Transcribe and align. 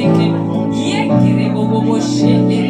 Yekere 0.00 1.46
bobo 1.54 1.76
bobo 1.86 2.00
şekeri 2.00 2.69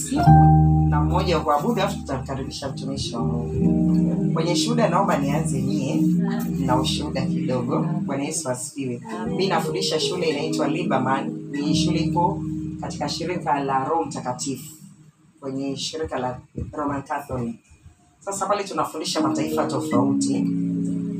kusifu 0.00 0.30
na 0.88 1.00
mmoja 1.00 1.38
wa 1.38 1.44
kuabudu, 1.44 1.80
alafu 1.80 1.96
tutamkaribisha 1.98 2.68
mtumishi 2.68 3.16
wa 3.16 3.24
Mungu. 3.24 4.32
Kwenye 4.34 4.56
shuhuda, 4.56 4.88
naomba 4.88 5.18
nianze 5.18 5.62
nyie 5.62 6.02
na 6.66 6.80
ushuhuda 6.80 7.22
kidogo. 7.26 7.86
Bwana 8.06 8.24
Yesu 8.24 8.48
asifiwe. 8.50 9.00
Mi 9.36 9.46
nafundisha 9.48 10.00
shule 10.00 10.28
inaitwa 10.28 10.68
Liberman. 10.68 11.48
Ni 11.50 11.74
shule 11.74 11.98
iko 12.00 12.42
katika 12.80 13.08
shirika 13.08 13.60
la 13.64 13.84
Roho 13.84 14.04
Mtakatifu 14.04 14.74
kwenye 15.40 15.76
shirika 15.76 16.18
la 16.18 16.38
Roman 16.72 17.02
Catholic. 17.02 17.56
Sasa 18.20 18.46
pale 18.46 18.64
tunafundisha 18.64 19.20
mataifa 19.20 19.66
tofauti. 19.66 20.46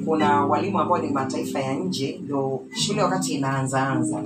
Kuna 0.05 0.45
walimu 0.47 0.81
ambao 0.81 0.99
ni 0.99 1.11
mataifa 1.11 1.61
ya 1.61 1.75
nje, 1.75 2.21
ndio 2.25 2.61
shule 2.75 3.03
wakati 3.03 3.33
inaanzaanza 3.35 4.23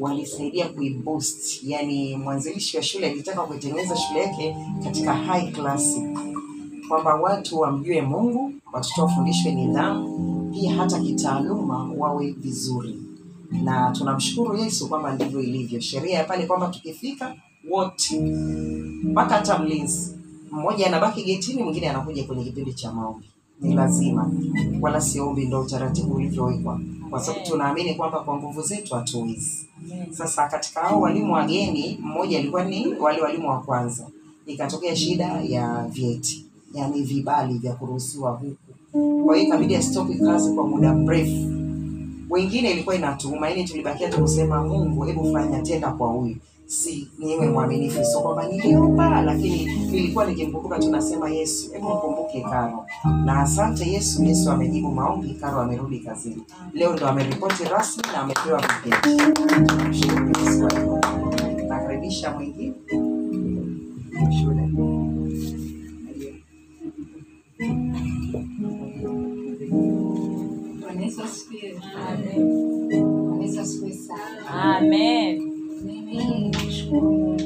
walisaidia 0.00 0.68
kuiboost, 0.68 1.60
yani 1.64 2.16
mwanzilishi 2.16 2.76
wa 2.76 2.82
shule 2.82 3.06
alitaka 3.10 3.40
kuitengeneza 3.42 3.96
shule 3.96 4.20
yake 4.22 4.56
katika 4.84 5.14
high 5.14 5.52
class, 5.52 6.00
kwamba 6.88 7.14
watu 7.14 7.58
wamjue 7.60 8.00
Mungu, 8.02 8.52
watoto 8.72 9.02
wafundishwe 9.02 9.52
nidhamu, 9.52 10.50
pia 10.54 10.74
hata 10.74 11.00
kitaaluma 11.00 11.90
wawe 11.98 12.30
vizuri, 12.38 13.02
na 13.62 13.90
tunamshukuru 13.90 14.56
Yesu 14.58 14.88
kwamba 14.88 15.14
ndivyo 15.14 15.40
ilivyo. 15.40 15.80
Sheria 15.80 16.18
ya 16.18 16.24
pale 16.24 16.46
kwamba 16.46 16.68
tukifika 16.68 17.34
wote 17.70 18.20
mpaka 19.04 19.34
hata 19.34 19.58
mlinzi 19.58 20.16
mmoja 20.50 20.86
anabaki 20.86 21.22
getini, 21.24 21.62
mwingine 21.62 21.88
anakuja 21.90 22.24
kwenye 22.24 22.44
kipindi 22.44 22.74
cha 22.74 22.92
maombi. 22.92 23.26
Ni 23.60 23.74
lazima, 23.74 24.30
wala 24.80 25.00
si 25.00 25.20
ombi, 25.20 25.46
ndo 25.46 25.60
utaratibu 25.60 26.14
ulivyowekwa, 26.14 26.80
kwa 27.10 27.20
sababu 27.20 27.46
tunaamini 27.46 27.94
kwamba 27.94 28.20
kwa 28.20 28.36
nguvu 28.36 28.62
zetu 28.62 28.94
hatuwezi. 28.94 29.66
Sasa 30.10 30.48
katika 30.48 30.80
hao 30.80 31.00
walimu 31.00 31.32
wageni, 31.32 31.98
mmoja 32.02 32.38
alikuwa 32.38 32.64
ni 32.64 32.86
wale 33.00 33.20
walimu 33.22 33.48
wa 33.50 33.60
kwanza, 33.60 34.06
ikatokea 34.46 34.96
shida 34.96 35.24
ya 35.42 35.86
vyeti, 35.92 36.44
yaani 36.74 37.02
vibali 37.02 37.58
vya 37.58 37.72
kuruhusiwa 37.74 38.30
huku. 38.30 39.24
Kwa 39.24 39.36
hiyo 39.36 39.48
ikabidi 39.48 39.76
astopi 39.76 40.14
kazi 40.14 40.52
kwa 40.52 40.66
muda 40.66 40.94
mrefu. 40.94 41.52
Wengine 42.30 42.70
ilikuwa 42.70 42.94
inatuuma, 42.94 43.48
yaani 43.48 43.64
tulibakia 43.64 44.08
tu 44.10 44.20
kusema 44.20 44.64
Mungu, 44.64 45.02
hebu 45.04 45.32
fanya 45.32 45.62
tenda 45.62 45.90
kwa 45.92 46.08
huyu 46.08 46.36
si 46.66 47.08
niwe 47.18 47.48
mwaminifu, 47.48 48.04
sio 48.04 48.20
kwamba 48.20 48.48
niliomba, 48.48 49.22
lakini 49.22 49.64
nilikuwa 49.90 50.26
nikimkumbuka, 50.26 50.78
tunasema 50.78 51.30
Yesu, 51.30 51.72
hebu 51.72 51.88
mkumbuke 51.88 52.40
Karo. 52.40 52.86
Na 53.24 53.40
asante 53.40 53.90
Yesu, 53.90 54.24
Yesu 54.24 54.50
amejibu 54.50 54.90
maombi, 54.92 55.34
Karo 55.34 55.60
amerudi 55.60 55.98
kazini 56.00 56.42
leo, 56.72 56.92
ndo 56.96 57.08
ameripoti 57.08 57.64
rasmi 57.64 58.02
na 58.12 58.20
amepewa 58.20 58.62
hilo. 58.84 58.96
Nakaribisha 61.68 62.30
mwingine. 62.30 62.74
Amen. 72.08 73.92
Sana. 74.06 74.76
Amen. 74.76 76.55
Mungu 76.90 77.36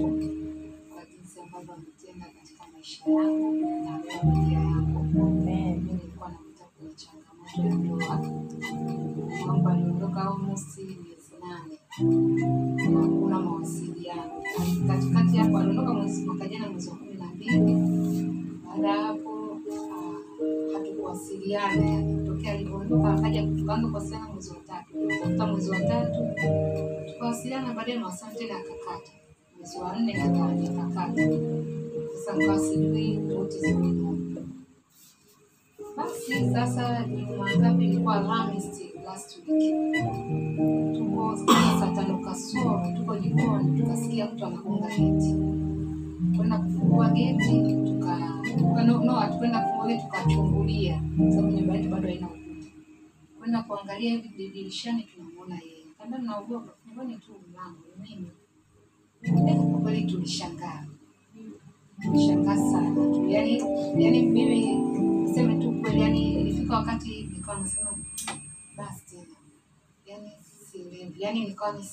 kwa 0.94 1.04
jinsi 1.04 1.40
ambavyo 1.40 1.74
ametenda 1.74 2.26
katika 2.26 2.64
maisha 2.72 3.04
yako 3.10 3.52
na 3.84 3.98
familia 4.20 4.58
yako. 4.58 5.02
Mimi 5.02 5.80
nilikuwa 5.92 6.28
napita 6.28 6.64
kwenye 6.64 6.94
changamoto 6.94 7.62
ya 7.62 7.74
ndoa. 7.74 9.46
Mambo 9.46 9.68
aliondoka 9.68 10.20
almost 10.30 10.78
miezi 10.78 11.34
nane. 11.40 11.78
Na 12.92 13.00
Hakuna 13.00 13.40
mawasiliano. 13.40 14.42
Katikati 14.86 15.36
hapo 15.36 15.58
aliondoka 15.58 15.92
mwezi 15.92 16.24
mwaka 16.26 16.48
jana 16.48 16.70
mwezi 16.70 16.88
wa 16.90 16.96
kumi 16.96 17.14
na 17.14 17.24
mbili. 17.26 17.74
Baada 18.66 18.88
ya 18.88 18.96
hapo 19.02 19.58
ah, 19.92 20.72
hatukuwasiliana. 20.78 22.02
Tokea 22.26 22.52
alivyoondoka 22.52 23.14
akaja 23.14 23.42
tukaanza 23.42 23.88
kuwasiliana 23.88 24.28
mwezi 24.32 24.50
wa 24.50 24.56
tatu. 24.56 24.94
Kutoka 25.22 25.46
mwezi 25.46 25.70
wa 25.70 25.80
tatu 25.80 26.18
tukawasiliana 27.12 27.74
baadaye 27.74 27.98
mawasiliano 27.98 28.38
tena 28.38 28.54
akakata 28.58 29.12
mwezi 29.60 29.78
wa 29.78 29.96
nne 29.98 30.12
kaka- 30.12 30.44
akakata 30.46 31.22
sasa 32.24 32.36
nikawa 32.36 32.58
sijui 32.58 33.16
tofauti 33.28 33.58
basi 35.96 36.50
sasa 36.52 37.06
ni 37.06 37.22
mangapi? 37.26 37.84
ilikuwa 37.84 38.16
Alhamisi 38.16 38.92
last 39.04 39.38
week. 39.48 39.74
Tuko 40.96 41.36
saa 41.80 41.92
tano 41.94 42.18
kasoro 42.18 42.82
tuko 42.96 43.16
jikoni 43.16 43.80
tukasikia 43.80 44.26
mtu 44.30 44.44
anagonga 44.46 44.88
geti. 44.88 45.34
Kwenda 46.36 46.58
kufungua 46.58 47.08
geti 47.08 47.52
tuka 47.86 48.18
tuka- 48.58 48.84
no, 48.84 49.04
no 49.04 49.12
hatukwenda 49.12 49.60
kufungua 49.60 49.86
geti 49.88 50.02
tukachungulia. 50.04 51.02
Sababu 51.30 51.52
nyumba 51.56 51.74
yetu 51.76 51.88
bado 51.88 52.08
haina 52.08 52.26
ukuta. 52.26 52.70
Kwenda 53.38 53.62
kuangalia 53.62 54.10
hivi 54.10 54.28
dirishani 54.28 55.02
tunamuona 55.02 55.54
yeye. 55.54 55.84
Kanda 55.98 56.18
mnaogopa, 56.18 56.72
fungoni 56.84 57.16
tu 57.16 57.32
mlango 57.52 57.84
mimi 58.02 58.30
Eh, 59.22 59.32
kwa 59.70 59.80
kweli 59.80 60.02
tulishangaa. 60.04 60.84
Tulishangaa 62.02 62.56
sana. 62.56 62.94
Tu 62.94 63.24
yani 63.28 63.62
yani 63.98 64.22
mimi 64.22 64.74
niseme 65.24 65.54
tu 65.54 65.72
kweli 65.80 66.00
yani 66.00 66.32
ilifika 66.32 66.76
wakati 66.76 67.28
nikawa 67.32 67.60
nasema 67.60 67.90
basi 68.76 69.06
tena. 69.10 69.36
Yani 70.06 70.30
sielewi. 70.70 71.14
Yani 71.18 71.40
nikawa 71.44 71.72
ni 71.72 71.84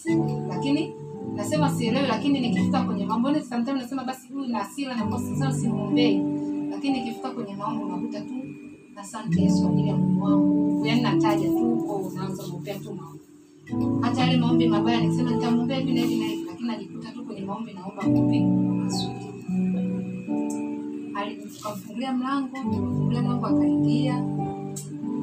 lakini 0.50 0.94
nasema 1.36 1.70
sielewi 1.70 2.08
lakini 2.08 2.40
nikifika 2.40 2.84
kwenye 2.84 3.06
mambo 3.06 3.32
ni 3.32 3.42
sometimes 3.42 3.82
nasema 3.82 4.04
basi 4.04 4.28
huyu 4.34 4.48
na 4.48 4.58
hasira 4.60 4.96
na 4.96 5.04
kosa 5.08 5.36
sana, 5.36 5.54
simuombei, 5.54 6.18
lakini 6.70 7.00
nikifika 7.00 7.30
kwenye 7.32 7.56
maombi 7.56 7.86
nakuta 7.86 8.22
tu 8.22 8.34
asante 8.98 9.42
Yesu 9.42 9.62
kwa 9.62 9.72
ajili 9.72 9.88
ya 9.88 9.96
Mungu 9.96 10.24
wangu. 10.26 10.86
Yani 10.86 11.02
nataja 11.02 11.48
tu 11.48 11.74
unaanza 12.14 12.44
kuombea 12.44 12.76
tu 12.80 12.94
maombi. 12.94 13.20
Hata 14.02 14.22
yale 14.22 14.38
maombi 14.38 14.68
mabaya 14.68 15.02
nikisema 15.02 15.32
nitamwombea 15.32 15.78
hivi 15.80 15.94
na 15.94 16.02
hivi 16.02 16.16
na 16.20 16.26
hivi. 16.26 16.38
lakini 16.42 16.47
najikuta 16.68 17.12
tu 17.12 17.26
kwenye 17.26 17.42
maombi 17.42 17.74
naomba 17.74 18.04
maombi 18.04 18.40
mazuri 18.42 19.28
tukamfungulia 21.58 22.14
mlango 22.14 22.48
tukamfungulia 22.48 23.22
mlango 23.22 23.46
akaingia. 23.46 24.24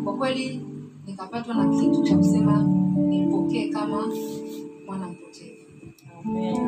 Kwa 0.04 0.16
kweli 0.16 0.60
nikapatwa 1.06 1.54
na 1.54 1.80
kitu 1.80 2.02
cha 2.02 2.16
kusema 2.16 2.62
nipokee 2.96 3.68
kama 3.68 4.06
mwana 4.86 5.08
mpotevu. 5.08 5.54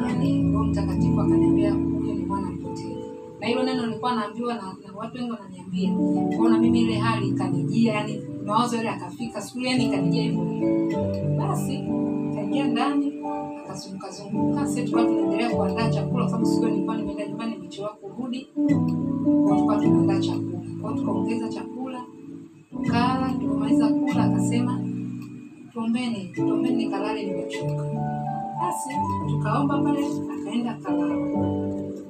Yaani 0.02 0.52
roho 0.52 0.64
mtakatifu 0.64 1.20
akaniambia 1.20 1.72
huyo 1.72 2.14
ni 2.14 2.24
mwana 2.26 2.50
mpotevu. 2.50 3.14
Na 3.40 3.46
hilo 3.46 3.62
neno 3.62 3.86
nilikuwa 3.86 4.14
naambiwa 4.14 4.54
na, 4.54 4.62
na 4.62 4.92
watu 4.96 5.16
wengi 5.16 5.30
wananiambia. 5.30 5.90
Kwaona 6.36 6.58
mimi 6.58 6.80
ile 6.80 6.94
hali 6.98 7.28
ikanijia 7.28 7.94
yani 7.94 8.22
mawazo 8.46 8.76
yale 8.76 8.88
akafika 8.88 9.40
siku 9.40 9.58
ile 9.60 9.70
yani 9.70 9.84
ikanijia 9.86 10.22
hivyo 10.22 10.44
basi 11.38 11.78
kaingia 12.34 12.66
ndani 12.66 13.15
akazunguka 13.66 14.10
zunguka 14.10 14.66
sasa 14.66 14.82
tukawa 14.82 15.04
tunaendelea 15.06 15.50
kuandaa 15.50 15.90
chakula 15.90 16.22
kwa 16.24 16.30
sababu 16.30 16.46
siku 16.46 16.66
nilikuwa 16.66 16.96
nimeenda 16.96 17.26
nyumbani 17.26 17.52
nimechelewa 17.56 17.92
kurudi. 17.94 18.48
Kwa 19.46 19.56
tukawa 19.56 19.76
tunaandaa 19.82 20.20
chakula. 20.20 20.60
Kwa 20.82 20.92
tukaongeza 20.94 21.48
chakula 21.48 22.04
tukala 22.70 23.28
tumemaliza 23.40 23.88
kula 23.88 24.24
akasema 24.24 24.80
tuombeni 25.72 26.32
tuombeni 26.34 26.76
nikalale 26.84 27.24
nimechoka. 27.26 27.84
Basi 28.60 28.90
tukaomba 29.30 29.78
pale 29.82 30.06
akaenda 30.40 30.74
kalala. 30.74 31.14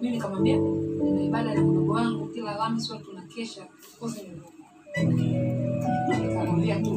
mimi 0.02 0.10
nikamwambia 0.10 0.56
nina 1.04 1.22
ibada 1.22 1.54
na 1.54 1.60
mdogo 1.60 1.92
wangu 1.92 2.26
kila 2.26 2.52
Alhamisi 2.54 2.88
huwa 2.92 3.00
tunakesha 3.04 3.62
kozi 4.00 4.20
nikamwambia 6.20 6.80
tu. 6.80 6.90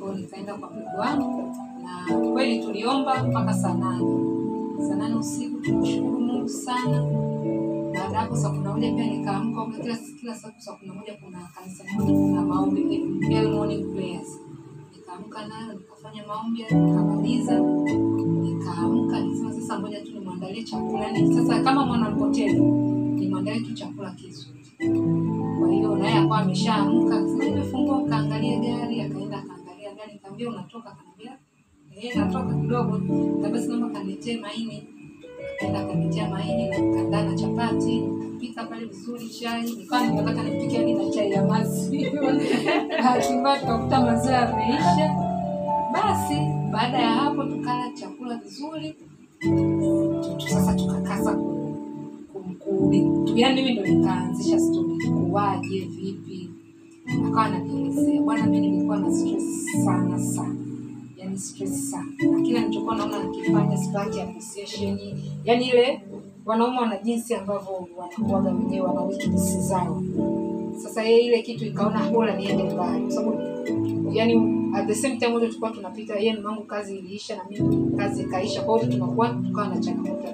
Kwao 0.00 0.14
nikaenda 0.14 0.54
kwa 0.54 0.70
mdogo 0.70 0.96
wangu 0.98 1.56
na 1.82 2.16
kweli 2.32 2.58
tuliomba 2.64 3.24
mpaka 3.24 3.54
saa 3.54 3.74
nane. 3.74 4.14
Saa 4.88 4.94
nane 4.96 5.14
usiku 5.14 5.60
tumshukuru 5.60 6.20
Mungu 6.20 6.48
sana. 6.48 7.02
Baada 7.94 8.18
hapo 8.20 8.36
saa 8.36 8.48
kumi 8.50 8.68
moja 8.68 8.92
pia 8.92 9.06
nikaamka 9.06 9.66
kila 9.82 9.96
kila 10.20 10.34
siku 10.34 10.60
saa 10.60 10.72
kumi 10.72 10.88
na 10.88 10.94
moja 10.94 11.14
kuna 11.14 11.38
kanisa 11.54 11.84
moja 11.94 12.12
kuna 12.12 12.42
maombi 12.42 12.84
nikaamka 14.92 15.46
nayo 15.48 15.72
nikafanya 15.72 16.26
maombi 16.26 16.62
nikamaliza. 16.62 17.60
Nikaamka 17.60 19.20
nisema 19.20 19.52
sasa 19.52 19.78
ngoja 19.80 20.00
tu 20.00 20.12
nimwandalie 20.12 20.62
chakula. 20.64 21.12
Ni 21.12 21.34
sasa 21.34 21.62
kama 21.62 21.86
mwana 21.86 22.08
nimwandalie 22.10 23.60
tu 23.60 23.74
chakula 23.74 24.10
kizuri. 24.10 24.58
Kwa 25.58 25.70
hiyo 25.70 25.96
naye 25.96 26.14
akawa 26.18 26.38
ameshaamka 26.38 27.20
nimefungua 27.20 28.04
kaangalia 28.08 28.58
gari 28.60 29.00
akaenda 29.00 29.38
akaangalia 29.38 29.94
gari 29.94 30.12
nikamwambia 30.12 30.48
unatoka 30.48 30.90
akaniambia 30.90 31.30
eh 31.32 31.38
natoka 32.14 32.54
kidogo 32.54 32.98
basi 33.52 33.68
naomba 33.68 33.88
kaniletee 33.90 34.36
maini 34.40 34.82
akaenda 35.56 35.80
akaniletea 35.80 36.28
maini 36.30 36.68
na 36.68 36.76
kandaa 36.76 37.22
na 37.22 37.34
chapati 37.34 38.00
nikapika 38.00 38.64
pale 38.64 38.84
vizuri 38.86 39.28
chai 39.28 39.62
nikawa 39.62 40.06
nimetaka 40.06 40.42
nipike 40.42 40.76
hadi 40.76 40.94
na 40.94 41.10
chai 41.10 41.30
ya 41.30 41.44
maziwa. 41.44 42.32
Hatimaye 43.02 43.60
tukakuta 43.60 44.00
maziwa 44.00 44.34
yameisha. 44.34 45.14
Basi 45.92 46.34
baada 46.72 46.98
ya 46.98 47.08
hapo 47.10 47.44
tukala 47.44 47.90
chakula 47.94 48.36
vizuri 48.36 48.94
sasa 50.48 50.74
tukakasa 50.74 51.38
yaani 53.34 53.62
mimi 53.62 53.72
ndo 53.80 53.86
nikaanzisha 53.86 54.60
stori 54.60 55.06
kuwaje 55.08 55.80
vipi? 55.80 56.50
Akawa 57.26 57.44
ananielezea 57.44 58.22
bwana 58.22 58.46
mi 58.46 58.60
nilikuwa 58.60 58.96
na 58.96 59.12
stress 59.12 59.84
sana 59.84 60.18
sana 60.18 60.61
yani 61.32 61.38
stress 61.38 61.90
sana. 61.90 62.12
Kila 62.44 62.60
nilichokuwa 62.60 62.96
naona 62.96 63.22
nikifanya 63.24 63.76
sipati 63.76 64.20
appreciation. 64.20 64.98
Yaani 65.44 65.68
ile 65.68 66.00
wanaume 66.46 66.78
wana 66.78 66.96
jinsi 66.98 67.34
ambavyo 67.34 67.88
wanakuaga 67.96 68.50
wenyewe 68.50 68.86
wana 68.86 69.00
weakness 69.00 69.58
zao. 69.68 70.02
Sasa 70.82 71.02
yeye 71.02 71.20
ile 71.20 71.42
kitu 71.42 71.64
ikaona 71.64 72.10
bora 72.10 72.36
niende 72.36 72.62
mbali. 72.62 73.00
Kwa 73.02 73.10
sababu 73.10 73.40
yani 74.12 74.34
at 74.74 74.86
the 74.86 74.94
same 74.94 75.16
time 75.16 75.32
wote 75.34 75.46
tulikuwa 75.46 75.70
tunapita 75.70 76.16
yeye 76.16 76.32
mangu 76.34 76.62
kazi 76.64 76.98
iliisha 76.98 77.36
na 77.36 77.44
mimi 77.50 77.96
kazi 77.96 78.22
ikaisha. 78.22 78.62
Kwa 78.62 78.78
hiyo 78.78 78.92
tunakuwa 78.92 79.28
tukawa 79.28 79.68
na 79.68 79.78
changamoto 79.80 80.28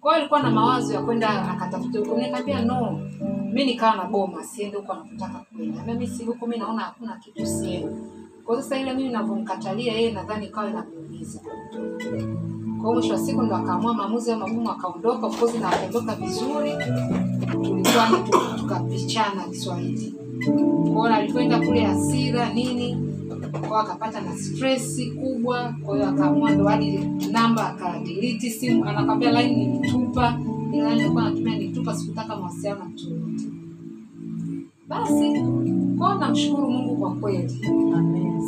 kwa 0.00 0.12
hiyo 0.12 0.20
alikuwa 0.20 0.42
na 0.42 0.50
mawazo 0.50 0.94
ya 0.94 1.02
kwenda 1.02 1.50
akatafuta 1.50 1.98
huko. 1.98 2.16
Nikamwambia 2.16 2.62
no 2.62 3.00
mi 3.52 3.64
nikawa 3.64 3.96
na 3.96 4.04
goma 4.04 4.44
siende 4.44 4.76
huko 4.76 4.92
anakotaka 4.92 5.44
kwenda. 5.56 5.82
Mimi 5.86 6.06
si 6.06 6.24
huko 6.24 6.46
mimi 6.46 6.58
naona 6.58 6.82
hakuna 6.82 7.16
kitu 7.16 7.46
siende 7.46 7.96
kwa 8.44 8.62
sasa 8.62 8.78
ile 8.78 8.94
mimi 8.94 9.08
navyomkatalia 9.08 9.92
yeye 9.92 10.12
nadhani 10.12 10.46
ikawa 10.46 10.70
inamuumiza 10.70 11.40
kwa 12.82 12.92
mwisho 12.94 13.12
wa 13.12 13.18
siku 13.18 13.42
ndo 13.42 13.56
akaamua 13.56 13.94
maamuzi 13.94 14.30
ya 14.30 14.36
magumu 14.36 14.70
akaondoka 14.70 15.26
of 15.26 15.40
course 15.40 15.54
na 15.60 15.68
akaondoka 15.68 16.14
vizuri. 16.14 16.72
Tulikuwa 17.52 18.08
tukapichana 18.58 19.44
kiswahili. 19.44 20.14
Kwaona 20.92 21.16
alivyoenda 21.16 21.58
kule 21.66 21.84
hasira 21.84 22.52
nini 22.52 22.96
kwa 23.68 23.80
akapata 23.80 24.20
na 24.20 24.36
stress 24.36 25.00
kubwa. 25.20 25.74
Kwa 25.84 25.96
hiyo 25.96 26.08
akaamua 26.08 26.50
ndo 26.50 26.64
hadi 26.64 26.98
namba 27.32 27.68
akadelete 27.70 28.50
simu. 28.50 28.84
Anakwambia 28.84 29.42
line 29.42 29.66
nilitupa 29.66 30.38
line 30.72 30.94
nilikuwa 30.94 31.22
natumia 31.24 31.58
nilitupa 31.58 31.94
sikutaka 31.96 32.36
mawasiliano 32.36 32.84
na 32.84 32.90
basi 34.88 35.42
kwao 36.02 36.18
namshukuru 36.18 36.70
mungu 36.70 36.96
kwa 36.96 37.14
kweli. 37.14 37.60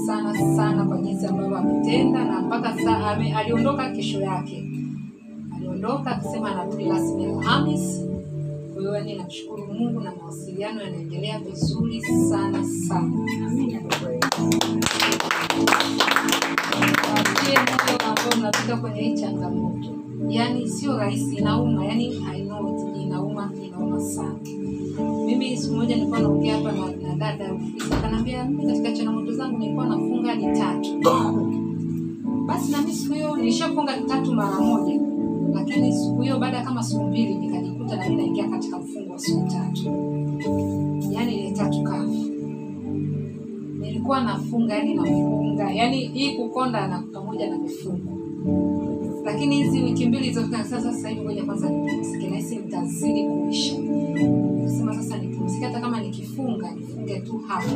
Sana 0.07 0.35
sana 0.57 0.85
kwa 0.85 0.99
jinsi 0.99 1.27
ambavyo 1.27 1.57
ametenda 1.57 2.25
na 2.25 2.40
mpaka 2.40 2.79
saa 2.79 3.17
aliondoka 3.37 3.90
kesho 3.90 4.21
yake. 4.21 4.64
Aliondoka 5.57 6.11
akisema 6.11 6.51
anarudi 6.53 6.85
rasmi 6.85 7.25
Alhamisi. 7.25 8.01
kwa 8.73 8.81
hiyo 8.83 8.95
yani 8.95 9.14
namshukuru 9.14 9.67
mungu 9.75 10.01
na 10.01 10.12
mawasiliano 10.14 10.83
yanaendelea 10.83 11.38
vizuri 11.38 12.03
sana 12.03 12.64
sana. 12.88 13.11
Moyo 13.51 13.81
ambao 18.09 18.38
mnapita 18.38 18.77
kwenye 18.77 19.01
hii 19.01 19.14
changamoto. 19.14 19.88
Yani 20.29 20.69
sio 20.69 20.97
rahisi 20.97 21.37
inauma. 21.37 21.87
Yani 21.87 22.07
I 22.35 22.40
know 22.43 22.95
inauma 23.03 23.51
inauma 23.67 24.01
sana 24.01 24.63
mimi 25.03 25.57
siku 25.57 25.75
moja 25.75 25.95
nilikuwa 25.97 26.21
naongea 26.21 26.55
hapa 26.57 26.73
na, 26.73 27.15
dada 27.17 27.55
mimi 28.49 28.67
katika 28.67 28.93
changamoto 28.93 29.33
zangu 29.33 29.59
nilikuwa 29.59 29.87
nafunga 29.87 30.29
hadi 30.31 30.47
tatu. 30.59 30.91
Basi 32.47 32.73
na 32.73 32.79
mimi 32.81 32.93
siku 32.93 33.15
hiyo 33.15 33.37
nilishafunga 33.37 34.01
tatu 34.01 34.33
mara 34.33 34.61
moja. 34.61 35.01
Lakini 35.55 35.93
siku 35.93 36.23
hiyo 36.23 36.39
baada 36.39 36.63
kama 36.63 36.83
siku 36.83 37.03
mbili 37.05 37.35
nikajikuta 37.35 37.97
na 37.97 38.09
naingia 38.09 38.49
katika 38.49 38.79
mfungo 38.79 39.13
wa 39.13 39.19
siku 39.19 39.49
tatu. 39.49 39.83
Yaani 41.11 41.35
ile 41.35 41.51
tatu 41.51 41.83
kavu 41.83 42.15
nilikuwa 43.81 44.21
nafunga 44.21 44.75
yani 44.77 44.95
nafunga. 44.95 45.71
Yani 45.71 45.97
hii 45.99 46.37
kukonda 46.37 46.87
na 46.89 47.03
pamoja 47.13 47.51
na 47.51 47.59
mifungo 47.59 48.15
lakini 49.25 49.57
hizi 49.57 49.83
wiki 49.83 50.07
mbili 50.07 50.23
zilizopita 50.25 50.65
sasa 50.65 50.93
sasa 50.93 51.09
hivi 51.09 51.21
ngoja 51.21 51.45
kwanza 51.45 51.69
nipumzike 51.71 52.31
nahisi 52.31 52.57
nitazidi 52.57 53.25
kuisha. 53.25 53.79
Nasema 54.65 54.95
sasa 54.95 55.17
nipumzike 55.17 55.65
hata 55.65 55.81
kama 55.81 56.01
nikifunga 56.01 56.71
nifunge 56.71 57.21
tu 57.21 57.39
hapo, 57.49 57.69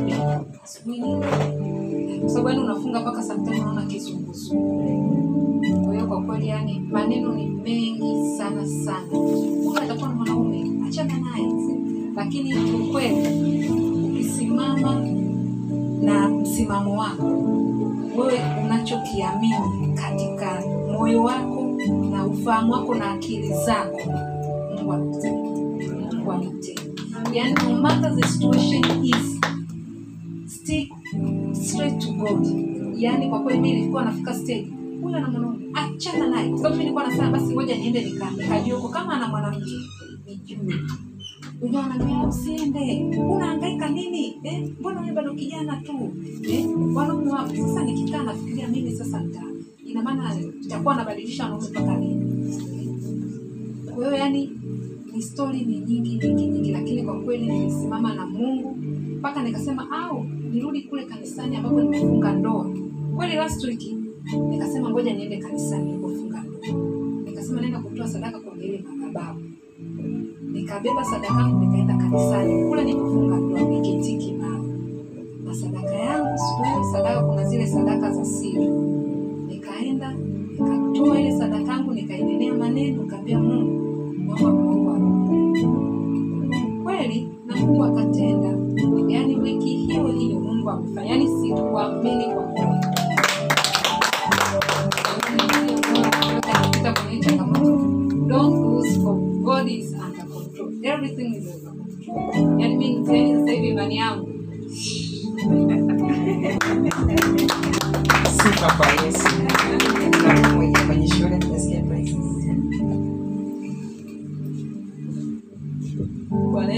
kwa 2.19 2.29
sababu 2.29 2.49
yani 2.49 2.61
unafunga 2.61 2.99
mpaka 3.01 3.23
sometimes 3.23 3.59
unaona 3.61 3.85
kizunguzungu. 3.85 5.59
Kwa 5.85 5.93
hiyo 5.93 6.07
kwa 6.07 6.21
kweli 6.21 6.47
yani 6.47 6.79
maneno 6.91 7.35
ni 7.35 7.45
mengi 7.47 8.37
sana 8.37 8.67
sana. 8.67 9.07
Huyu 9.63 9.77
atakuwa 9.77 10.09
na 10.09 10.15
mwanaume? 10.15 10.71
Achana 10.87 11.13
naye. 11.19 11.51
Lakini 12.15 12.53
ukweli 12.73 13.27
ukisimama 14.09 15.01
na 16.01 16.29
msimamo 16.29 16.99
wako 16.99 17.25
wewe 18.17 18.39
unachokiamini 18.65 19.93
katika 19.95 20.63
moyo 20.99 21.23
wako 21.23 21.77
na 22.11 22.25
ufahamu 22.25 22.71
wako 22.71 22.95
na 22.95 23.11
akili 23.11 23.47
zako. 23.65 23.99
Mungu 24.75 24.89
god. 32.11 32.47
Yani 32.97 33.29
kwa 33.29 33.39
kweli 33.39 33.59
mi 33.59 33.71
nilikuwa 33.73 34.05
nafika 34.05 34.33
stage 34.33 34.67
huyo 35.01 35.17
ana 35.17 35.27
mwanaume 35.29 35.57
achana 35.73 36.27
naye. 36.27 36.49
Kwa 36.49 36.57
sababu 36.57 36.75
mi 36.75 36.79
nilikuwa 36.83 37.07
nasema 37.07 37.29
basi 37.29 37.53
ngoja 37.53 37.75
niende 37.77 38.01
nika- 38.05 38.75
huko 38.75 38.89
kama 38.89 39.13
ana 39.13 39.27
mwanamke 39.27 39.71
nijue. 40.27 40.75
Unajua 41.61 41.81
wananiambia 41.81 42.27
usiende, 42.29 43.05
unahangaika 43.19 43.89
nini? 43.89 44.39
Eh, 44.43 44.69
mbona 44.79 45.01
wewe 45.01 45.13
bado 45.13 45.33
kijana 45.33 45.75
tu? 45.75 46.11
Eh, 46.49 46.65
wanaume 46.95 47.31
wapi? 47.31 47.57
Sasa 47.57 47.83
nikikaa 47.83 48.23
nafikiria 48.23 48.67
mimi 48.67 48.91
sasa 48.91 49.19
nita 49.19 49.43
ina 49.91 50.01
maana 50.03 50.35
nitakuwa 50.61 50.95
nabadilisha 50.95 51.43
wanaume 51.43 51.67
mpaka 51.69 51.97
lini? 51.97 52.55
Kwa 53.95 54.05
hiyo 54.05 54.17
yani 54.17 54.51
ni 55.13 55.21
stori 55.21 55.59
ni 55.59 55.77
nyingi 55.79 56.17
nyingi 56.17 56.47
nyingi, 56.47 56.71
lakini 56.71 57.03
kwa 57.03 57.19
kweli 57.21 57.45
nilisimama 57.47 58.13
na 58.15 58.25
Mungu 58.25 58.77
mpaka 59.19 59.43
nikasema 59.43 59.87
au 59.91 60.23
nirudi 60.53 60.81
kule 60.81 61.03
kanisani 61.05 61.55
ambapo 61.55 61.81
nimefunga 61.81 62.31
ndoa. 62.31 62.69
Kweli 63.15 63.35
last 63.35 63.63
week 63.63 63.81
nikasema 64.49 64.89
ngoja 64.89 65.13
niende 65.13 65.37
kanisani 65.37 65.85
nilipofunga 65.85 66.43
ndoa. 66.43 66.81
Nikasema 67.25 67.61
naenda 67.61 67.79
kutoa 67.79 68.07
sadaka 68.07 68.39
kwa 68.39 68.57
ile 68.63 68.83
madhabahu 68.89 69.39
nikabeba 70.51 71.03
sadaka 71.05 71.33
yangu 71.41 71.59
nikaenda 71.65 71.97
kanisani 71.97 72.69
kule 72.69 72.83
nilipofunga 72.83 73.37
ndoa 73.37 73.61
niketiki 73.61 74.31
mama 74.33 74.67
na 75.45 75.55
sadaka 75.55 75.95
yangu 75.95 76.37
siku 76.37 76.91
sadaka 76.93 77.23
kuna 77.23 77.43
zile 77.45 77.67
sadaka 77.67 78.11
za 78.11 78.25
siri 78.25 78.69
nikatoa 80.99 81.19
ile 81.21 81.37
sadaka 81.37 81.71
yangu 81.71 81.93
nikainenea 81.93 82.53
maneno 82.53 83.03
nikamwambia 83.03 83.39
mungu 83.39 84.25
naomba 84.25 84.93
mungu 84.99 86.83
kweli 86.83 87.27
na 87.45 87.55
mungu 87.55 87.83
akatenda. 87.83 88.49
Yaani 89.07 89.35
wiki 89.35 89.69
hiyo 89.77 90.07
hiyo 90.07 90.39
mungu 90.39 90.69
akafanya, 90.69 91.09
yaani 91.09 91.27
sikuamini 91.27 92.25
kwa 92.33 92.43
kweli 92.43 92.79
yaani 102.57 102.75
mimi 102.77 103.05
sasa 103.35 103.51
hivi 103.51 103.67
imani 103.69 103.97
yangu. 103.97 104.29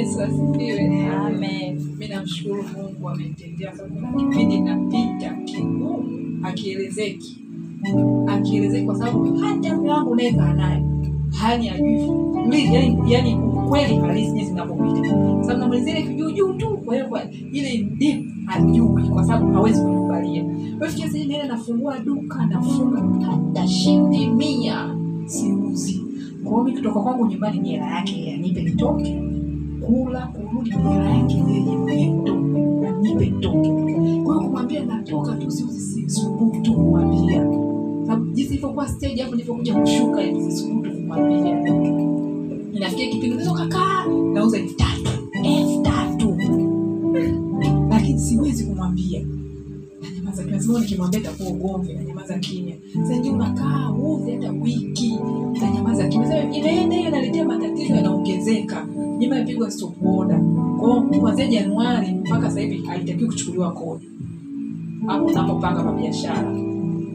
Yesu 0.01 0.21
asifiwe. 0.21 1.05
Amen. 1.25 1.95
Mi 1.99 2.07
namshukuru 2.07 2.63
Mungu 2.63 3.09
amenitendea, 3.09 3.75
sababu 3.75 3.95
kuna 3.95 4.11
kipindi 4.29 4.59
napita 4.59 5.33
kigumu, 5.45 6.03
akielezeki 6.43 7.37
akielezeki, 8.27 8.85
kwa 8.85 8.95
sababu 8.95 9.35
hata 9.35 9.77
mke 9.77 9.89
wangu 9.89 10.11
unayekaa 10.11 10.53
naye 10.53 10.83
hani 11.31 11.69
ajui 11.69 12.09
yaani 12.51 12.75
yaani 12.75 13.13
yani 13.13 13.35
ukweli 13.35 13.95
halisi 13.95 14.31
jinsi 14.31 14.51
ninavyopita, 14.51 15.09
sababu 15.41 15.59
namalizia 15.59 15.97
ile 15.99 16.07
kijuujuu 16.07 16.53
tu. 16.53 16.77
Kwa 16.77 16.95
hiyo 16.95 17.07
kwa 17.07 17.23
ile 17.31 17.77
deep 17.97 18.25
hajui, 18.45 19.03
kwa 19.03 19.23
sababu 19.25 19.53
hawezi 19.53 19.81
kukubalia. 19.81 20.43
Kwa 20.77 20.87
hiyo 20.89 21.07
sasa 21.07 21.17
nenda, 21.17 21.47
nafungua 21.47 21.99
duka 21.99 22.45
nafunga 22.45 23.25
hata 23.25 23.67
shilingi 23.67 24.27
mia 24.27 24.95
siuzi. 25.25 26.03
Kwa 26.43 26.51
hiyo 26.51 26.63
mimi 26.63 26.77
kutoka 26.77 26.99
kwangu 26.99 27.25
nyumbani 27.27 27.59
ni 27.59 27.69
hela 27.69 27.85
yake 27.95 28.33
anipe 28.33 28.61
nitoke 28.63 29.30
kula 29.85 30.27
kurudi 30.27 30.69
hela 30.69 31.09
yake 31.15 31.35
yeye. 31.35 32.09
Mwenyewe 32.11 33.25
nitoke. 33.25 33.69
Kwa 34.23 34.35
hiyo 34.35 34.39
kumwambia 34.45 34.85
natoka 34.85 35.33
tu 35.35 35.51
sisubutu 35.51 36.73
kumwambia. 36.73 37.45
Sababu 38.07 38.25
jinsi 38.31 38.53
ilivyokuwa 38.53 38.87
stage 38.87 39.21
hapo 39.21 39.35
nilivyokuja 39.35 39.73
kushuka 39.75 40.21
sisubutu 40.23 40.91
kumwambia. 40.91 41.59
Inafikia 42.73 43.05
kipindi 43.07 43.27
unaweza 43.35 43.51
ukakaa 43.51 44.05
nauza 44.33 44.57
elfu 44.57 44.75
tatu. 44.75 45.11
Elfu 45.43 45.81
tatu. 45.81 46.37
Lakini 47.89 48.19
siwezi 48.19 48.63
kumwambia. 48.65 49.25
Nanyamaza 50.01 50.43
kimya. 50.43 50.59
Sema 50.61 50.79
nikimwambia 50.79 51.19
itakuwa 51.19 51.49
ugomvi 51.49 51.93
nanyamaza 51.93 52.39
kimya. 52.39 52.75
Sasa 52.93 53.15
ndio 53.19 53.33
unakaa 53.33 53.91
uzi 53.91 54.31
hata 54.31 54.51
wiki. 54.51 55.19
Nanyamaza 55.61 56.07
kimya. 56.07 56.27
Sasa 56.27 56.43
inaenda 56.51 57.19
hiyo 57.19 57.45
matatizo 57.45 57.95
yanaongezeka 57.95 58.87
nyuma 59.21 59.35
imepigwa 59.35 59.71
stop 59.71 59.93
order. 60.05 60.39
Kwa 60.79 61.01
kuanzia 61.01 61.47
Januari 61.47 62.07
mpaka 62.11 62.49
sasa 62.49 62.59
hivi 62.61 62.77
haitakiwi 62.85 63.27
kuchukuliwa 63.29 63.71
kodi. 63.71 64.05
Hapo 65.07 65.25
unapopanga 65.25 65.83
kwa 65.83 65.93
biashara. 65.93 66.55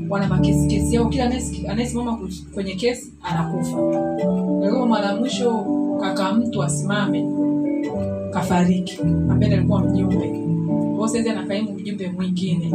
Wana 0.09 0.29
makesi 0.29 0.67
kesi 0.69 0.95
yao 0.95 1.09
kila 1.09 1.25
anayesimama 1.69 2.19
kwenye 2.55 2.75
kesi 2.75 3.13
anakufa. 3.23 3.77
Kwa 3.77 4.71
hiyo 4.71 4.87
mara 4.87 5.17
mwisho 5.17 5.65
kaka 6.01 6.33
mtu 6.33 6.63
asimame 6.63 7.27
kafariki. 8.31 8.99
Ambaye 9.03 9.55
alikuwa 9.55 9.81
mjumbe. 9.81 10.43
Kwao 10.97 11.09
saizi 11.09 11.29
anakaimu 11.29 11.73
mjumbe 11.73 12.09
mwingine. 12.11 12.71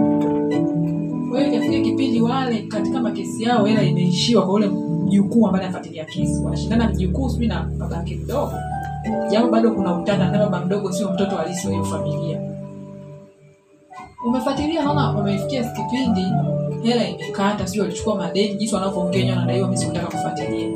Kwa 1.30 1.40
hiyo 1.40 1.54
ikafika 1.54 1.80
kipindi 1.84 2.22
wale 2.22 2.62
katika 2.62 3.02
makesi 3.02 3.44
yao 3.44 3.66
hela 3.66 3.84
imeishiwa 3.84 4.46
kwa 4.46 4.54
ule 4.54 4.68
mjukuu 5.06 5.48
ambaye 5.48 5.64
anafuatilia 5.66 6.06
kesi 6.06 6.44
wanashindana 6.44 6.90
mjukuu 6.90 7.30
sijui 7.30 7.48
na 7.48 7.64
babake 7.64 8.16
mdogo 8.24 8.52
japo 9.32 9.48
bado 9.48 9.72
kuna 9.72 10.00
utata 10.00 10.32
na 10.32 10.38
baba 10.38 10.66
mdogo 10.66 10.92
sio 10.92 11.12
mtoto 11.14 11.36
halisi 11.36 11.68
wa 11.68 11.74
hiyo 11.74 11.86
familia. 11.86 12.40
Umefuatilia 14.28 14.84
naona 14.84 15.20
umefikia 15.20 15.64
kipindi 15.64 16.26
hela 16.84 17.10
imekata 17.10 17.68
sio 17.68 17.84
walichukua 17.84 18.16
madeni 18.16 18.56
jinsi 18.56 18.76
wanavyoongea 18.76 19.36
wanadaiwa 19.36 19.68
mimi 19.68 19.78
sikutaka 19.78 20.06
kufuatilia. 20.08 20.70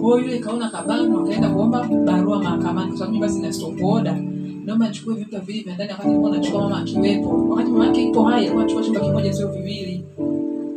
Kwa 0.00 0.10
hiyo 0.10 0.18
yule 0.18 0.38
kaona 0.38 0.68
kabano, 0.68 1.20
akaenda 1.20 1.50
kuomba 1.50 1.88
barua 2.04 2.42
mahakamani 2.42 2.88
kwa 2.88 2.98
sababu 2.98 3.18
basi 3.18 3.40
na 3.40 3.52
stop 3.52 3.82
order. 3.84 4.16
Naomba 4.64 4.86
achukue 4.86 5.14
vyumba 5.14 5.38
viwili 5.38 5.64
vya 5.64 5.74
ndani 5.74 5.90
wakati 5.90 6.08
nilikuwa 6.08 6.30
nachukua 6.36 6.60
mama 6.62 6.78
akiwepo. 6.78 7.46
Wakati 7.50 7.70
mama 7.70 7.86
yake 7.86 8.02
ipo 8.02 8.22
hai 8.24 8.38
alikuwa 8.40 8.62
anachukua 8.62 8.84
chumba 8.84 9.00
kimoja 9.00 9.32
sio 9.32 9.48
viwili. 9.48 10.04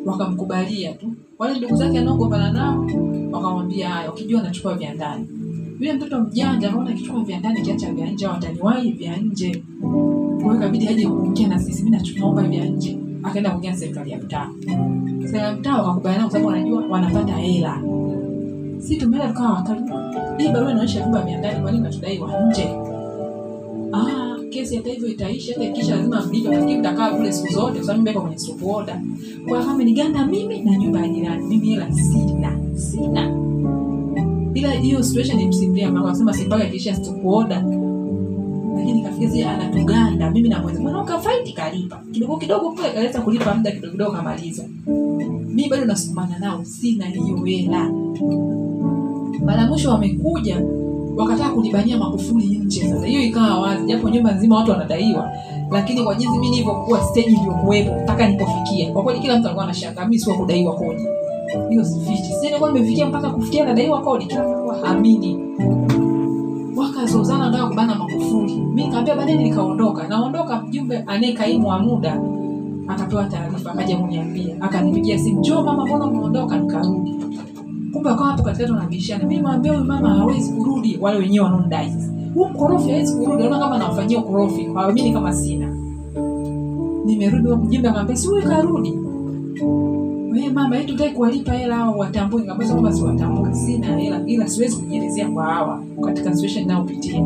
Wakamkubalia 0.06 0.94
tu. 0.94 1.08
Wale 1.40 1.58
ndugu 1.60 1.76
zake 1.76 2.00
anaogombana 2.00 2.52
nao 2.52 2.86
wakamwambia 3.32 3.90
haya 3.90 4.12
ukijua 4.12 4.42
anachukua 4.42 4.74
vya 4.74 4.94
ndani 4.94 5.28
yule 5.80 5.94
mtoto 5.94 6.22
mjanja 6.22 6.70
kaona 6.72 6.94
kichukua 6.94 7.24
vya 7.24 7.40
ndani 7.40 7.62
kiacha 7.62 7.94
vya 7.94 8.12
nje 8.12 8.28
wataniwahi 8.28 8.92
vya 8.92 9.18
nje. 9.18 9.64
Kwa 9.82 10.42
hiyo 10.44 10.56
ikabidi 10.56 10.88
aje 10.88 11.08
kuongea 11.08 11.48
na 11.48 11.60
sisi. 11.60 11.84
Mimi 11.84 11.98
naomba 12.20 12.44
vya 12.44 12.66
nje. 12.66 12.98
Akaenda 13.24 13.50
kuongea 13.52 13.72
na 13.72 13.78
serikali 13.78 14.12
ya 14.12 14.18
mtaa. 14.18 14.50
Serikali 15.20 15.38
ya 15.38 15.56
mtaa 15.56 15.78
wakakubaliana 15.82 16.24
kwa 16.24 16.32
sababu 16.32 16.48
wanajua 16.48 16.86
wanapata 16.90 17.34
hela. 17.34 17.82
Sisi 18.78 18.96
tumeenda 18.96 19.28
tukawa 19.28 19.50
wakali 19.54 19.82
hii 20.38 20.50
barua 20.50 20.72
inaonyesha 20.72 21.00
vyumba 21.00 21.22
vya 21.22 21.38
ndani 21.38 21.62
kwa 21.62 21.72
nini 21.72 21.84
natudai 21.84 22.20
wa 22.20 22.42
nje? 22.48 22.70
Ah 23.94 24.24
kesi 24.54 24.76
hata 24.76 24.90
hivyo 24.90 25.08
itaisha. 25.08 25.54
Hata 25.54 25.72
kisha 25.72 25.96
lazima 25.96 26.26
mlipe 26.26 26.50
lakini 26.50 26.78
mtakaa 26.78 27.10
kule 27.12 27.32
siku 27.32 27.54
zote 27.54 27.74
kwa 27.78 27.84
sababu 27.88 28.04
mimi 28.04 28.20
kwenye 28.20 28.38
stop 28.38 28.64
order. 28.64 29.02
Kwa 29.50 29.66
kama 29.66 29.84
niganda 29.84 30.26
mimi 30.26 30.62
na 30.62 30.78
nyumba 30.78 31.00
ya 31.00 31.08
jirani 31.08 31.46
mimi 31.48 31.68
hela 31.70 31.92
sina 31.94 32.60
sina 32.76 33.43
ila 34.54 34.72
hiyo 34.72 35.04
situation 35.04 35.40
ilimsimulia 35.40 35.92
mama 35.92 36.10
akasema 36.10 36.64
ikiisha 36.64 36.96
stop 36.96 37.26
order 37.26 37.64
lakini 38.76 39.02
kafika 39.04 39.28
zile 39.28 39.46
anatuganda 39.46 40.32
mimi 40.32 40.50
na 40.50 40.60
mwezi 40.62 40.80
mwana 40.82 41.04
kafaiti 41.04 41.54
kalipa. 41.54 42.02
Kidogo 42.12 42.38
kidogo 42.38 42.72
pale 42.72 42.94
kaweza 42.94 43.22
kulipa 43.22 43.54
muda 43.56 43.72
kidogo 43.72 43.92
kidogo 43.92 44.12
kamaliza. 44.12 44.64
Mimi 45.48 45.70
bado 45.70 45.86
nasumbana 45.86 46.40
nao 46.40 46.66
sina 46.66 47.06
hiyo 47.06 47.44
hela. 47.46 47.92
Mara 49.46 49.68
mwisho 49.68 49.90
wamekuja 49.90 50.62
wakataka 51.18 51.50
kunibania 51.50 51.98
makufuli 51.98 52.58
nje. 52.58 52.82
Sasa 52.90 53.06
hiyo 53.06 53.22
ikawa 53.22 53.60
wazi 53.62 53.86
japo 53.86 54.10
nyumba 54.10 54.32
nzima 54.32 54.56
watu 54.58 54.72
wanadaiwa 54.72 55.32
lakini 55.72 56.04
kwa 56.04 56.16
jinsi 56.16 56.34
mimi 56.34 56.50
nilivyokuwa 56.50 57.04
stage 57.04 57.28
iliyokuwepo 57.28 57.96
mpaka 58.04 58.26
nilipofikia. 58.28 58.92
Kwa 58.94 59.04
kweli 59.04 59.20
kila 59.20 59.36
mtu 59.38 59.48
alikuwa 59.48 59.66
anashangaa 59.66 60.06
mimi 60.06 60.20
sio 60.20 60.34
kudaiwa 60.36 60.76
kodi 60.76 61.04
hiyo 61.70 61.84
sifichi 61.86 62.34
nilikuwa 62.42 62.72
nimefikia 62.72 63.06
mpaka 63.06 63.30
kufikia 63.30 63.66
nadaiwa 63.66 64.02
kodi 64.02 64.26
kila 64.26 64.44
mtu 64.48 64.74
wakazozana 66.76 67.46
nataka 67.46 67.68
kubana 67.68 67.96
makufuli 67.96 68.56
mi 68.56 68.88
kaambia 68.92 69.16
baadaye 69.16 69.38
nikaondoka. 69.38 70.08
Naondoka 70.08 70.62
mjumbe 70.62 70.98
anayekaimu 71.08 71.80
muda. 71.80 72.22
Akapewa 72.88 73.24
taarifa 73.26 73.72
akaja 73.72 73.98
kuniambia. 73.98 74.56
Akanipigia 74.62 75.20
simu 75.20 75.40
njoo 75.40 75.62
mama 75.64 75.86
mbona 75.86 76.06
umeondoka? 76.06 76.58
Nikarudi. 76.60 77.16
Kumbe 77.94 78.10
akawa 78.10 78.28
hapo 78.30 78.44
katikati 78.44 78.72
wanabishana. 78.74 79.26
Mi 79.26 79.42
mwambia 79.42 79.72
huyu 79.74 79.86
mama 79.86 80.10
hawezi 80.16 80.54
kurudi. 80.54 80.98
Wale 81.02 81.20
wenyewe 81.20 81.46
wanaondai 81.46 81.94
huu 82.36 82.46
mkorofi 82.46 82.90
hawezi 82.92 83.16
kurudi. 83.16 83.44
Naona 83.44 83.60
kama 83.60 83.78
nawafanyia 83.78 84.20
ukorofi. 84.20 84.64
Hawaamini 84.66 85.14
kama 85.14 85.34
sina. 85.34 85.76
Nimerudi 87.06 87.50
mjumbe 87.50 87.90
akaambia 87.90 88.16
si 88.16 88.28
huyu 88.28 88.44
karudi 88.44 89.00
wewe 90.34 90.50
mama 90.50 90.78
yetu 90.78 90.94
utaki 90.94 91.14
kuwalipa 91.14 91.52
hela 91.54 91.76
hao 91.76 91.98
watambue. 91.98 92.42
Nikamwambia 92.42 92.72
kwamba 92.74 92.94
siwatambui. 92.94 93.56
Sina 93.56 93.98
hela 93.98 94.22
ila 94.26 94.48
siwezi 94.48 94.76
kujielezea 94.76 95.30
kwa 95.30 95.44
hawa 95.46 95.84
katika 96.06 96.36
situation 96.36 96.64
ninayopitia. 96.64 97.22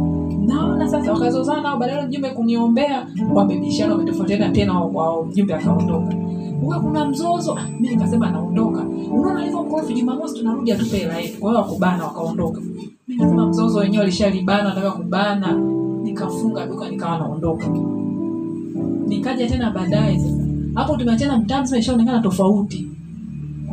Naona 0.48 0.89
sasa 0.89 1.13
wakazozana 1.13 1.62
nao 1.62 1.78
badala 1.78 2.08
mjumbe 2.08 2.30
kuniombea 2.30 3.08
wamebishana 3.34 3.93
wametofautiana 3.96 4.50
tena 4.50 4.80
wao 4.80 5.24
mjumbe 5.26 5.54
akaondoka. 5.54 6.15
Uwe 6.63 6.80
kuna 6.80 7.06
mzozo 7.06 7.54
ah, 7.58 7.67
mi 7.80 7.89
nikasema 7.89 8.30
naondoka. 8.32 8.82
Unaona 9.13 9.39
alivyo 9.41 9.63
mkorofi 9.63 9.93
jumamosi 9.93 10.39
tunarudi 10.39 10.72
atupe 10.72 10.98
hela 10.98 11.17
yetu. 11.17 11.39
Kwa 11.39 11.50
hiyo 11.52 11.62
wakubana 11.62 12.04
wakaondoka. 12.04 12.62
Mi 12.62 12.89
nikasema 13.08 13.48
mzozo 13.48 13.80
wenyewe 13.80 14.04
alishalibana 14.04 14.63
nataka 14.63 14.91
kubana. 14.91 15.54
Nikafunga 16.04 16.65
duka 16.67 16.89
nikawa 16.89 17.17
naondoka. 17.20 17.67
Nikaja 19.08 19.48
tena 19.48 19.72
baadaye. 19.72 20.22
Hapo 20.74 20.98
tumeachana 20.98 21.38
mtaa 21.38 21.62
mzima 21.62 21.78
ishaonekana 21.80 22.20
tofauti 22.20 22.88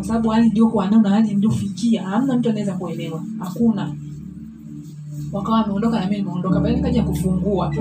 kwa 0.05 0.09
sababu 0.09 0.29
hali 0.29 0.47
iliyokuwa 0.47 0.87
nayo 0.91 1.03
na 1.03 1.11
hali 1.11 1.29
niliyofikia 1.35 2.03
hamna 2.03 2.37
mtu 2.37 2.49
anaweza 2.51 2.73
kuelewa. 2.73 3.23
Hakuna. 3.39 3.95
Wakawa 5.33 5.61
wameondoka 5.61 6.01
na 6.01 6.07
mimi 6.07 6.17
nimeondoka. 6.23 6.55
Baadaye 6.55 6.77
nikaja 6.77 7.03
kufungua. 7.03 7.75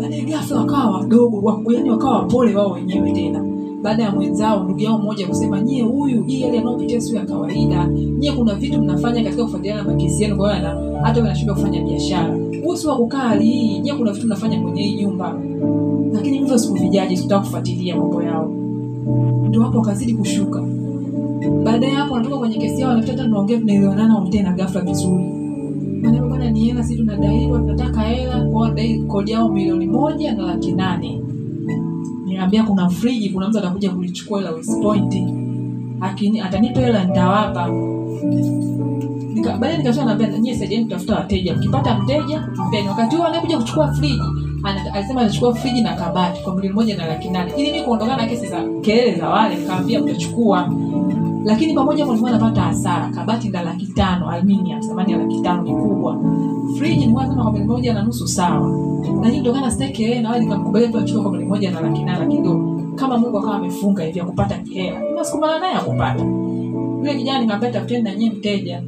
Baadaye 0.00 0.22
ghafla 0.22 0.56
wakawa 0.58 0.90
wadogo 0.98 1.40
wa- 1.40 1.60
yaani 1.74 1.90
wakawa 1.90 2.18
wapole 2.18 2.54
wao 2.56 2.70
wenyewe 2.70 3.12
tena. 3.12 3.44
Baada 3.82 4.02
ya 4.02 4.10
mwenzao 4.12 4.64
ndugu 4.64 4.80
yao 4.80 4.98
mmoja 4.98 5.26
kusema 5.26 5.60
nyie 5.60 5.82
huyu 5.82 6.22
hii 6.22 6.42
hali 6.42 6.58
anayopitia 6.58 7.00
sio 7.00 7.16
ya 7.18 7.24
kawaida. 7.26 7.86
Nyie 8.18 8.32
kuna 8.32 8.54
vitu 8.54 8.82
mnafanya 8.82 9.24
katika 9.24 9.44
kufuatiliana 9.44 9.82
na 9.82 9.92
makesi 9.92 10.22
yenu 10.22 10.36
kwa 10.36 10.54
hiyo 10.56 10.68
hata 11.02 11.12
wewe 11.14 11.22
unashindwa 11.28 11.54
kufanya 11.56 11.82
biashara. 11.82 12.38
Huu 12.64 12.76
si 12.76 12.86
wa 12.86 12.96
kukaa 12.96 13.34
hii. 13.34 13.78
Nyie 13.78 13.94
kuna 13.94 14.12
vitu 14.12 14.26
mnafanya 14.26 14.60
kwenye 14.60 14.82
hii 14.82 14.94
nyumba. 15.02 15.40
Lakini 16.12 16.38
hivyo 16.38 16.58
sikuvijaji 16.58 17.16
kufuatilia 17.28 17.96
mambo 17.96 18.22
yao 18.22 18.52
ndio 19.48 19.62
hapo 19.62 19.78
wakazidi 19.78 20.14
kushuka. 20.14 20.62
Baadaye 21.64 21.92
hapo 21.92 22.14
wanatoka 22.14 22.36
kwenye 22.38 22.56
kesi 22.58 22.80
yao 22.80 22.88
wanafuta 22.90 23.14
tena 23.14 23.24
tunaongea 23.28 23.58
tunaelewanana 23.58 24.14
wametee 24.14 24.42
na 24.42 24.52
ghafla 24.52 24.80
vizuri. 24.80 25.24
Maneno 26.02 26.28
bwana 26.28 26.50
ni 26.50 26.60
hela 26.64 26.82
sisi 26.82 26.96
tunadaiwa 26.96 27.58
tunataka 27.58 28.00
hela 28.00 28.40
kwa 28.44 28.60
wadai 28.60 28.98
kodi 28.98 29.30
yao 29.30 29.48
milioni 29.48 29.86
moja 29.86 30.34
na 30.34 30.42
laki 30.42 30.72
nane. 30.72 31.20
Niambia 32.26 32.62
kuna 32.62 32.88
friji 32.88 33.30
kuna 33.30 33.48
mtu 33.48 33.58
atakuja 33.58 33.90
kulichukua 33.90 34.38
hela 34.38 34.52
West 34.52 34.82
Point. 34.82 35.16
Akini 36.00 36.40
atanipa 36.40 36.80
hela 36.80 37.04
nitawapa. 37.04 37.68
Nika- 39.34 39.58
baadaye 39.58 39.78
nikasema 39.78 40.14
nyie 40.40 40.54
saidieni 40.54 40.84
kutafuta 40.84 41.14
wateja. 41.16 41.54
Mkipata 41.56 41.98
mteja 41.98 42.48
mpeni. 42.68 42.88
Wakati 42.88 43.16
huo 43.16 43.24
anakuja 43.26 43.56
kuchukua 43.58 43.92
friji 43.92 44.20
alisema 44.92 45.20
anachukua 45.20 45.54
friji 45.54 45.80
na 45.82 45.94
kabati 45.94 46.42
kwa 46.42 46.54
milioni 46.54 46.74
moja 46.74 46.96
na 46.96 47.06
laki 47.06 47.30
nane. 47.30 47.52
Ili 47.56 47.72
mi 47.72 47.82
kuondokana 47.82 48.16
na 48.16 48.26
kesi 48.28 48.46
za 48.46 48.64
kelele 48.80 49.14
za 49.18 49.28
wale 49.28 49.56
kaambia 49.56 50.00
mtachukua 50.00 50.72
lakini 51.44 51.74
pamoja 51.74 52.06
hapo 52.06 52.30
napata 52.30 52.60
hasara. 52.60 53.08
Kabati 53.14 53.48
la 53.48 53.62
laki 53.62 53.86
tano 53.86 54.30
aluminium 54.30 54.80
thamani 54.80 55.12
ya 55.12 55.18
laki 55.18 55.40
tano 55.40 55.62
ni 55.62 55.70
kubwa. 55.72 56.18
Friji 56.78 56.96
nilikuwa 57.00 57.22
nasema 57.24 57.42
kwa 57.42 57.52
milioni 57.52 57.72
moja 57.72 57.94
na 57.94 58.02
nusu 58.02 58.28
sawa. 58.28 58.70
Lakini 59.22 59.38
kutokana 59.38 59.66
na 59.66 59.72
sitaki 59.72 60.02
yeye 60.02 60.20
na 60.20 60.30
wale 60.30 60.44
nikamkubalia 60.44 60.88
tu 60.88 60.98
achukue 60.98 61.22
kwa 61.22 61.30
milioni 61.32 61.50
moja 61.50 61.70
na 61.70 61.80
laki 61.80 62.02
nane 62.02 62.18
lakini 62.18 62.76
kama 62.94 63.18
mungu 63.18 63.38
akawa 63.38 63.54
amefunga 63.56 64.02
hivi 64.04 64.20
akupata 64.20 64.58
hela 64.72 65.00
nasukumana 65.16 65.58
naye 65.58 65.74
akupata 65.74 66.24
yule 66.98 67.14
kijana 67.18 67.38
nikamwambia 67.40 67.70
tafuteni 67.70 68.02
na 68.28 68.34
mteja. 68.34 68.82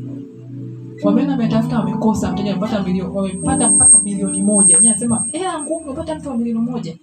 Wamena 1.03 1.35
ametafuta 1.35 1.79
wamekosa 1.79 2.33
mteja 2.33 2.51
wamepata 2.55 2.83
milioni 2.83 3.11
wamepata 3.17 3.69
milioni 4.09 4.43
moja. 4.43 4.77
Mwenyewe 4.77 4.93
anasema 4.93 5.27
hela 5.33 5.63
ngumu 5.63 5.85
umepata 5.87 6.15
mtu 6.15 6.29
wa 6.29 6.37
milioni 6.37 6.71
moja. 6.71 6.97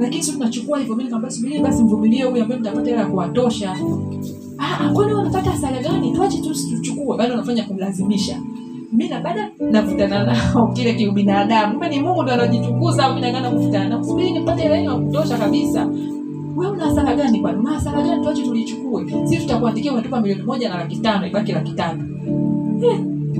Lakini 0.00 0.22
sisi 0.22 0.32
tunachukua 0.36 0.78
hivyo. 0.78 0.94
Mimi 0.94 1.04
nikamwambia 1.04 1.30
subiri 1.36 1.60
basi 1.60 1.82
mvumilie 1.82 2.22
huyu 2.24 2.42
ambaye 2.42 2.60
mtapata 2.60 2.90
hela 2.90 3.00
ya 3.00 3.06
kuwatosha. 3.06 3.76
Ah 4.58 4.80
ah, 4.80 4.92
kwani 4.92 5.12
wanapata 5.14 5.50
hasara 5.50 5.82
gani? 5.82 6.12
Tuache 6.12 6.38
tu 6.38 6.54
tuchukue. 6.70 7.16
Bado 7.16 7.34
unafanya 7.34 7.64
kumlazimisha. 7.64 8.40
Mimi 8.92 9.08
na 9.10 9.50
navutana 9.70 10.24
nao 10.24 10.66
kile 10.74 10.94
kiubinadamu. 10.94 11.84
Ni 11.90 12.00
Mungu 12.00 12.22
ndo 12.22 12.32
anajitukuza 12.32 13.08
mimi 13.08 13.20
nangana 13.20 13.50
kuvutana 13.50 14.04
subiri 14.04 14.32
nipate 14.32 14.62
hela 14.62 14.76
ya 14.76 14.94
kutosha 14.94 15.38
kabisa. 15.38 15.88
Wewe 16.56 16.72
una 16.72 16.84
hasara 16.84 17.14
gani 17.14 17.40
kwani? 17.40 17.58
Una 17.58 17.70
hasara 17.70 18.02
gani? 18.02 18.22
Tuache 18.22 18.42
tulichukue. 18.42 19.04
Sisi 19.24 19.42
tutakuandikia 19.42 19.92
unatupa 19.92 20.20
milioni 20.20 20.42
moja 20.42 20.68
na 20.68 20.76
laki 20.78 21.00
ibaki 21.28 21.52
laki 21.52 21.72
tano 21.72 22.04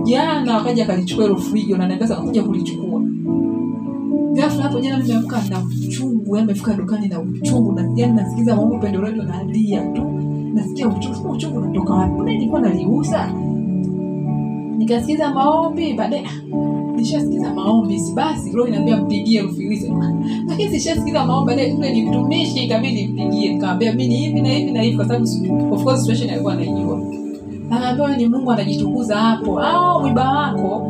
jana 0.05 0.57
wakaja 0.57 0.85
akalichukua 0.85 1.24
hilo 1.24 1.37
friji 1.37 1.72
na 1.72 1.98
sasa 1.98 2.16
kuja 2.16 2.42
kulichukua. 2.42 3.02
Ghafla 4.33 4.62
hapo 4.62 4.81
jana 4.81 4.98
nimeamka 4.98 5.42
na 5.50 5.62
uchungu 5.88 6.37
amefika 6.37 6.74
dukani 6.74 7.09
na 7.09 7.20
uchungu 7.20 7.72
na 7.72 7.90
yani 7.96 8.12
nasikiza 8.12 8.57
mambo 8.57 8.78
pendo 8.78 9.00
nalia 9.00 9.83
tu. 9.87 10.02
Nasikia 10.55 10.88
uchungu 10.88 11.31
uchungu 11.31 11.59
unatoka 11.59 11.94
wapi? 11.94 12.46
Naliuza? 12.61 13.33
Nikasikiza 14.78 15.35
maombi 15.35 15.94
baadaye 15.94 16.24
nishasikiza 16.96 17.55
maombi 17.55 18.00
basi 18.14 18.52
roho 18.52 18.68
inaambia 18.68 18.96
mpigie 18.96 19.42
Rufilisi 19.42 19.92
lakini 20.48 20.70
sishasikiza 20.70 21.24
maombi 21.26 21.46
baadaye 21.48 21.72
ule 21.72 21.92
ni 21.92 22.02
mtumishi 22.02 22.64
ikabidi 22.64 23.09
mpigie 23.09 23.52
nikamwambia 23.55 23.92
mimi 23.92 24.09
ni 24.09 24.16
hivi 24.16 24.40
na 24.40 24.48
hivi 24.48 24.72
na 24.72 24.83
hivi 24.83 24.96
kwa 24.96 25.05
sababu 25.09 25.26
of 25.74 25.85
course 25.85 26.00
situation 26.00 26.31
alikuwa 26.31 26.52
anaijua 26.52 27.02
anaambia 27.76 28.04
wewe 28.04 28.16
ni 28.16 28.28
Mungu 28.28 28.52
anajitukuza 28.52 29.16
hapo. 29.16 29.61
Au 29.61 30.00
mwiba 30.00 30.28
wako 30.30 30.82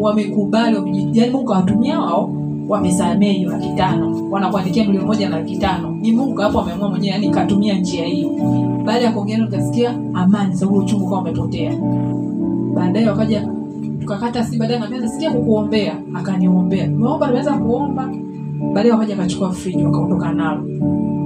wamekubali 0.00 0.76
wameji- 0.76 1.18
yaani 1.18 1.32
Mungu 1.32 1.54
awatumia 1.54 2.00
wao 2.00 2.30
wamesamea 2.68 3.32
hiyo 3.32 3.50
laki 3.50 3.68
wanakuandikia 4.30 4.84
milioni 4.84 5.06
moja 5.06 5.28
na 5.28 5.38
laki 5.38 5.56
tano. 5.58 5.90
Ni 6.00 6.12
Mungu 6.12 6.40
hapo 6.40 6.60
ameamua 6.60 6.88
mwenyewe 6.90 7.14
yani 7.14 7.30
katumia 7.30 7.78
njia 7.78 8.04
hiyo 8.04 8.30
baada 8.84 9.04
ya 9.04 9.12
kuongea 9.12 9.38
nikasikia 9.38 9.94
amani 10.14 10.56
sababu 10.56 10.78
uchungu 10.78 11.08
kawa 11.08 11.20
umepotea. 11.20 11.72
Baadaye 12.74 13.08
wakaja 13.08 13.48
tukakata 14.00 14.44
si 14.44 14.58
baadaye 14.58 14.80
naambia 14.80 15.00
nasikia 15.00 15.30
kukuombea. 15.30 15.94
Akaniombea 16.14 16.86
meomba 16.88 17.26
naweza 17.26 17.52
kuomba. 17.52 18.10
Baadaye 18.74 18.92
wakaja 18.92 19.14
akachukua 19.14 19.52
friji 19.52 19.84
wakaondoka 19.84 20.32
nalo. 20.32 20.62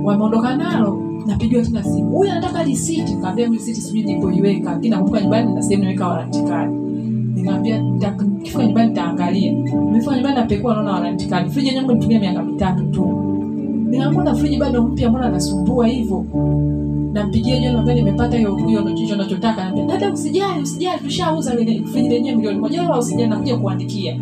Wameondoka 0.04 0.56
nalo 0.56 1.02
napigiwa 1.26 1.62
tena 1.62 1.82
simu 1.82 2.10
huyu 2.10 2.30
anataka 2.32 2.62
risiti 2.62 3.16
kaambia 3.16 3.46
risiti 3.48 3.80
sijui 3.80 4.02
nilipoiweka 4.02 4.70
lakini 4.72 4.90
nakumbuka 4.90 5.20
nyumbani 5.20 5.54
na 5.54 5.62
sehemu 5.62 5.82
niweka 5.82 6.08
warranty 6.08 6.38
nikaambia 7.34 7.82
kifika 8.42 8.64
nyumbani 8.66 8.88
nitaangalia. 8.88 9.52
Nimefika 9.52 10.14
nyumbani 10.14 10.36
napekua 10.36 10.74
naona 10.74 10.92
warranty 10.92 11.28
friji 11.50 11.68
yenyewe 11.68 11.94
nitumia 11.94 12.20
miaka 12.20 12.42
mitatu 12.42 12.84
tu. 12.86 13.18
Nikamwona 13.90 14.34
friji 14.34 14.56
bado 14.56 14.82
mpya? 14.82 15.08
Mbona 15.10 15.26
anasumbua 15.26 15.86
hivyo? 15.86 16.26
Nampigia 17.12 17.60
jana 17.60 17.78
ambaye 17.78 17.98
nimepata 18.02 18.36
hiyo 18.36 18.56
hiyo 18.56 18.80
ndicho 18.80 19.14
ninachotaka 19.14 19.62
anambia 19.62 19.84
dada 19.86 20.12
usijali 20.12 20.62
usijali. 20.62 21.00
Tushauza 21.02 21.54
ile 21.60 21.82
friji 21.84 22.08
lenyewe 22.08 22.36
milioni 22.36 22.58
moja. 22.58 22.82
Wala 22.82 22.98
usijali 22.98 23.30
nakuja 23.30 23.56
kuandikia 23.56 24.16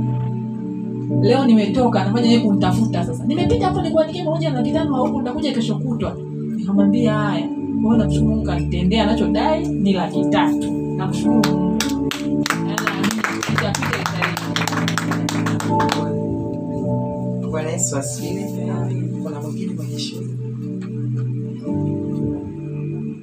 leo 1.22 1.44
nimetoka 1.46 2.04
nafanya 2.04 2.26
yeye 2.28 2.40
kumtafuta 2.40 3.04
sasa. 3.04 3.24
Nimepita 3.24 3.66
hapo 3.66 3.82
nikuandikia 3.82 4.24
pamoja 4.24 4.50
na 4.50 4.62
kitano 4.62 4.96
au 4.96 5.18
nitakuja 5.18 5.52
kesho 5.52 5.74
kutwa 5.74 6.16
nikamwambia 6.60 7.14
haya 7.18 7.48
wewe 7.84 7.98
namshukuru 7.98 8.30
Mungu 8.30 8.46
kanitendea, 8.46 9.02
anachodai 9.04 9.68
ni 9.68 9.92
laki 9.92 10.24
tatu 10.30 10.72
namshukuru 10.96 11.50
Mungu. 11.54 11.78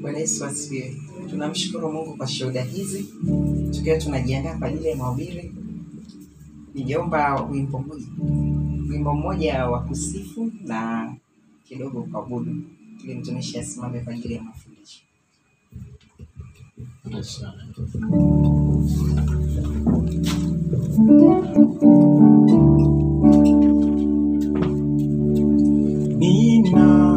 Bwana 0.01 0.17
Yesu 0.19 0.45
asifiwe. 0.45 0.95
Tunamshukuru 1.29 1.91
Mungu 1.91 2.17
kwa 2.17 2.27
shuhuda 2.27 2.61
hizi, 2.63 3.05
tukiwa 3.71 3.97
tunajiandaa 3.97 4.57
kwa 4.57 4.67
ajili 4.67 4.87
ya 4.89 4.95
mahubiri. 4.95 5.51
Nijaomba 6.75 7.41
wimbo 7.51 7.79
mmoja, 7.79 8.05
wimbo 8.89 9.13
mmoja 9.13 9.65
wa 9.65 9.79
kusifu 9.79 10.51
na 10.65 11.13
kidogo 11.63 12.01
kuabudu, 12.01 12.55
ili 13.03 13.15
mtumishi 13.15 13.59
asimame 13.59 13.99
kwa 13.99 14.13
ajili 14.13 14.33
ya 14.33 14.43
mafundisho. 14.43 15.01
Nina 26.19 27.16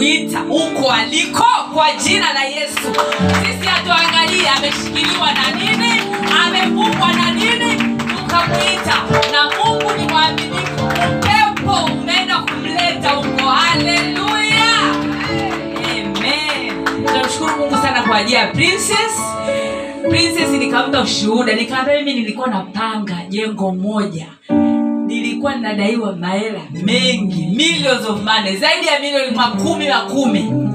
tukamwita 0.00 0.38
huko 0.40 0.90
aliko 0.92 1.44
kwa 1.74 1.92
jina 1.92 2.32
la 2.32 2.44
yesu. 2.44 2.88
Sisi 3.42 3.66
hatuangalie 3.68 4.48
ameshikiliwa 4.48 5.32
na 5.32 5.50
nini 5.50 6.00
amefungwa 6.46 7.12
na 7.12 7.30
nini 7.30 7.76
tukamwita. 7.98 8.94
Na 9.32 9.50
mungu 9.64 9.92
ni 9.98 10.08
mwaminifu. 10.12 10.84
Upepo 10.86 11.84
umeenda 11.92 12.38
kumleta 12.38 13.08
huko. 13.10 13.48
Haleluya! 13.50 14.70
Tunamshukuru 17.06 17.56
mungu 17.56 17.76
sana 17.82 18.02
kwa 18.02 18.16
ajili 18.16 18.34
ya 18.36 18.46
princess. 18.46 19.20
Princess 20.08 20.48
nikampa 20.50 21.00
ushuhuda. 21.00 21.52
Nikaambia 21.52 21.94
mimi 21.98 22.14
nilikuwa 22.14 22.48
napanga 22.48 23.16
jengo 23.28 23.72
moja 23.72 24.26
ninadaiwa 25.60 26.16
mahela. 26.16 26.60
Mengi 26.84 27.46
millions 27.46 28.06
of 28.06 28.22
money 28.22 28.56
zaidi 28.56 28.86
ya 28.86 29.00
milioni 29.00 29.36
makumi 29.36 29.88
makumi 29.88 30.70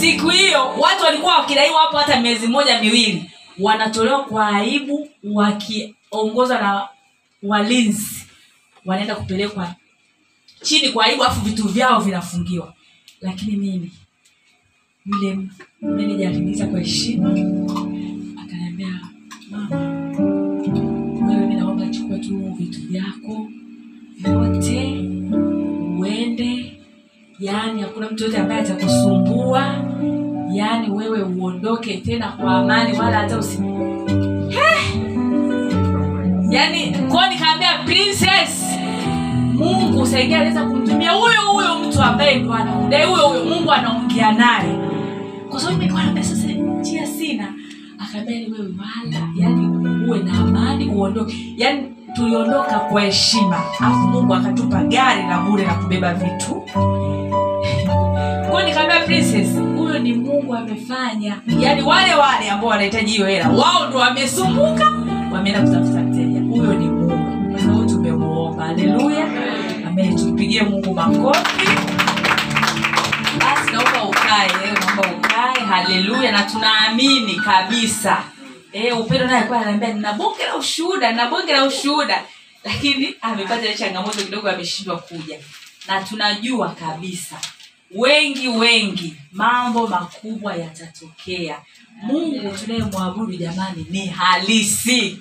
siku 0.00 0.28
hiyo 0.30 0.68
watu 0.80 1.04
walikuwa 1.04 1.36
wakidaiwa 1.38 1.80
hapo 1.80 1.96
hata 1.96 2.20
miezi 2.20 2.46
moja 2.46 2.80
miwili. 2.82 3.30
Wanatolewa 3.58 4.24
kwa 4.24 4.48
aibu 4.48 5.08
wakiongozwa 5.24 6.60
na 6.60 6.88
walinzi. 7.42 8.26
Wanaenda 8.84 9.14
kupelekwa 9.14 9.74
chini 10.62 10.88
kwa 10.88 11.04
aibu 11.04 11.24
alafu 11.24 11.40
vitu 11.40 11.68
vyao 11.68 12.00
vinafungiwa. 12.00 12.74
Lakini 13.20 13.56
mimi 13.56 13.90
yule 15.06 15.38
meneja 15.82 16.66
kwa 16.66 16.78
heshima. 16.80 17.28
Akaniambia 18.44 19.00
mama 19.50 19.76
wewe 21.28 21.54
naomba 21.54 21.86
chukua 21.88 22.18
tu 22.18 22.54
vitu 22.58 22.80
vyako 22.80 23.48
vyote 24.22 25.08
uende. 25.98 26.72
Yaani 27.38 27.82
hakuna 27.82 28.10
mtu 28.10 28.24
yote 28.24 28.38
ambaye 28.38 28.60
atakusumbua. 28.60 29.74
Yaani 30.52 30.90
wewe 30.90 31.22
uondoke 31.22 31.96
tena 31.96 32.28
kwa 32.28 32.54
amani 32.54 32.98
wala 32.98 33.18
hata 33.18 33.38
usi 33.38 33.58
yaani 36.50 36.96
kwao 37.10 37.28
nikaambia 37.30 37.78
princess 37.84 38.64
mungu 39.54 40.06
saidia 40.06 40.36
anaweza 40.40 40.64
kumtumia 40.64 41.10
huyo 41.12 41.40
huyo 41.52 41.78
mtu 41.88 42.02
ambaye 42.02 42.38
ndo 42.38 42.52
anamdai 42.54 43.06
huyo 43.06 43.28
huyo 43.28 43.44
mungu 43.44 43.72
anaongea 43.72 44.32
naye. 44.32 44.78
Kwa 45.50 45.60
sababu 45.60 45.78
nilikuwa 45.78 46.02
naambia 46.04 46.24
sasa 46.24 46.46
njia 46.48 47.06
sina. 47.06 47.54
Akaambia 47.98 48.38
ni 48.38 48.46
wewe 48.52 48.66
wala 48.78 49.28
yani 49.36 49.66
uwe 50.06 50.18
na 50.18 50.38
amani 50.38 50.88
uondoke. 50.88 51.54
Yani 51.56 51.82
tuliondoka 52.14 52.78
kwa 52.78 53.00
heshima 53.02 53.60
alafu 53.80 53.96
mungu 53.98 54.34
akatupa 54.34 54.82
gari 54.82 55.22
la 55.22 55.38
bure 55.38 55.64
la 55.66 55.74
kubeba 55.74 56.14
vitu. 56.14 56.62
Kwa 58.50 58.62
nikaambia 58.64 59.00
princess 59.00 59.48
huyo 59.76 59.98
ni 59.98 60.12
mungu 60.12 60.54
amefanya. 60.54 61.36
Yaani 61.60 61.82
wale 61.82 62.14
wale 62.14 62.50
ambao 62.50 62.70
wanahitaji 62.70 63.12
hiyo 63.12 63.26
hela 63.26 63.48
wao 63.48 63.86
ndo 63.88 63.98
wamesumbuka 63.98 64.92
wameenda 65.32 65.60
kutafuta 65.62 66.00
mteja. 66.00 66.40
Huyo 66.40 66.74
ni 66.74 66.88
mungu. 66.88 67.84
Tumemuomba 67.88 68.64
haleluya. 68.64 69.24
Amen. 69.88 70.16
Tumpigie 70.16 70.62
mungu 70.62 70.94
makofi. 70.94 71.68
Basi 73.38 73.72
naomba 73.72 74.04
ukae 74.08 74.48
leo 74.48 74.74
naomba 74.80 75.02
ukae. 75.18 75.66
Haleluya. 75.66 76.32
Na 76.32 76.42
tunaamini 76.42 77.34
kabisa 77.34 78.16
eh, 78.72 79.00
upendo 79.00 79.26
naye 79.26 79.38
alikuwa 79.38 79.58
ananiambia 79.60 79.92
nina 79.92 80.12
bonge 80.12 80.44
la 80.44 80.56
ushuhuda 80.56 81.10
nina 81.10 81.26
bonge 81.30 81.52
la 81.52 81.64
ushuhuda. 81.64 82.24
Lakini 82.64 83.14
amepata 83.20 83.64
ile 83.64 83.74
changamoto 83.74 84.24
kidogo 84.24 84.50
ameshindwa 84.50 84.98
kuja. 84.98 85.38
Na 85.88 86.02
tunajua 86.02 86.68
kabisa 86.70 87.40
wengi 87.90 88.48
wengi 88.48 89.16
mambo 89.32 89.86
makubwa 89.86 90.56
yatatokea. 90.56 91.58
Mungu 92.02 92.56
tunayemwabudu 92.58 93.36
jamani 93.36 93.86
ni 93.90 94.06
halisi. 94.06 95.18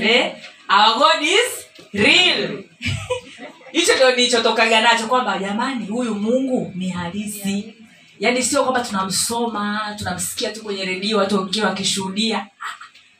Eh? 0.00 0.32
our 0.68 0.98
god 0.98 1.22
is 1.22 1.66
real. 1.92 2.64
Hicho 3.72 3.94
ndio 3.94 4.10
nilichotokaga 4.10 4.80
nacho 4.80 5.06
kwamba 5.06 5.38
jamani 5.38 5.86
huyu 5.86 6.14
mungu 6.14 6.72
ni 6.74 6.88
halisi 6.88 7.74
yaani 8.20 8.42
sio 8.42 8.62
kwamba 8.64 8.80
tunamsoma 8.80 9.94
tunamsikia 9.98 10.52
tu 10.52 10.62
kwenye 10.62 10.84
redio 10.84 11.18
watu 11.18 11.36
wengine 11.38 11.66
wakishuhudia. 11.66 12.38
Ah, 12.38 12.74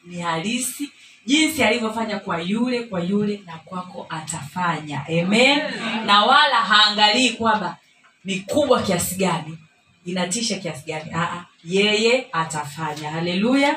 ni 0.05 0.21
halisi. 0.21 0.91
Jinsi 1.27 1.63
alivyofanya 1.63 2.19
kwa 2.19 2.41
yule 2.41 2.83
kwa 2.83 3.01
yule 3.01 3.41
na 3.47 3.57
kwako 3.57 4.07
atafanya. 4.09 5.07
Amen? 5.09 5.59
Na 6.07 6.25
wala 6.25 6.57
haangalii 6.57 7.31
kwamba 7.31 7.77
ni 8.25 8.41
kubwa 8.41 8.83
kiasi 8.83 9.15
gani 9.15 9.59
inatisha 10.07 10.59
kiasi 10.59 10.87
gani. 10.87 11.11
Aa, 11.15 11.45
yeye 11.65 12.27
atafanya. 12.33 13.11
Haleluya. 13.11 13.77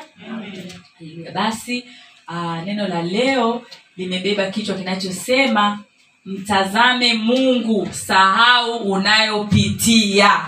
Basi 1.34 1.84
uh, 2.28 2.62
neno 2.64 2.88
la 2.88 3.02
leo 3.02 3.62
limebeba 3.96 4.50
kichwa 4.50 4.74
kinachosema 4.76 5.78
mtazame 6.24 7.14
mungu 7.14 7.88
sahau 7.92 8.76
unayopitia 8.76 10.40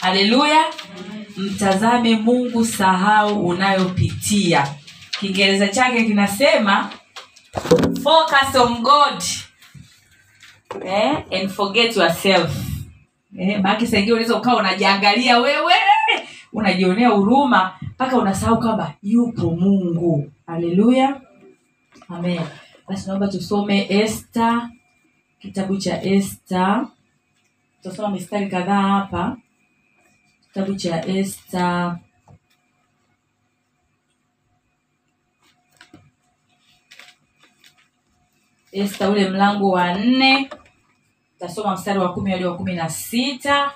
haleluya. 0.00 0.64
Mtazame 1.36 2.16
mungu 2.16 2.64
sahau 2.64 3.46
unayopitia. 3.46 4.68
Kiingereza 5.20 5.68
chake 5.68 6.04
kinasema 6.04 6.90
focus 8.02 8.54
on 8.54 8.82
god 8.82 9.22
eh, 10.84 11.24
and 11.40 11.48
forget 11.50 11.96
yourself. 11.96 12.50
Eh, 13.38 13.60
maake 13.62 13.86
saingia 13.86 14.14
unaweza 14.14 14.36
ukawa 14.36 14.60
unajiangalia 14.60 15.38
wewe 15.38 15.72
unajionea 16.52 17.08
huruma 17.08 17.72
mpaka 17.82 18.16
unasahau 18.18 18.58
kwamba 18.60 18.94
yupo 19.02 19.50
mungu. 19.50 20.32
Haleluya. 20.46 21.20
Amen. 22.08 22.40
Basi 22.88 23.06
naomba 23.08 23.28
tusome 23.28 23.86
este 23.88 24.52
kitabu 25.40 25.76
cha 25.76 26.02
este 26.02 26.64
tutasoma 27.82 28.08
mistari 28.08 28.46
kadhaa 28.48 28.82
hapa 28.82 29.36
kitabu 30.48 30.74
cha 30.76 31.04
esta. 31.06 31.98
Esta 38.72 39.10
ule 39.10 39.30
mlango 39.30 39.70
wa 39.70 39.94
nne. 39.94 40.50
Tasoma 41.38 41.74
mstari 41.74 41.98
wa 41.98 42.14
kumi 42.14 42.30
hadi 42.30 42.44
wa 42.44 42.56
kumi 42.56 42.74
na 42.74 42.90
sita. 42.90 43.74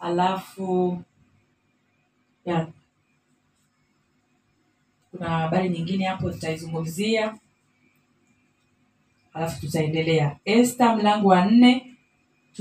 Alafu 0.00 1.02
ya. 2.44 2.68
Kuna 5.10 5.28
habari 5.30 5.68
nyingine 5.68 6.04
hapo 6.04 6.30
tutaizungumzia. 6.30 7.38
Alafu 9.32 9.60
tutaendelea. 9.60 10.38
Esta 10.44 10.96
mlango 10.96 11.28
wa 11.28 11.44
nne 11.44 11.87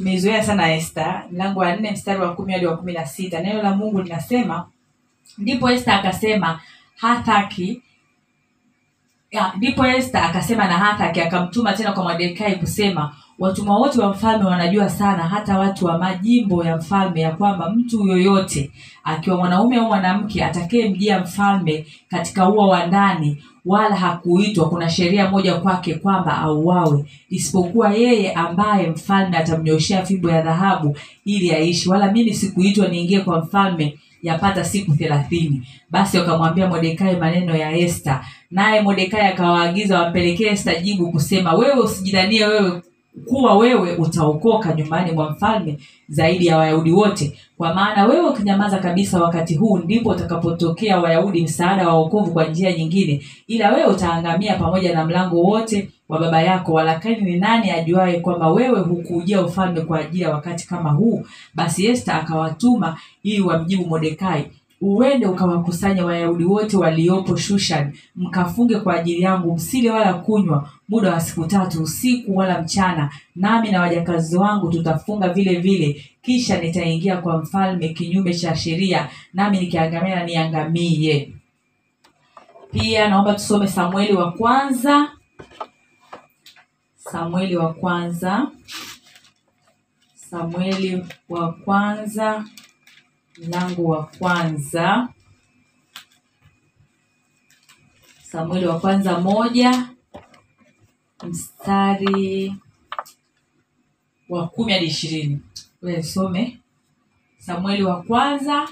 tumeizoea 0.01 0.43
sana 0.43 0.73
esta 0.75 1.23
mlango 1.31 1.59
wa 1.59 1.75
nne 1.75 1.91
mstari 1.91 2.21
wa 2.21 2.33
kumi 2.35 2.53
hadi 2.53 2.65
wa 2.65 2.77
kumi 2.77 2.93
na 2.93 3.05
sita. 3.05 3.39
Neno 3.39 3.61
la 3.63 3.75
mungu 3.75 4.01
linasema 4.01 4.67
ndipo 5.37 5.69
esta 5.69 5.99
akasema 5.99 6.59
hathaki 6.95 7.81
ndipo 9.57 9.85
esta 9.87 10.23
akasema 10.23 10.67
na 10.67 10.77
hathaki 10.77 11.21
akamtuma 11.21 11.73
tena 11.73 11.91
kwa 11.91 12.03
mordekai 12.03 12.55
kusema 12.55 13.15
watumwa 13.39 13.75
wote 13.77 14.01
wa 14.01 14.09
mfalme 14.09 14.45
wanajua 14.45 14.89
sana 14.89 15.23
hata 15.23 15.57
watu 15.59 15.85
wa 15.85 15.97
majimbo 15.97 16.63
ya 16.65 16.77
mfalme 16.77 17.21
ya 17.21 17.31
kwamba 17.31 17.69
mtu 17.69 18.07
yoyote 18.07 18.71
akiwa 19.03 19.37
mwanaume 19.37 19.77
au 19.77 19.87
mwanamke 19.87 20.43
atakayemjia 20.45 21.19
mfalme 21.19 21.85
katika 22.09 22.49
ua 22.49 22.67
wa 22.67 22.85
ndani 22.87 23.43
wala 23.67 23.95
hakuitwa. 23.95 24.69
Kuna 24.69 24.89
sheria 24.89 25.29
moja 25.29 25.53
kwake 25.53 25.93
kwamba 25.93 26.37
auawe 26.37 27.05
isipokuwa 27.29 27.93
yeye 27.93 28.33
ambaye 28.33 28.89
mfalme 28.89 29.37
atamnyoshea 29.37 30.05
fimbo 30.05 30.29
ya 30.29 30.41
dhahabu 30.41 30.97
ili 31.25 31.51
aishi. 31.51 31.89
Wala 31.89 32.11
mimi 32.11 32.33
sikuitwa 32.33 32.87
niingie 32.87 33.19
kwa 33.19 33.39
mfalme 33.39 33.97
yapata 34.23 34.63
siku 34.63 34.95
thelathini. 34.95 35.67
Basi 35.89 36.17
wakamwambia 36.17 36.67
modekai 36.67 37.15
maneno 37.15 37.55
ya 37.55 37.71
esta. 37.77 38.25
Naye 38.51 38.81
modekai 38.81 39.21
akawaagiza 39.27 40.01
wampelekee 40.01 40.47
esta 40.49 40.75
jibu 40.75 41.11
kusema 41.11 41.53
wewe 41.53 41.79
usijidanie 41.79 42.45
wewe 42.45 42.81
kuwa 43.25 43.57
wewe 43.57 43.95
utaokoka 43.95 44.73
nyumbani 44.73 45.11
mwa 45.11 45.29
mfalme 45.31 45.77
zaidi 46.09 46.45
ya 46.45 46.57
wayahudi 46.57 46.91
wote. 46.91 47.37
Kwa 47.57 47.73
maana 47.73 48.05
wewe 48.05 48.29
ukinyamaza 48.29 48.77
kabisa 48.79 49.23
wakati 49.23 49.55
huu 49.55 49.77
ndipo 49.77 50.09
utakapotokea 50.09 50.99
wayahudi 50.99 51.41
msaada 51.43 51.87
wa 51.87 51.93
wokovu 51.93 52.31
kwa 52.31 52.45
njia 52.45 52.71
nyingine. 52.77 53.21
Ila 53.47 53.71
wewe 53.73 53.85
utaangamia 53.93 54.55
pamoja 54.57 54.93
na 54.93 55.05
mlango 55.05 55.41
wote 55.41 55.89
wa 56.09 56.19
baba 56.19 56.41
yako. 56.41 56.73
Walakini 56.73 57.21
ni 57.21 57.39
nani 57.39 57.71
ajuaye 57.71 58.19
kwamba 58.19 58.51
wewe 58.51 58.79
hukuujia 58.79 59.41
ufalme 59.41 59.81
kwa 59.81 59.99
ajili 59.99 60.23
ya 60.23 60.29
wakati 60.31 60.67
kama 60.67 60.89
huu? 60.89 61.25
Basi 61.55 61.87
esta 61.87 62.13
akawatuma 62.13 62.97
ili 63.23 63.41
wamjibu 63.41 63.85
modekai 63.85 64.45
uende 64.81 65.25
ukawakusanya 65.27 66.05
wayahudi 66.05 66.43
wote 66.45 66.77
waliopo 66.77 67.35
shushan 67.37 67.93
mkafunge 68.15 68.79
kwa 68.79 68.93
ajili 68.95 69.21
yangu 69.21 69.55
msile 69.55 69.91
wala 69.91 70.13
kunywa 70.13 70.69
muda 70.89 71.11
wa 71.13 71.19
siku 71.21 71.45
tatu 71.45 71.83
usiku 71.83 72.37
wala 72.37 72.61
mchana 72.61 73.11
nami 73.35 73.71
na 73.71 73.81
wajakazi 73.81 74.37
wangu 74.37 74.69
tutafunga 74.71 75.29
vile 75.29 75.55
vile. 75.59 76.05
Kisha 76.21 76.61
nitaingia 76.61 77.17
kwa 77.17 77.37
mfalme 77.37 77.89
kinyume 77.89 78.33
cha 78.33 78.55
sheria 78.55 79.09
nami 79.33 79.59
nikiangamia 79.59 80.23
niangamie. 80.23 81.33
Pia 82.71 83.09
naomba 83.09 83.33
tusome 83.33 83.67
samueli 83.67 84.13
wa 84.13 84.31
kwanza. 84.31 85.11
Samueli 86.95 87.55
wa 87.57 87.73
kwanza. 87.73 88.47
Samueli 90.15 91.03
wa 91.29 91.53
kwanza 91.53 92.45
mlango 93.37 93.83
wa 93.83 94.03
kwanza. 94.05 95.09
Samueli 98.23 98.67
wa 98.67 98.79
kwanza 98.79 99.19
moja. 99.19 99.89
Mstari 101.23 102.55
wa 104.29 104.47
kumi 104.47 104.73
hadi 104.73 104.85
ishirini. 104.85 105.39
Wewe 105.81 106.03
some 106.03 106.57
samueli 107.37 107.83
wa 107.83 108.01
kwanza. 108.03 108.69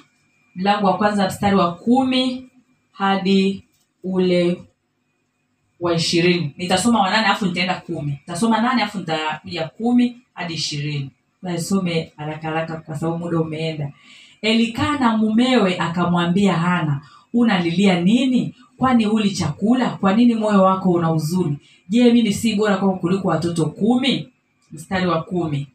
Mlango 0.55 0.87
wa 0.87 0.97
kwanza 0.97 1.27
mstari 1.27 1.55
wa 1.55 1.75
kumi 1.75 2.49
hadi 2.91 3.63
ule 4.03 4.63
wa 5.79 5.93
ishirini. 5.95 6.53
Nitasoma 6.57 7.01
wa 7.01 7.09
nane 7.09 7.25
alafu 7.25 7.45
nitaenda 7.45 7.75
kumi. 7.75 8.11
Nitasoma 8.11 8.61
nane 8.61 8.81
alafu 8.81 8.97
nitakuja 8.99 9.67
kumi 9.67 10.21
hadi 10.33 10.53
ishirini. 10.53 11.11
Nasome 11.41 12.13
haraka 12.17 12.47
haraka 12.47 12.77
kwa 12.77 12.99
sababu 12.99 13.17
muda 13.17 13.39
umeenda 13.39 13.91
elikana 14.49 15.17
mumewe 15.17 15.77
akamwambia 15.77 16.53
hana 16.53 17.01
unalilia 17.33 17.99
nini? 18.01 18.55
Kwani 18.77 19.05
huli 19.05 19.31
chakula? 19.31 19.89
Kwa 19.89 20.13
nini 20.13 20.35
moyo 20.35 20.63
wako 20.63 20.91
una 20.91 21.07
huzuni? 21.07 21.57
Je 21.89 22.13
mimi 22.13 22.33
si 22.33 22.55
bora 22.55 22.77
kwako 22.77 22.95
kuliko 22.95 23.27
watoto 23.27 23.65
kumi? 23.65 24.29
Mstari 24.71 25.07
wa 25.07 25.21
kumi. 25.23 25.67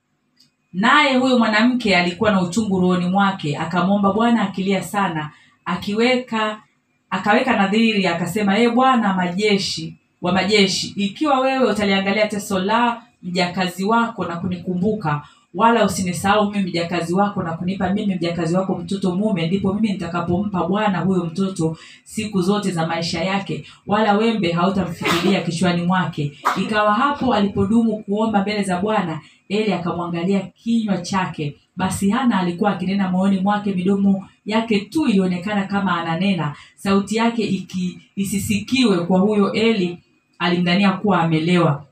Naye 0.73 1.17
huyo 1.17 1.39
mwanamke 1.39 1.97
alikuwa 1.97 2.31
na 2.31 2.43
uchungu 2.43 2.81
rohoni 2.81 3.07
mwake 3.07 3.57
akamwomba 3.57 4.13
bwana 4.13 4.43
akilia 4.43 4.83
sana 4.83 5.31
akiweka 5.65 6.63
akaweka 7.11 7.57
nadhiri 7.57 8.07
akasema 8.07 8.59
ee 8.59 8.69
bwana 8.69 9.15
majeshi 9.15 9.97
wa 10.23 10.33
majeshi 10.33 10.93
ikiwa 10.97 11.41
wewe 11.41 11.71
utaliangalia 11.71 12.27
teso 12.29 12.59
la 12.59 13.03
mjakazi 13.23 13.85
wako 13.85 14.25
na 14.25 14.37
kunikumbuka 14.37 15.23
wala 15.55 15.85
usinisahau 15.85 16.51
mimi 16.51 16.71
mjakazi 16.71 17.15
wako 17.15 17.43
na 17.43 17.53
kunipa 17.53 17.91
mimi 17.95 18.15
mjakazi 18.15 18.57
wako 18.57 18.75
mtoto 18.75 19.15
mume 19.17 19.47
ndipo 19.47 19.75
mimi 19.75 19.93
nitakapompa 19.93 20.65
bwana 20.69 21.01
huyo 21.01 21.25
mtoto 21.25 21.77
siku 22.05 22.43
zote 22.43 22.71
za 22.71 22.87
maisha 22.87 23.25
yake 23.25 23.65
wala 23.87 24.13
wembe 24.17 24.53
hautamfikiria 24.53 25.41
kichwani 25.43 25.83
mwake. 25.83 26.33
Ikawa 26.63 26.95
hapo 26.95 27.35
alipodumu 27.35 27.99
kuomba 27.99 28.41
mbele 28.43 28.63
za 28.63 28.81
bwana 28.81 29.21
eli 29.49 29.73
akamwangalia 29.73 30.41
kinywa 30.41 30.97
chake. 30.99 31.57
Basi 31.77 32.11
hana 32.11 32.41
alikuwa 32.41 32.71
akinena 32.73 33.11
moyoni 33.11 33.41
mwake 33.41 33.73
midomo 33.73 34.29
yake 34.47 34.81
tu 34.81 35.07
ilionekana 35.07 35.65
kama 35.65 36.01
ananena 36.01 36.55
sauti 36.77 37.17
yake 37.17 37.43
iki, 37.43 37.99
isisikiwe 38.17 38.99
kwa 39.07 39.19
huyo 39.21 39.53
eli 39.53 39.99
alimdhania 40.39 40.93
kuwa 40.93 41.21
amelewa 41.23 41.85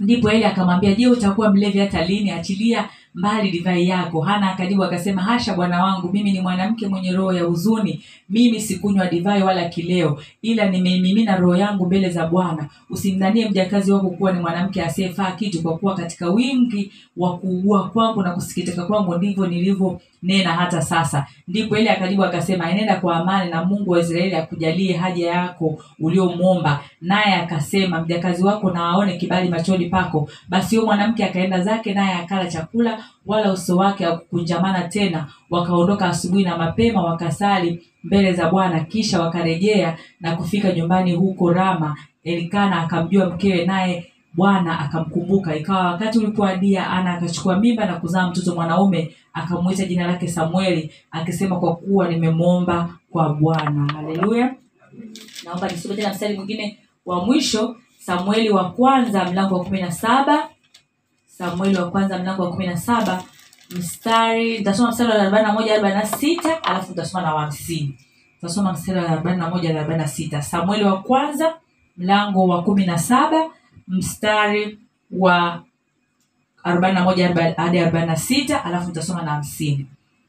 ndipo 0.00 0.30
eli 0.30 0.44
akamwambia 0.44 0.94
je 0.94 1.06
utakuwa 1.08 1.50
mlevi 1.52 1.78
hata 1.78 2.04
lini? 2.04 2.30
Achilia 2.30 2.88
mbali 3.14 3.50
divai 3.50 3.88
yako. 3.88 4.20
Hana 4.20 4.52
akajibu 4.52 4.84
akasema 4.84 5.22
hasha 5.22 5.54
bwana 5.54 5.84
wangu 5.84 6.12
mimi 6.12 6.32
ni 6.32 6.40
mwanamke 6.40 6.88
mwenye 6.88 7.12
roho 7.12 7.32
ya 7.32 7.42
huzuni. 7.44 8.04
Mimi 8.30 8.60
sikunywa 8.60 9.06
divai 9.06 9.42
wala 9.42 9.68
kileo 9.68 10.20
ila 10.42 10.68
nimeimimina 10.68 11.36
roho 11.36 11.56
yangu 11.56 11.86
mbele 11.86 12.10
za 12.10 12.26
bwana. 12.26 12.68
Usimdhanie 12.90 13.48
mjakazi 13.48 13.92
wako 13.92 14.10
kuwa 14.10 14.32
ni 14.32 14.40
mwanamke 14.40 14.82
asiyefaa 14.82 15.30
kitu 15.32 15.62
kwa 15.62 15.78
kuwa 15.78 15.94
katika 15.94 16.30
wingi 16.30 16.92
wa 17.16 17.38
kuugua 17.38 17.88
kwangu 17.88 18.22
na 18.22 18.30
kusikitika 18.30 18.84
kwangu 18.84 19.14
ndivyo 19.18 20.00
nilivyonena 20.22 20.52
hata 20.56 20.82
sasa. 20.82 21.26
Ndipo 21.48 21.76
eli 21.76 21.88
akajibu 21.88 22.24
akasema 22.24 22.70
enenda 22.70 22.96
kwa 22.96 23.16
amani 23.16 23.50
na 23.50 23.64
mungu 23.64 23.90
wa 23.90 24.00
israeli 24.00 24.34
akujalie 24.34 24.96
haja 24.96 25.30
yako 25.30 25.78
uliomwomba 26.00 26.80
naye 27.00 27.34
akasema 27.34 28.00
mjakazi 28.00 28.44
wako 28.44 28.70
na 28.70 28.80
aone 28.88 29.16
kibali 29.16 29.48
machoni 29.48 29.86
pako. 29.86 30.28
Basi 30.48 30.76
huyo 30.76 30.86
mwanamke 30.86 31.24
akaenda 31.24 31.60
zake 31.60 31.94
naye 31.94 32.14
akala 32.14 32.46
chakula 32.46 33.04
wala 33.26 33.52
uso 33.52 33.76
wake 33.76 34.04
hakukunjamana 34.04 34.88
tena. 34.88 35.26
Wakaondoka 35.50 36.06
asubuhi 36.08 36.44
na 36.44 36.58
mapema 36.58 37.02
wakasali 37.02 37.82
mbele 38.04 38.32
za 38.32 38.50
bwana. 38.50 38.80
Kisha 38.80 39.20
wakarejea 39.22 39.96
na 40.20 40.36
kufika 40.36 40.72
nyumbani 40.72 41.12
huko 41.12 41.52
rama. 41.52 41.96
Elikana 42.24 42.82
akamjua 42.82 43.26
mkewe 43.26 43.64
naye 43.64 44.12
bwana 44.36 44.78
akamkumbuka. 44.80 45.56
Ikawa 45.56 45.84
wakati 45.84 46.18
ulipoadia 46.18 46.90
ana 46.90 47.14
akachukua 47.14 47.56
mimba 47.58 47.84
na 47.86 47.96
kuzaa 47.96 48.28
mtoto 48.30 48.54
mwanaume 48.54 49.14
akamwita 49.32 49.84
jina 49.84 50.06
lake 50.06 50.28
samueli 50.28 50.92
akisema 51.10 51.60
kwa 51.60 51.76
kuwa 51.76 52.08
nimemwomba 52.08 52.88
kwa 53.10 53.34
bwana. 53.34 53.92
Haleluya. 53.92 54.54
Naomba 55.44 55.68
nisome 55.68 55.94
tena 55.96 56.10
mstari 56.10 56.34
mwingine 56.36 56.78
wa 57.06 57.24
mwisho. 57.24 57.76
Samueli 57.98 58.50
wa 58.50 58.70
kwanza 58.70 59.24
mlango 59.24 59.58
wa 59.58 59.64
kumi 59.64 59.80
na 59.80 59.92
saba. 59.92 60.48
Samueli 61.26 61.76
wa 61.76 61.90
kwanza 61.90 62.18
mlango 62.18 62.42
wa 62.42 62.50
kumi 62.50 62.66
na 62.66 62.76
saba. 62.76 63.22
Mstari 63.70 64.58
nitasoma 64.58 64.90
mstari 64.90 65.10
wa 65.10 65.16
arobaini 65.18 65.46
na 65.46 65.52
moja 65.52 65.72
arobaini 65.72 65.98
na 65.98 66.06
sita 66.06 66.64
alafu 66.64 66.90
nitasoma 66.90 67.22
na 67.22 67.28
hamsini. 67.28 67.98
Nitasoma 68.34 68.72
mstari 68.72 68.98
wa 68.98 69.08
arobaini 69.08 69.38
na 69.38 69.50
moja 69.50 69.70
arobaini 69.70 70.02
na 70.02 70.08
sita. 70.08 70.42
Samueli 70.42 70.84
wa 70.84 71.02
kwanza 71.02 71.54
mlango 71.96 72.46
wa 72.46 72.62
kumi 72.62 72.86
na 72.86 72.98
saba 72.98 73.50
mstari 73.88 74.78
wa 75.10 75.62
arobaini 76.62 76.94
na 76.94 77.04
moja 77.04 77.28
hadi 77.56 77.78
arobaini 77.78 78.06
na 78.06 78.16
sita 78.16 78.64
alafu 78.64 78.88
nitasoma 78.88 79.22
na 79.22 79.30
hamsini 79.30 79.86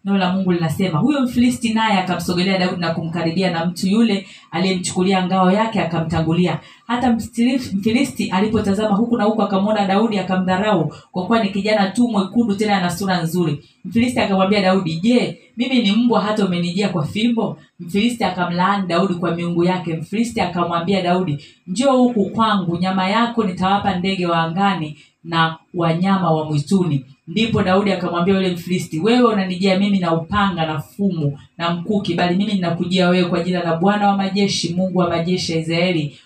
neno 0.08 0.18
la 0.20 0.32
mungu 0.34 0.52
linasema 0.52 1.00
huyo 1.00 1.22
mfilisti 1.22 1.74
naye 1.74 2.00
akamsogelea 2.00 2.58
daudi 2.58 2.82
na 2.82 2.94
kumkaribia 2.94 3.52
na 3.52 3.66
mtu 3.66 3.88
yule 3.88 4.28
aliyemchukulia 4.52 5.26
ngao 5.26 5.52
yake 5.52 5.82
akamtangulia. 5.82 6.60
Hata 6.88 7.12
mfilisti 7.12 8.30
alipotazama 8.32 8.96
huku 8.96 9.18
na 9.18 9.24
huku 9.24 9.42
akamwona 9.42 9.86
daudi 9.86 10.20
akamdharau 10.20 10.94
kwa 11.12 11.26
kuwa 11.26 11.44
ni 11.44 11.50
kijana 11.50 11.90
tu 11.90 12.08
mwekundu 12.08 12.56
tena 12.56 12.78
ana 12.78 12.90
sura 12.90 13.22
nzuri. 13.22 13.64
Mfilisti 13.86 14.20
akamwambia 14.20 14.62
daudi 14.62 15.00
je 15.00 15.40
mimi 15.58 15.82
ni 15.82 15.92
mbwa 15.92 16.22
hata 16.22 16.46
umenijia 16.46 16.90
kwa 16.90 17.06
fimbo? 17.08 17.58
Mfilisti 17.80 18.24
akamlaani 18.24 18.88
daudi 18.88 19.14
kwa 19.14 19.36
miungu 19.36 19.64
yake. 19.64 19.96
Mfilisti 19.98 20.42
akamwambia 20.42 21.02
daudi 21.02 21.46
njoo 21.68 21.98
huku 21.98 22.30
kwangu 22.30 22.78
nyama 22.78 23.10
yako 23.10 23.44
nitawapa 23.44 23.96
ndege 23.96 24.26
wa 24.28 24.38
angani 24.44 24.98
na 25.24 25.58
wanyama 25.74 26.32
wa 26.32 26.46
mwituni 26.46 27.06
ndipo 27.28 27.64
daudi 27.64 27.92
akamwambia 27.92 28.34
yule 28.36 28.50
mfilisti 28.52 29.00
wewe 29.00 29.34
unanijia 29.34 29.80
mimi 29.80 30.00
na 30.00 30.14
upanga 30.14 30.66
na 30.66 30.80
fumu 30.80 31.40
na 31.58 31.70
mkuki 31.76 32.14
bali 32.14 32.36
mimi 32.36 32.54
ninakujia 32.54 33.10
wewe 33.10 33.30
kwa 33.30 33.44
jina 33.44 33.64
la 33.64 33.76
bwana 33.76 34.08
wa 34.08 34.18
majeshi 34.18 34.74
mungu 34.74 35.00
wa 35.00 35.10
majeshi 35.10 35.52
ya 35.52 35.60
israeli 35.60 36.18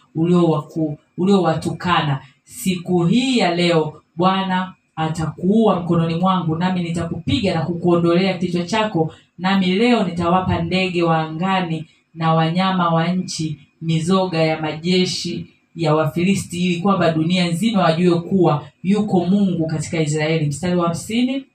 uliowatukana 1.18 2.22
siku 2.44 3.06
hii 3.06 3.38
ya 3.38 3.56
leo 3.56 4.02
bwana 4.16 4.74
atakuua 4.96 5.80
mkononi 5.80 6.16
mwangu 6.16 6.56
nami 6.56 6.84
nitakupiga 6.84 7.54
na 7.54 7.62
kukuondolea 7.62 8.38
kichwa 8.38 8.64
chako 8.64 9.14
nami 9.38 9.66
leo 9.66 10.04
nitawapa 10.04 10.62
ndege 10.62 11.04
wa 11.04 11.18
angani 11.20 11.86
na 12.14 12.34
wanyama 12.34 12.90
wa 12.90 13.08
nchi 13.08 13.60
mizoga 13.82 14.38
ya 14.44 14.62
majeshi 14.62 15.46
ya 15.76 15.96
wafilisti 15.96 16.66
ili 16.66 16.82
kwamba 16.82 17.12
dunia 17.12 17.48
nzima 17.52 17.82
wajue 17.84 18.20
kuwa 18.22 18.68
yuko 18.84 19.26
mungu 19.26 19.68
katika 19.68 20.02
israeli. 20.02 20.46
Mstari 20.46 20.76
wa 20.76 20.86
hamsini. 20.86 21.46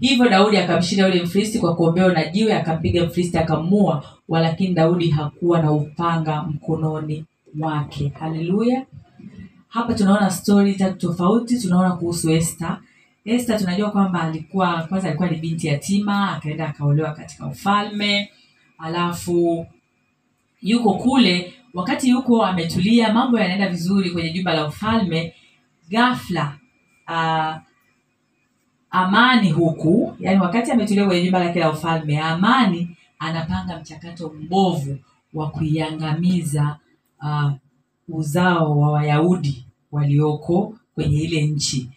Hivyo 0.00 0.28
daudi 0.28 0.56
akamshinda 0.56 1.06
yule 1.06 1.22
mfilisti 1.22 1.58
kwa 1.58 1.76
kuombewa 1.76 2.12
na 2.12 2.24
jiwe 2.24 2.54
akampiga 2.54 3.04
mfilisti 3.04 3.38
akamua, 3.38 4.04
walakini 4.28 4.74
daudi 4.74 5.10
hakuwa 5.10 5.62
na 5.62 5.72
upanga 5.72 6.42
mkononi 6.42 7.24
mwake. 7.54 8.12
Haleluya. 8.20 8.86
Hapa 9.68 9.94
tunaona 9.94 10.30
stori 10.30 10.74
tatu 10.74 10.98
tofauti. 11.08 11.60
Tunaona 11.60 11.90
kuhusu 11.92 12.30
este 12.30 12.64
este 13.24 13.58
tunajua 13.58 13.90
kwamba 13.90 14.20
alikuwa 14.22 14.82
kwanza 14.88 15.08
alikuwa 15.08 15.28
ni 15.30 15.36
binti 15.36 15.66
yatima 15.66 16.30
akaenda 16.36 16.68
akaolewa 16.68 17.12
katika 17.12 17.46
ufalme. 17.46 18.30
Alafu 18.78 19.66
yuko 20.62 20.94
kule 20.94 21.52
wakati 21.74 22.08
yuko 22.10 22.44
ametulia 22.44 23.12
mambo 23.12 23.38
yanaenda 23.40 23.68
vizuri 23.68 24.10
kwenye 24.10 24.30
jumba 24.30 24.54
la 24.54 24.66
ufalme 24.68 25.34
ghafla 25.90 26.56
uh, 27.08 27.56
amani 28.90 29.50
huku. 29.50 30.16
Yani 30.20 30.40
wakati 30.40 30.70
ametulia 30.72 31.06
kwenye 31.06 31.22
jumba 31.22 31.44
lake 31.44 31.60
la 31.60 31.70
ufalme 31.72 32.20
amani 32.20 32.96
anapanga 33.18 33.78
mchakato 33.78 34.28
mbovu 34.40 34.98
wa 35.34 35.50
kuiangamiza 35.50 36.76
uh, 37.22 37.50
uzao 38.08 38.78
wa 38.80 38.90
wayahudi 38.92 39.64
walioko 39.92 40.74
kwenye 40.94 41.18
ile 41.20 41.42
nchi. 41.42 41.90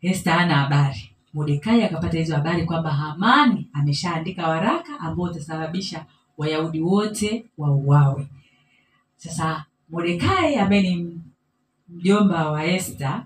Hesta 0.00 0.32
hana 0.32 0.54
habari. 0.54 1.10
Mordekai 1.34 1.82
akapata 1.84 2.18
hizo 2.18 2.34
habari 2.34 2.64
kwamba 2.64 2.90
hamani 2.90 3.68
ameshaandika 3.72 4.48
waraka 4.48 5.00
ambao 5.00 5.26
utasababisha 5.26 6.04
wayahudi 6.38 6.80
wote 6.80 7.44
wauawe 7.58 8.26
sasa 9.28 9.64
mordekai 9.90 10.54
ambaye 10.56 10.82
ni 10.82 11.20
mjomba 11.88 12.50
wa 12.50 12.64
Esther 12.64 13.24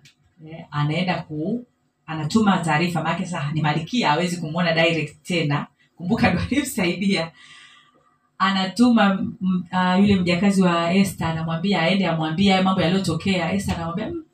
eh, 0.51 0.67
anaenda 0.71 1.23
ku 1.23 1.67
anatuma 2.07 2.59
taarifa 2.59 3.03
maake 3.03 3.27
sasa 3.27 3.53
ni 3.53 3.63
malikia 3.63 4.09
hawezi 4.11 4.37
kumwona 4.37 4.73
direct 4.73 5.23
tena. 5.23 5.67
Kumbuka 5.97 6.31
ndo 6.33 6.41
anatuma 8.39 9.27
ah, 9.71 9.97
yule 9.99 10.17
mjakazi 10.17 10.63
wa 10.63 10.95
Esther 10.95 11.27
anamwambia 11.29 11.83
aende 11.83 12.07
amwambie 12.07 12.51
haya 12.51 12.63
mambo 12.63 12.81
yaliyotokea. 12.83 13.51
Anamwambia 13.75 14.11
"Mm, 14.11 14.25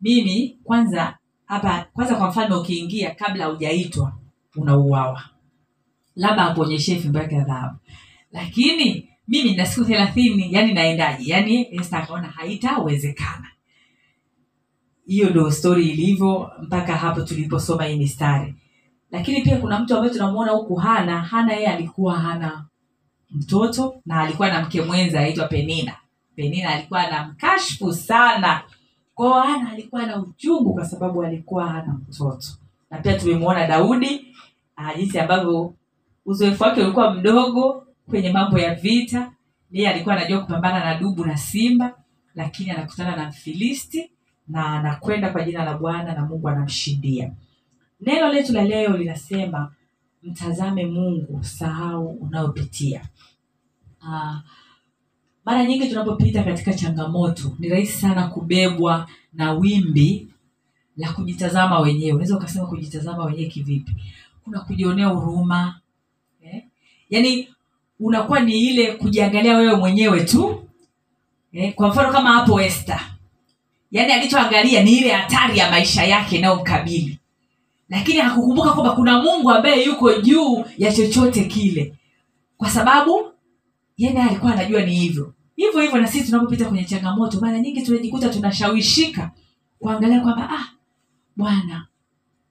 mimi 0.00 0.58
kwanza 0.64 1.18
hapa 1.46 1.86
kwanza 1.92 2.14
kwa 2.14 2.28
mfalme 2.28 2.54
ukiingia 2.54 3.10
kabla 3.10 3.46
hujaitwa 3.46 4.12
unauawa. 4.56 5.22
Labda 6.16 6.44
akuonyeshe 6.46 6.96
fimbo 6.96 7.18
yake 7.18 7.34
ya 7.34 7.44
dhahabu. 7.44 7.76
Lakini 8.32 9.07
mimi 9.28 9.54
na 9.56 9.66
siku 9.66 9.86
thelathini 9.86 10.48
yani 10.54 10.72
naendaje? 10.74 11.24
Yani 11.30 11.68
Esther 11.76 11.98
akaona 11.98 12.28
haitawezekana. 12.28 13.48
Hiyo 15.06 15.30
ndo 15.30 15.50
stori 15.50 15.88
ilivyo 15.88 16.50
mpaka 16.62 16.96
hapo 16.96 17.20
tuliposoma 17.20 17.84
hii 17.84 17.96
mistari. 17.98 18.54
Lakini 19.10 19.40
pia 19.42 19.56
kuna 19.56 19.80
mtu 19.80 19.94
ambaye 19.94 20.12
tunamuona 20.12 20.52
huku 20.52 20.74
hana 20.74 21.20
hana 21.20 21.52
yeye 21.52 21.66
alikuwa 21.68 22.18
hana 22.18 22.64
mtoto 23.30 24.02
na 24.06 24.20
alikuwa 24.20 24.48
na 24.48 24.62
mke 24.62 24.82
mwenza 24.82 25.20
aitwa 25.20 25.48
penina. 25.48 25.94
Penina 26.36 26.68
alikuwa 26.68 27.00
anamkashfu 27.08 27.92
sana. 27.94 28.62
Kwao 29.14 29.40
hana 29.40 29.70
alikuwa 29.70 30.06
na 30.06 30.16
uchungu 30.22 30.74
kwa 30.74 30.84
sababu 30.84 31.22
alikuwa 31.24 31.68
hana 31.68 32.00
mtoto. 32.08 32.46
Na 32.90 32.98
pia 32.98 33.18
tumemwona 33.18 33.66
daudi 33.66 34.34
ah, 34.76 34.94
jinsi 34.94 35.18
ambavyo 35.18 35.74
uzoefu 36.26 36.62
wake 36.64 36.82
ulikuwa 36.82 37.14
mdogo 37.14 37.87
kwenye 38.08 38.32
mambo 38.32 38.58
ya 38.58 38.74
vita. 38.74 39.32
Yeye 39.70 39.88
alikuwa 39.88 40.16
anajua 40.16 40.40
kupambana 40.40 40.84
na 40.84 40.94
dubu 41.00 41.24
na 41.24 41.36
simba 41.36 41.94
lakini 42.34 42.70
anakutana 42.70 43.16
na 43.16 43.28
mfilisti 43.28 44.10
na 44.48 44.66
anakwenda 44.66 45.30
kwa 45.30 45.44
jina 45.44 45.64
la 45.64 45.78
bwana 45.78 46.14
na 46.14 46.24
mungu 46.26 46.48
anamshindia. 46.48 47.32
Neno 48.00 48.32
letu 48.32 48.52
la 48.52 48.64
leo 48.64 48.96
linasema 48.96 49.74
mtazame 50.22 50.86
mungu 50.86 51.44
sahau 51.44 52.08
unayopitia 52.08 53.02
Ah, 54.02 54.42
mara 55.44 55.64
nyingi 55.64 55.88
tunapopita 55.88 56.42
katika 56.44 56.74
changamoto 56.74 57.56
ni 57.58 57.68
rahisi 57.68 57.92
sana 58.00 58.28
kubebwa 58.28 59.08
na 59.32 59.52
wimbi 59.52 60.28
la 60.96 61.12
kujitazama 61.12 61.80
wenyewe. 61.80 62.12
Unaweza 62.12 62.36
ukasema 62.36 62.66
kujitazama 62.66 63.24
wenyewe 63.24 63.48
kivipi? 63.48 63.96
Kuna 64.44 64.60
kujionea 64.60 65.06
huruma 65.06 65.80
eh? 66.42 66.64
yaani 67.10 67.48
unakuwa 68.00 68.40
ni 68.40 68.60
ile 68.60 68.92
kujiangalia 68.92 69.56
wewe 69.56 69.76
mwenyewe 69.76 70.20
tu. 70.24 70.64
Eh? 71.52 71.74
kwa 71.74 71.88
mfano 71.88 72.12
kama 72.12 72.32
hapo 72.32 72.60
Esther 72.60 73.00
yaani 73.90 74.12
alichoangalia 74.12 74.82
ni 74.82 74.92
ile 74.92 75.12
hatari 75.12 75.58
ya 75.58 75.70
maisha 75.70 76.04
yake 76.04 76.36
inayomkabili. 76.36 77.18
Lakini 77.88 78.18
hakukumbuka 78.18 78.72
kwamba 78.72 78.92
kuna 78.92 79.22
mungu 79.22 79.50
ambaye 79.50 79.84
yuko 79.84 80.12
juu 80.12 80.64
ya 80.78 80.92
chochote 80.92 81.44
kile. 81.44 81.94
Kwa 82.56 82.70
sababu 82.70 83.32
yeye 83.96 84.22
alikuwa 84.22 84.52
anajua 84.52 84.82
ni 84.82 84.94
hivyo. 84.94 85.34
Hivyo 85.56 85.80
hivyo 85.80 86.00
na 86.00 86.08
sisi 86.08 86.26
tunapopita 86.26 86.64
kwenye 86.64 86.84
changamoto 86.84 87.40
mara 87.40 87.60
nyingi 87.60 87.82
tunajikuta 87.82 88.28
tunashawishika 88.28 89.30
kuangalia 89.78 90.20
kwamba 90.20 90.50
ah 90.50 90.64
bwana 91.36 91.86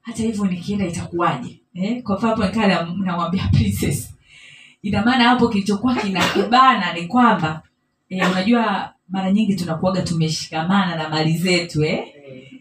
hata 0.01 0.23
hivyo 0.23 0.45
nikienda 0.45 0.85
itakuwaje? 0.85 1.61
Eh? 1.73 2.03
kwa 2.03 2.17
mfano 2.17 2.35
hapo 2.35 2.45
nikaa 2.45 2.85
namwambia 3.05 3.47
princess 3.57 4.13
ina 4.81 5.05
maana 5.05 5.23
hapo 5.29 5.47
kilichokuwa 5.47 5.95
kinakubana 5.95 6.93
ni 6.93 7.07
kwamba 7.07 7.61
eh, 8.09 8.31
unajua 8.31 8.93
mara 9.09 9.31
nyingi 9.31 9.55
tunakuaga 9.55 10.01
tumeshikamana 10.01 10.95
na 10.95 11.09
mali 11.09 11.37
zetu 11.37 11.83
eh? 11.83 12.03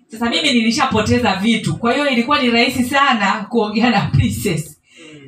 sasa 0.06 0.30
mimi 0.30 0.52
nilishapoteza 0.52 1.36
vitu 1.36 1.76
kwa 1.76 1.92
hiyo 1.92 2.08
ilikuwa 2.08 2.42
ni 2.42 2.50
rahisi 2.50 2.84
sana 2.84 3.46
kuongea 3.48 3.90
na 3.90 4.00
princess. 4.00 4.80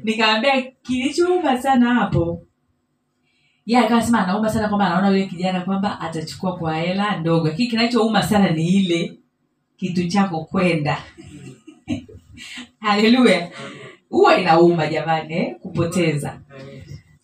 Nikamwambia 0.05 0.63
kilichouma 0.63 1.63
sana 1.63 1.95
hapo. 1.95 2.43
Yeye 3.67 3.85
akawa 3.85 4.03
anauma 4.23 4.51
sana 4.51 4.69
kwamba 4.69 4.87
anaona 4.87 5.09
yule 5.09 5.27
kijana 5.27 5.61
kwamba 5.61 6.01
atachukua 6.01 6.57
kwa 6.57 6.77
hela 6.77 7.17
ndogo. 7.17 7.49
Lakini 7.49 7.69
kinachouma 7.69 8.23
sana 8.23 8.51
ni 8.51 8.69
ile 8.69 9.13
kitu 9.77 10.09
chako 10.09 10.45
kwenda. 10.45 11.03
Haleluya 12.81 13.51
huwa 14.11 14.39
inauma 14.41 14.87
jamani 14.87 15.35
eh, 15.35 15.57
kupoteza 15.63 16.41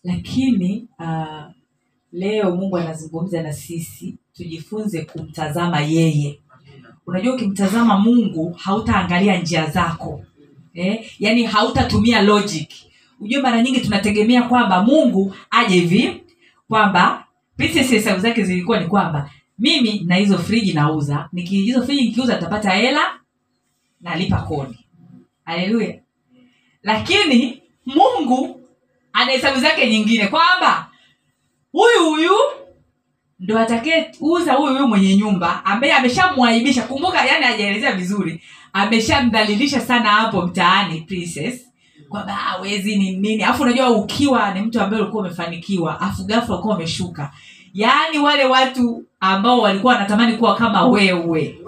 lakini 0.05 0.87
uh, 0.99 1.43
leo 2.11 2.55
mungu 2.55 2.77
anazungumza 2.77 3.41
na 3.41 3.53
sisi 3.53 4.15
tujifunze 4.33 5.01
kumtazama 5.05 5.79
yeye. 5.81 6.39
Unajua 7.07 7.35
ukimtazama 7.35 7.97
mungu 7.99 8.53
hautaangalia 8.57 9.41
njia 9.41 9.69
zako 9.69 10.21
eh? 10.73 11.11
yaani 11.19 11.43
hautatumia 11.43 12.21
logic. 12.21 12.69
Ujue 13.19 13.41
mara 13.41 13.61
nyingi 13.61 13.79
tunategemea 13.81 14.43
kwamba 14.43 14.83
mungu 14.83 15.35
aje 15.49 15.75
hivi 15.75 16.23
kwamba 16.67 17.25
hesabu 17.57 18.19
zake 18.19 18.43
zilikuwa 18.43 18.79
ni 18.79 18.87
kwamba 18.87 19.29
mimi 19.59 19.99
na 20.05 20.15
hizo 20.15 20.37
friji 20.37 20.73
nauza 20.73 21.29
Niki, 21.33 21.61
hizo 21.61 21.83
friji 21.83 22.01
nikiuza 22.03 22.35
tapata 22.35 22.69
hela 22.71 23.01
nalipa 24.01 24.37
kodi. 24.41 24.77
Haleluya. 25.45 25.99
Lakini 26.83 27.61
mungu 27.85 28.64
ana 29.15 29.31
hesabu 29.31 29.59
zake 29.59 29.89
nyingine 29.89 30.27
kwamba 30.27 30.89
huyu 31.71 32.05
huyu 32.09 32.31
ndo 33.39 33.59
atakayeuza 33.59 34.53
huyu 34.53 34.73
huyu 34.73 34.87
mwenye 34.87 35.15
nyumba 35.15 35.65
ambaye 35.65 35.93
ameshamwaibisha. 35.93 36.81
Kumbuka 36.81 37.25
yani 37.25 37.45
hajaelezea 37.45 37.91
vizuri 37.91 38.41
ameshamdhalilisha 38.73 39.81
sana 39.81 40.09
hapo 40.09 40.41
mtaani 40.41 41.01
princess 41.01 41.65
kwamba 42.09 42.33
hawezi 42.33 42.95
ni 42.95 43.11
nini. 43.11 43.43
Alafu 43.43 43.63
unajua 43.63 43.89
ukiwa 43.89 44.53
ni 44.53 44.61
mtu 44.61 44.81
ambaye 44.81 45.01
ulikuwa 45.01 45.23
umefanikiwa 45.23 46.01
afu 46.01 46.23
ghafla 46.23 46.55
ukuwa 46.55 46.75
umeshuka. 46.75 47.31
Yaani 47.73 48.19
wale 48.19 48.45
watu 48.45 49.03
ambao 49.19 49.59
walikuwa 49.61 49.93
wanatamani 49.93 50.37
kuwa 50.37 50.55
kama 50.55 50.85
wewe. 50.85 51.59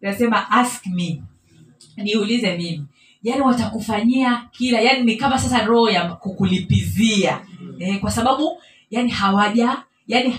Nasema 0.00 0.50
ask 0.50 0.86
me. 0.86 1.22
Niulize 1.96 2.56
mimi 2.56 2.84
yaani 3.22 3.42
watakufanyia 3.42 4.48
kila 4.52 4.80
yani 4.80 5.04
ni 5.04 5.16
kama 5.16 5.38
sasa 5.38 5.64
roho 5.64 5.90
ya 5.90 6.08
kukulipizia. 6.14 7.40
Eh, 7.78 8.00
kwa 8.00 8.10
sababu 8.10 8.62
yani 8.90 9.10
hawaja 9.10 9.82
yani 10.06 10.38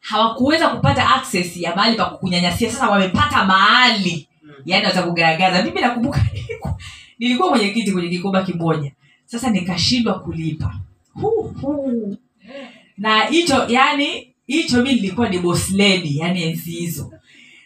hawakuweza 0.00 0.68
kupata 0.68 1.14
access 1.14 1.56
ya 1.56 1.76
mahali 1.76 1.96
pa 1.96 2.04
kukunyanyasia. 2.04 2.70
Sasa 2.72 2.88
wamepata 2.90 3.44
mahali 3.44 4.28
yani 4.66 4.86
watakugaragaza. 4.86 5.62
Mimi 5.62 5.80
nakumbuka 5.80 6.20
nilikuwa- 6.34 6.76
nilikuwa 7.18 7.50
mwenyekiti 7.50 7.92
kwenye 7.92 8.08
kikoba 8.08 8.42
kimoja. 8.42 8.92
Sasa 9.26 9.50
nikashindwa 9.50 10.18
kulipa. 10.20 10.74
Huu, 11.14 11.42
huu. 11.62 12.16
na 12.98 13.24
hicho 13.24 13.66
yani 13.68 14.34
hicho 14.46 14.82
mi 14.82 14.94
nilikuwa 14.94 15.28
ni 15.28 15.38
bosledi 15.38 16.18
yani 16.18 16.42
enzi 16.42 16.70
hizo 16.70 17.12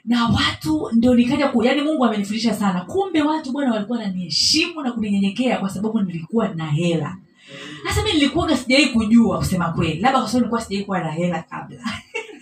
na 0.05 0.27
watu 0.29 0.91
ndio 0.93 1.15
nikaja 1.15 1.49
ku 1.49 1.65
yaani 1.65 1.83
mungu 1.83 2.05
amenifundisha 2.05 2.55
sana. 2.55 2.81
Kumbe 2.81 3.23
watu 3.23 3.53
bwana 3.53 3.73
walikuwa 3.73 3.99
naniheshimu 3.99 4.83
na 4.83 4.93
kuninyenyekea 4.93 5.59
kwa 5.59 5.71
sababu 5.71 6.01
nilikuwa 6.01 6.49
na 6.49 6.67
hela. 6.71 7.17
Sasa 7.89 8.03
mi 8.03 8.13
nilikuwaga 8.13 8.57
sijawai 8.57 8.87
kujua 8.87 9.39
kusema 9.39 9.73
kweli. 9.73 10.01
Labda 10.01 10.19
kwa 10.21 10.29
sababu 10.29 10.39
nilikuwa 10.39 10.61
sijawai 10.61 10.85
kuwa 10.85 11.01
na 11.01 11.11
hela 11.11 11.43
kabla. 11.43 11.81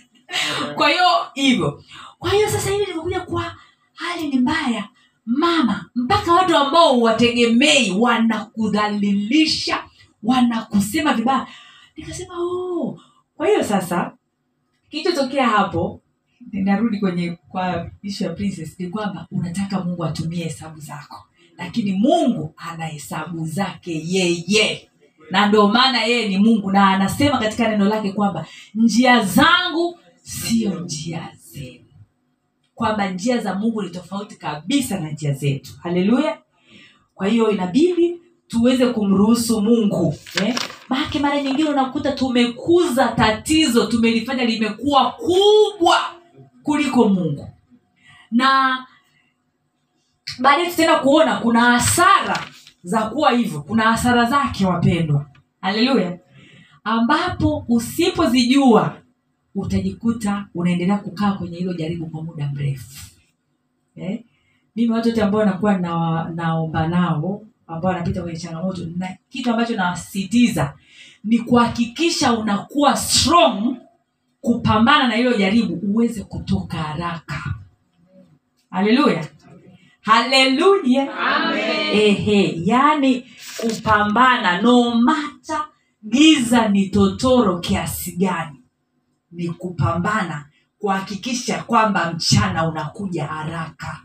Kwa 0.75 0.89
hiyo 0.89 1.05
hivyo. 1.33 1.83
Kwa 2.19 2.29
hiyo 2.29 2.49
sasa 2.49 2.69
hivi 2.71 2.85
nimekuja 2.85 3.19
kwa 3.19 3.55
hali 3.93 4.27
ni 4.27 4.39
mbaya. 4.39 4.89
Mama 5.25 5.85
mpaka 5.95 6.33
watu 6.33 6.57
ambao 6.57 7.01
wategemei 7.01 7.91
wanakudhalilisha 7.91 9.83
wanakusema 10.23 11.13
vibaya. 11.13 11.47
Nikasema 11.97 12.33
oh. 12.39 12.99
kwa 13.37 13.47
hiyo 13.47 13.63
sasa 13.63 14.11
kilichotokea 14.89 15.47
hapo 15.47 16.01
ninarudi 16.51 16.99
kwenye 16.99 17.37
kwa 17.49 17.89
ishu 18.03 18.23
ya 18.23 18.29
princess 18.29 18.79
ni 18.79 18.87
kwamba 18.87 19.27
unataka 19.31 19.79
mungu 19.83 20.05
atumie 20.05 20.43
hesabu 20.43 20.79
zako. 20.79 21.27
Lakini 21.57 21.91
mungu 21.93 22.53
ana 22.57 22.85
hesabu 22.85 23.47
zake 23.47 24.01
yeye. 24.05 24.89
Na 25.31 25.47
ndio 25.47 25.67
maana 25.67 26.03
yeye 26.03 26.27
ni 26.29 26.37
mungu. 26.37 26.71
Na 26.71 26.89
anasema 26.89 27.37
katika 27.39 27.67
neno 27.67 27.85
lake 27.85 28.11
kwamba 28.11 28.45
njia 28.75 29.23
zangu 29.25 29.99
sio 30.21 30.79
njia 30.79 31.29
zenu. 31.51 31.85
Kwamba 32.75 33.09
njia 33.09 33.37
za 33.37 33.55
mungu 33.55 33.81
ni 33.81 33.89
tofauti 33.89 34.35
kabisa 34.35 34.99
na 34.99 35.11
njia 35.11 35.33
zetu. 35.33 35.71
Haleluya 35.83 36.37
kwa 37.15 37.27
hiyo 37.27 37.51
inabidi 37.51 38.21
tuweze 38.47 38.85
kumruhusu 38.85 39.61
mungu 39.61 40.15
eh? 40.45 40.55
maake 40.89 41.19
mara 41.19 41.41
nyingine 41.41 41.69
unakuta 41.69 42.11
tumekuza 42.11 43.07
tatizo 43.07 43.85
tumelifanya 43.85 44.45
limekuwa 44.45 45.11
kubwa 45.11 45.97
kuliko 46.63 47.09
mungu. 47.09 47.49
Na 48.31 48.77
baadaye 50.39 50.69
tutaenda 50.69 50.99
kuona 50.99 51.37
kuna 51.37 51.61
hasara 51.61 52.39
za 52.83 53.01
kuwa 53.01 53.31
hivyo. 53.31 53.61
Kuna 53.61 53.83
hasara 53.83 54.25
zake 54.25 54.65
wapendwa. 54.65 55.25
Haleluya. 55.61 56.19
Ambapo 56.83 57.65
usipozijua 57.67 58.97
utajikuta 59.55 60.47
unaendelea 60.55 60.97
kukaa 60.97 61.31
kwenye 61.31 61.57
hilo 61.57 61.73
jaribu 61.73 62.05
kwa 62.07 62.23
muda 62.23 62.49
mrefu. 62.53 63.09
Eh? 63.95 64.23
mimi 64.75 64.91
watu 64.91 65.09
wote 65.09 65.21
ambao 65.21 65.45
nakuwa 65.45 65.77
na, 65.77 66.23
naomba 66.35 66.87
nao 66.87 67.41
ambao 67.67 67.91
wanapita 67.91 68.21
kwenye 68.21 68.39
changamoto 68.39 68.81
na 68.97 69.17
kitu 69.29 69.51
ambacho 69.51 69.75
nawasisitiza 69.75 70.73
ni 71.23 71.39
kuhakikisha 71.39 72.33
unakuwa 72.33 72.97
strong 72.97 73.77
kupambana 74.43 75.07
na 75.07 75.15
hilo 75.15 75.33
jaribu 75.37 75.79
uweze 75.93 76.23
kutoka 76.23 76.77
haraka. 76.77 77.43
Haleluya. 78.69 79.27
Haleluya. 80.01 81.07
Ehe 81.93 82.61
yani 82.65 83.25
kupambana 83.57 84.61
nomata 84.61 85.67
giza 86.09 86.67
ni 86.69 86.89
totoro 86.89 87.59
kiasi 87.59 88.11
gani 88.11 88.61
ni 89.31 89.47
kupambana 89.49 90.45
kuhakikisha 90.79 91.63
kwamba 91.63 92.13
mchana 92.13 92.67
unakuja 92.67 93.25
haraka. 93.25 94.01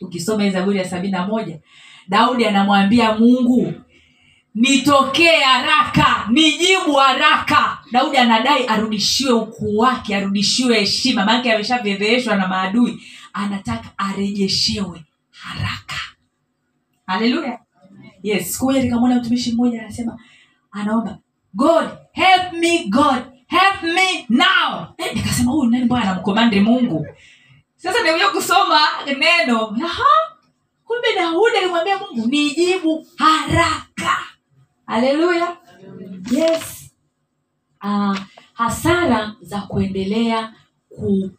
Ukisoma 0.00 0.50
zaburi 0.50 0.78
ya 0.78 0.88
sabini 0.88 1.12
na 1.12 1.26
moja 1.26 1.60
daudi 2.08 2.46
anamwambia 2.46 3.14
mungu 3.18 3.72
nitokee 4.58 5.40
haraka 5.40 6.26
nijibu 6.30 6.92
haraka. 6.94 7.78
Daudi 7.92 8.16
anadai 8.16 8.66
arudishiwe 8.66 9.32
ukuu 9.32 9.78
wake 9.78 10.16
arudishiwe 10.16 10.80
heshima. 10.80 11.24
Maanake 11.24 11.52
ameshavyeveeshwa 11.52 12.36
na 12.36 12.48
maadui. 12.48 13.02
Anataka 13.32 13.88
arejeshewe 13.98 15.04
haraka. 15.30 15.96
Haleluya. 17.06 17.58
Yes 18.22 18.52
siku 18.52 18.72
nikamwona 18.72 19.14
mtumishi 19.14 19.52
mmoja 19.52 19.80
anasema 19.82 20.18
anaomba 20.72 21.18
god 21.54 21.88
help 22.12 22.52
me 22.52 22.84
god 22.88 23.22
help 23.46 23.82
me 23.82 24.26
now. 24.28 24.86
Eh, 24.98 25.14
nikasema 25.14 25.52
huyu 25.52 25.70
nani? 25.70 25.84
Bwana 25.84 26.10
anamkomandi 26.10 26.60
mungu. 26.60 27.06
Sasa 27.76 27.98
nimekuja 27.98 28.28
kusoma 28.28 28.80
neno 29.06 29.66
kumbe 30.84 31.14
daudi 31.16 31.56
alimwambia 31.56 31.98
mungu 31.98 32.26
nijibu 32.28 33.06
haraka 33.16 34.18
haleluya 34.88 35.56
yes. 36.30 36.90
Uh, 37.84 38.18
hasara 38.52 39.34
za 39.40 39.60
kuendelea 39.60 40.54
ku, 40.88 41.30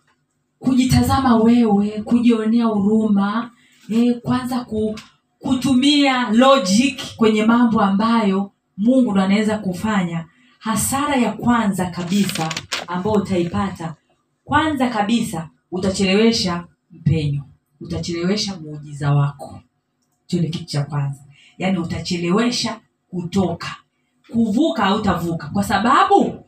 kujitazama 0.60 1.36
wewe 1.36 1.89
kujionea 1.89 2.66
huruma 2.66 3.52
eh, 3.89 4.20
kwanza 4.22 4.60
ku, 4.66 5.00
kutumia 5.39 6.30
logic 6.32 7.16
kwenye 7.16 7.45
mambo 7.45 7.82
ambayo 7.82 8.52
mungu 8.78 9.12
ndo 9.12 9.22
anaweza 9.22 9.58
kufanya. 9.58 10.26
Hasara 10.60 11.16
ya 11.16 11.32
kwanza 11.32 11.86
kabisa 11.86 12.50
ambayo 12.88 13.16
utaipata 13.16 13.95
kwanza 14.45 14.89
kabisa 14.89 15.50
utachelewesha 15.72 16.68
mpenyo 16.91 17.43
utachelewesha 17.82 18.56
muujiza 18.60 19.14
wako. 19.14 19.62
Hicho 20.28 20.41
ni 20.43 20.50
kitu 20.50 20.66
cha 20.66 20.84
kwanza. 20.84 21.20
Yaani 21.58 21.78
utachelewesha 21.78 22.80
kutoka. 23.10 23.76
Kuvuka 24.32 24.86
hautavuka. 24.86 25.47
Kwa 25.47 25.64
sababu 25.64 26.45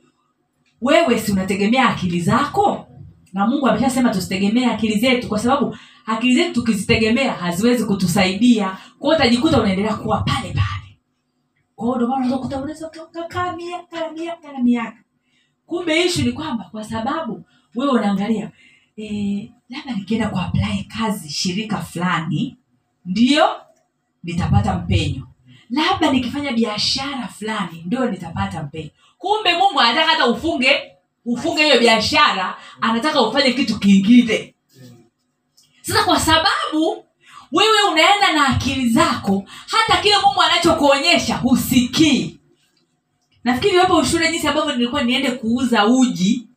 wewe 0.81 1.19
si 1.19 1.31
unategemea 1.31 1.89
akili 1.89 2.21
zako? 2.21 2.87
Na 3.33 3.47
mungu 3.47 3.67
ameshasema 3.67 4.09
tusitegemee 4.13 4.65
akili 4.65 4.99
zetu. 4.99 5.27
Kwa 5.27 5.39
sababu 5.39 5.77
akili 6.05 6.35
zetu 6.35 6.53
tukizitegemea 6.53 7.33
haziwezi 7.33 7.85
kutusaidia. 7.85 8.77
Kwao 8.99 9.15
utajikuta 9.15 9.61
unaendelea 9.61 9.95
kuwa 9.95 10.21
pale 10.21 10.47
pale. 10.53 10.97
Kwao 11.75 11.95
ndomana 11.95 12.25
unazokuta 12.25 12.57
unaweza 12.57 12.89
kukuta 12.89 13.23
unaweza 13.27 13.55
miaka 13.55 14.11
miaka 14.11 14.51
na 14.51 14.59
miaka. 14.59 14.97
Kumbe 15.65 16.03
ishu 16.05 16.21
ni 16.25 16.31
kwamba 16.31 16.63
kwa 16.71 16.83
sababu 16.83 17.43
wewe 17.75 17.91
unaangalia 17.91 18.51
e, 18.97 19.51
labda 19.69 19.95
nikienda 19.95 20.29
kuaplai 20.29 20.83
kazi 20.83 21.29
shirika 21.29 21.77
fulani 21.77 22.57
ndiyo 23.05 23.45
nitapata 24.23 24.77
mpenyo 24.77 25.27
labda 25.71 26.11
nikifanya 26.11 26.51
biashara 26.51 27.27
fulani 27.27 27.83
ndio 27.85 28.05
nitapata 28.11 28.63
mpenyo 28.63 28.89
kumbe 29.17 29.53
mungu 29.57 29.79
anataka 29.79 30.07
hata 30.11 30.27
ufunge 30.27 30.81
ufunge 31.25 31.63
hiyo 31.63 31.79
biashara 31.79 32.57
anataka 32.81 33.21
ufanye 33.21 33.53
kitu 33.53 33.79
kingine. 33.79 34.53
Sasa 35.81 36.03
kwa 36.03 36.19
sababu 36.19 37.05
wewe 37.51 37.81
unaenda 37.91 38.31
na 38.33 38.47
akili 38.47 38.89
zako 38.89 39.43
hata 39.67 40.01
kile 40.01 40.15
mungu 40.25 40.41
anachokuonyesha 40.41 41.35
husikii. 41.37 42.39
Nafikiri 43.43 43.77
wapo 43.77 44.03
shule 44.03 44.31
jinsi 44.31 44.47
ambavyo 44.47 44.73
nilikuwa 44.75 45.03
niende 45.03 45.31
kuuza 45.31 45.85
uji 45.87 46.47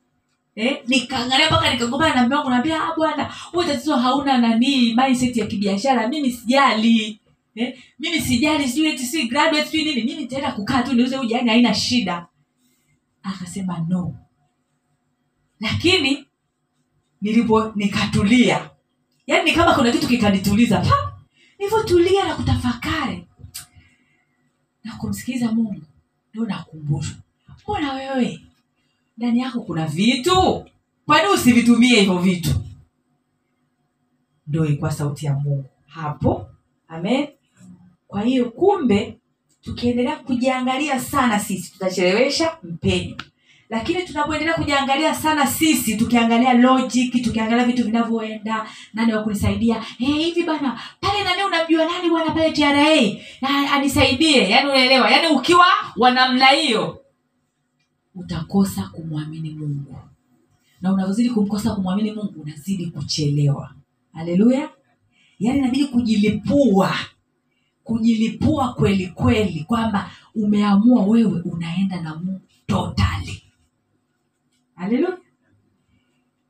eh, 0.56 0.82
nikaangalia 0.86 1.46
mpaka 1.46 1.70
nikagombana 1.72 2.14
na 2.14 2.36
mume 2.36 2.50
naambia 2.50 2.84
"Ah, 2.84 2.94
bwana 2.96 3.34
huyu 3.52 3.68
tatizo 3.68 3.96
hauna 3.96 4.38
nanii 4.38 4.94
mindset 4.94 5.36
ya 5.36 5.46
kibiashara 5.46 6.08
mimi 6.08 6.30
sijali 6.32 7.18
eh, 7.54 7.78
mimi 7.98 8.20
sijali 8.20 8.68
sijui 8.68 8.86
eti 8.86 9.06
si 9.06 9.28
graduate 9.28 9.66
sijui 9.66 9.84
nini. 9.84 10.02
Mimi 10.02 10.20
nitaenda 10.22 10.52
kukaa 10.52 10.82
tu 10.82 10.92
niuze 10.92 11.18
uji 11.18 11.32
yani 11.34 11.50
haina 11.50 11.74
shida. 11.74 12.26
Akasema 13.22 13.86
no. 13.88 14.14
Lakini 15.60 16.24
nilipo 17.20 17.72
nikatulia. 17.74 18.70
Yaani 19.26 19.44
ni 19.50 19.56
kama 19.56 19.74
kuna 19.74 19.92
kitu 19.92 20.08
kikanituliza. 20.08 20.80
Pa 20.80 21.18
nilivyotulia 21.58 22.24
na 22.28 22.34
kutafakari. 22.34 23.26
Na 24.84 24.96
kumsikiliza 24.96 25.52
mungu. 25.52 25.82
Ndio 26.30 26.44
nakumbushwa 26.46 27.16
mbona 27.64 27.92
wewe? 27.92 28.40
Ndani 29.18 29.38
yako 29.40 29.60
kuna 29.60 29.86
vitu? 29.86 30.64
Kwani 31.06 31.28
usivitumie 31.28 32.00
hivyo 32.00 32.18
vitu? 32.18 32.54
Ndo 34.46 34.66
ilikuwa 34.66 34.92
sauti 34.92 35.26
ya 35.26 35.34
mungu. 35.34 35.64
Hapo. 35.86 36.46
Amen 36.88 37.28
kwa 38.14 38.22
hiyo 38.22 38.50
kumbe 38.50 39.18
tukiendelea 39.62 40.16
kujiangalia 40.16 41.00
sana 41.00 41.40
sisi 41.40 41.72
tutachelewesha 41.72 42.56
mpenyo. 42.62 43.16
Lakini 43.70 44.02
tunapoendelea 44.02 44.54
kujiangalia 44.54 45.14
sana 45.14 45.46
sisi 45.46 45.96
tukiangalia 45.96 46.52
logic 46.52 47.24
tukiangalia 47.24 47.64
vitu 47.64 47.84
vinavyoenda 47.84 48.66
nani 48.92 49.14
wa 49.14 49.22
kunisaidia? 49.22 49.80
Hey, 49.98 50.12
hivi 50.24 50.42
bana 50.42 50.80
pale 51.00 51.24
nani 51.24 51.42
unamjua 51.44 51.84
nani 51.84 52.10
bwana 52.10 52.30
pale 52.30 52.52
tra 52.52 53.06
anisaidie 53.72 54.50
yani 54.50 54.70
unaelewa? 54.70 55.10
Yani 55.10 55.36
ukiwa 55.36 55.66
wa 55.96 56.10
namna 56.10 56.46
hiyo 56.46 57.00
utakosa 58.14 58.82
kumwamini 58.92 59.50
mungu. 59.50 59.96
Na 60.80 60.92
unavyozidi 60.92 61.30
kumkosa 61.30 61.74
kumwamini 61.74 62.12
mungu 62.12 62.42
unazidi 62.42 62.86
kuchelewa. 62.86 63.74
Haleluya! 64.12 64.68
Yaani 65.38 65.58
inabidi 65.58 65.84
kujilipua 65.84 66.94
kujilipua 67.84 68.72
kweli 68.74 69.06
kweli 69.06 69.64
kwamba 69.64 70.10
umeamua 70.34 71.04
wewe 71.04 71.40
unaenda 71.40 72.00
na 72.00 72.14
mungu 72.14 72.40
totally 72.66 73.42
haleluya 74.74 75.18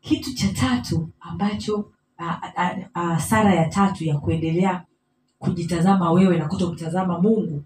kitu 0.00 0.34
cha 0.34 0.48
tatu 0.48 1.08
ambacho 1.20 1.90
a- 2.18 2.40
a- 2.56 2.76
a- 2.94 3.18
sara 3.20 3.54
ya 3.54 3.68
tatu 3.68 4.04
ya 4.04 4.18
kuendelea 4.18 4.84
kujitazama 5.38 6.10
wewe 6.12 6.38
na 6.38 6.48
kuto 6.48 6.68
kutazama 6.68 7.18
mungu 7.20 7.64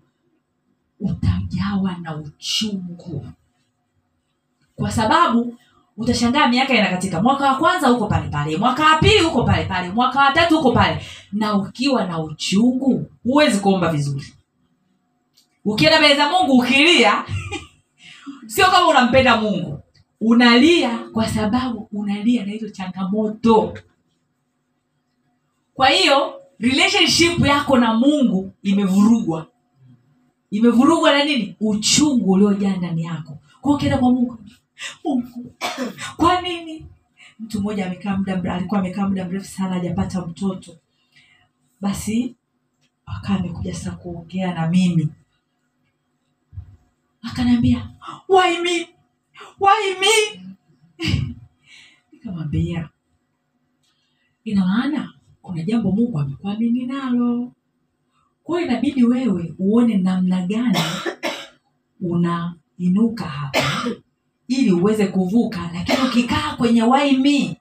utajawa 1.01 1.97
na 2.03 2.16
uchungu. 2.16 3.27
Kwa 4.77 4.91
sababu 4.91 5.55
utashangaa 5.97 6.49
miaka 6.49 6.75
inakatika. 6.75 7.23
Mwaka 7.23 7.47
wa 7.53 7.59
kwanza 7.59 7.89
huko 7.89 8.07
pale 8.07 8.29
pale 8.29 8.57
mwaka 8.57 8.85
wa 8.85 8.99
pili 8.99 9.19
huko 9.25 9.45
pale 9.45 9.64
pale 9.64 9.91
mwaka 9.91 10.21
wa 10.21 10.33
tatu 10.33 10.57
huko 10.57 10.73
pale 10.73 11.03
na 11.33 11.55
ukiwa 11.57 12.07
na 12.07 12.19
uchungu 12.23 13.07
huwezi 13.29 13.61
kuomba 13.61 13.89
vizuri. 13.93 14.26
Ukienda 15.64 15.99
mbele 15.99 16.16
za 16.16 16.29
mungu 16.31 16.53
ukilia 16.59 17.24
sio 18.53 18.66
kama 18.66 18.89
unampenda 18.89 19.37
mungu. 19.37 19.81
Unalia 20.20 20.99
kwa 20.99 21.29
sababu 21.29 21.89
unalia 21.93 22.47
na 22.47 22.53
hizo 22.53 22.68
changamoto. 22.68 23.79
Kwa 25.74 25.89
hiyo 25.89 26.41
relationship 26.59 27.47
yako 27.47 27.79
na 27.79 27.95
mungu 27.95 28.53
imevurugwa. 28.62 29.47
Imevurugwa 30.51 31.12
na 31.12 31.24
nini? 31.24 31.57
Uchungu 31.61 32.33
uliojaa 32.33 32.76
ndani 32.76 33.03
yako. 33.03 33.39
Kwa 33.61 33.74
ukienda 33.74 33.99
kwa 33.99 34.11
mungu 34.11 34.39
mungu 35.05 35.53
kwa 36.16 36.41
nini? 36.41 36.87
Mtu 37.41 37.61
mmoja 37.61 37.87
amekaa 37.87 38.16
muda 38.16 38.55
alikuwa 38.55 38.81
amekaa 38.81 39.09
muda 39.09 39.24
mrefu 39.24 39.47
sana 39.47 39.74
hajapata 39.74 40.20
mtoto. 40.26 40.76
Basi 41.81 42.35
akawa 43.17 43.39
amekuja 43.39 43.75
sasa 43.75 43.91
kuongea 43.91 44.55
na 44.55 44.69
mimi. 44.69 45.09
Akaniambia 47.23 47.91
why 48.29 48.59
me? 48.61 48.89
Nikamwambia 52.13 52.89
ina 54.45 54.67
maana 54.67 55.13
kuna 55.43 55.63
jambo 55.63 55.93
mungu 55.93 56.19
amekuamini 56.19 56.87
nalo. 56.87 57.53
Kwa 58.45 58.59
hiyo 58.61 58.71
inabidi 58.71 59.05
wewe 59.05 59.55
uone 59.59 59.97
namna 59.97 60.47
gani 60.47 60.79
unainuka 62.01 63.25
hapa 63.25 63.61
ili 64.49 64.73
uweze 64.73 65.07
kuvuka. 65.07 65.71
Lakini 65.75 65.99
ukikaa 66.09 66.57
kwenye 66.57 66.83
why 66.83 67.17
me 67.17 67.57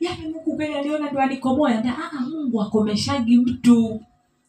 yaani 0.00 0.28
mungu 0.28 0.56
kweli 0.56 0.74
aliona 0.74 1.10
ndo 1.10 1.20
alikomoa 1.20 1.70
"Ah, 1.70 2.20
mungu 2.20 2.62
akomeshagi 2.62 3.36
mtu 3.36 4.00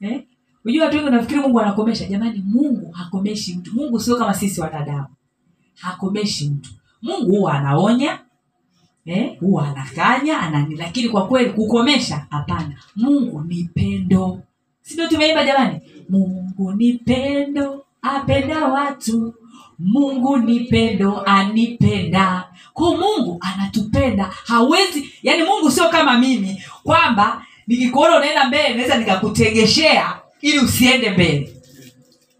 eh? 0.01 0.23
unajua 0.65 0.85
watu 0.85 0.95
wengi 0.97 1.09
wanafikiri 1.09 1.39
mungu 1.41 1.59
anakomesha. 1.59 2.05
Jamani 2.05 2.43
mungu 2.47 2.91
hakomeshi 2.91 3.55
mtu. 3.55 3.75
Mungu 3.75 3.99
sio 3.99 4.15
kama 4.15 4.33
sisi 4.33 4.61
wanadamu. 4.61 5.07
Hakomeshi 5.75 6.49
mtu. 6.49 6.69
Mungu 7.01 7.31
huwa 7.31 7.53
anaonya 7.53 8.19
eh, 9.05 9.37
anakanya 9.65 10.39
anani 10.39 10.75
lakini 10.75 11.09
kwa 11.09 11.27
kweli 11.27 11.49
kukomesha 11.49 12.27
hapana. 12.29 12.75
Mungu 12.95 13.41
ni 13.41 13.63
pendo. 13.73 14.39
Sindio 14.81 15.07
tumeimba 15.07 15.45
jamani? 15.45 15.79
Mungu 16.09 16.71
ni 16.73 16.93
pendo 16.93 17.85
apenda 18.01 18.67
watu. 18.67 19.33
Mungu 19.79 20.37
ni 20.37 20.59
pendo 20.59 21.21
anipenda. 21.21 22.49
Kwa 22.73 22.91
mungu 22.97 23.37
anatupenda. 23.41 24.23
Hawezi 24.45 25.09
yani 25.23 25.43
mungu 25.43 25.71
sio 25.71 25.89
kama 25.89 26.17
mimi. 26.19 26.63
Kwamba 26.83 27.45
nikikuona 27.67 28.17
unaenda 28.17 28.47
mbele 28.47 28.75
naweza 28.75 28.97
nikakutegeshea 28.97 30.21
ili 30.41 30.59
usiende 30.59 31.09
mbele. 31.09 31.61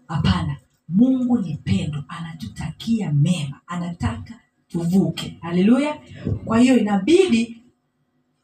Hapana 0.08 0.56
mungu 0.88 1.38
ni 1.38 1.54
pendo 1.64 2.04
anatutakia 2.08 3.12
mema 3.12 3.60
anataka 3.66 4.34
tuvuke. 4.68 5.38
Haleluya. 5.42 5.96
Kwa 6.44 6.58
hiyo 6.58 6.78
inabidi 6.78 7.62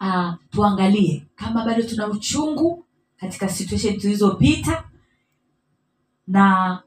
uh, 0.00 0.32
tuangalie 0.50 1.26
kama 1.34 1.64
bado 1.64 1.82
tuna 1.82 2.08
uchungu 2.08 2.84
katika 3.16 3.48
situation 3.48 3.96
tulizopita 4.00 4.84
na 6.26 6.82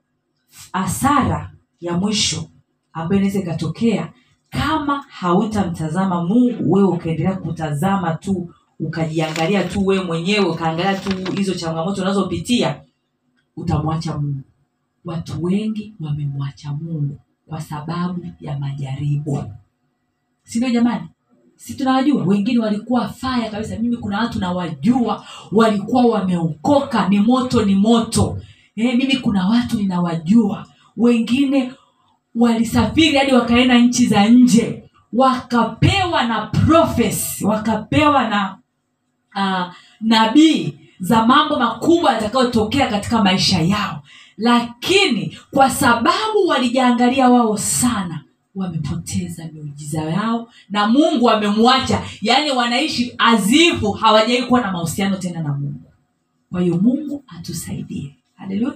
hasara 0.74 1.52
ya 1.80 1.94
mwisho 1.98 2.50
ambayo 2.94 3.22
inaweza 3.22 3.40
ikatokea 3.40 4.14
kama 4.50 5.06
hautamtazama 5.10 6.24
mungu 6.26 6.72
wewe 6.74 6.88
ukaendelea 6.88 7.36
kutazama 7.36 8.14
tu 8.16 8.54
ukajiangalia 8.80 9.64
tu 9.64 9.86
wewe 9.86 10.04
mwenyewe 10.04 10.46
ukaangalia 10.46 10.96
tu 11.00 11.32
hizo 11.32 11.54
changamoto 11.54 12.02
unazopitia 12.02 12.82
utamwacha 13.58 14.18
mungu. 14.18 14.42
Watu 15.06 15.44
wengi 15.44 15.94
wamemwacha 16.00 16.72
mungu 16.74 17.18
kwa 17.48 17.62
sababu 17.62 18.26
ya 18.42 18.60
majaribu. 18.60 19.44
Sindio 20.44 20.70
jamani? 20.70 21.08
Si 21.56 21.74
tunawajua? 21.74 22.24
Wengine 22.24 22.60
walikuwa 22.60 23.08
faya 23.10 23.50
kabisa. 23.52 23.80
Mimi 23.80 23.98
kuna 23.98 24.20
watu 24.20 24.40
nawajua 24.40 25.26
walikuwa 25.52 26.06
wameokoka. 26.06 27.10
Ni 27.10 27.20
moto 27.20 27.66
ni 27.66 27.76
moto. 27.76 28.38
E, 28.76 28.96
mimi 28.96 29.18
kuna 29.18 29.48
watu 29.48 29.78
ninawajua. 29.78 30.68
Wengine 30.98 31.74
walisafiri 32.36 33.18
hadi 33.18 33.34
wakaenda 33.34 33.80
nchi 33.80 34.08
za 34.08 34.28
nje. 34.30 34.84
Wakapewa 35.14 36.24
na 36.24 36.46
prophes 36.46 37.42
wakapewa 37.42 38.30
na 38.30 38.58
nabii 40.02 40.74
za 41.00 41.26
mambo 41.26 41.60
makubwa 41.60 42.14
yatakayotokea 42.14 42.88
katika 42.88 43.24
maisha 43.24 43.62
yao. 43.62 44.04
Lakini 44.38 45.38
kwa 45.52 45.70
sababu 45.70 46.48
walijaangalia 46.48 47.30
wao 47.30 47.58
sana 47.58 48.24
wamepoteza 48.56 49.50
miujiza 49.54 50.02
yao 50.02 50.50
na 50.70 50.88
mungu 50.88 51.30
amemwacha. 51.30 52.02
Yaani 52.22 52.52
wanaishi 52.52 53.14
azifu 53.18 53.92
hawajawai 53.92 54.44
kuwa 54.44 54.62
na 54.62 54.72
mahusiano 54.72 55.18
tena 55.18 55.42
na 55.44 55.54
mungu. 55.54 55.92
Kwa 56.52 56.62
hiyo 56.62 56.78
mungu 56.78 57.24
atusaidie. 57.28 58.16
Haleluya 58.36 58.74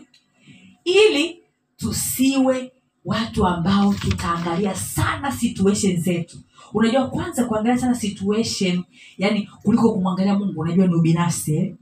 ili 0.85 1.39
tusiwe 1.77 2.71
watu 3.05 3.47
ambao 3.47 3.93
tutaangalia 3.93 4.75
sana 4.75 5.31
situation 5.31 5.97
zetu 6.01 6.37
unajua 6.73 7.07
kwanza 7.07 7.45
kuangalia 7.45 7.77
sana 7.81 7.95
situation 7.95 8.83
yani 9.17 9.49
kuliko 9.63 9.93
kumwangalia 9.93 10.39
mungu 10.39 10.61
unajua 10.61 10.87
ni 10.87 10.93
ubinafsi. 10.95 11.55
Eh? 11.55 11.75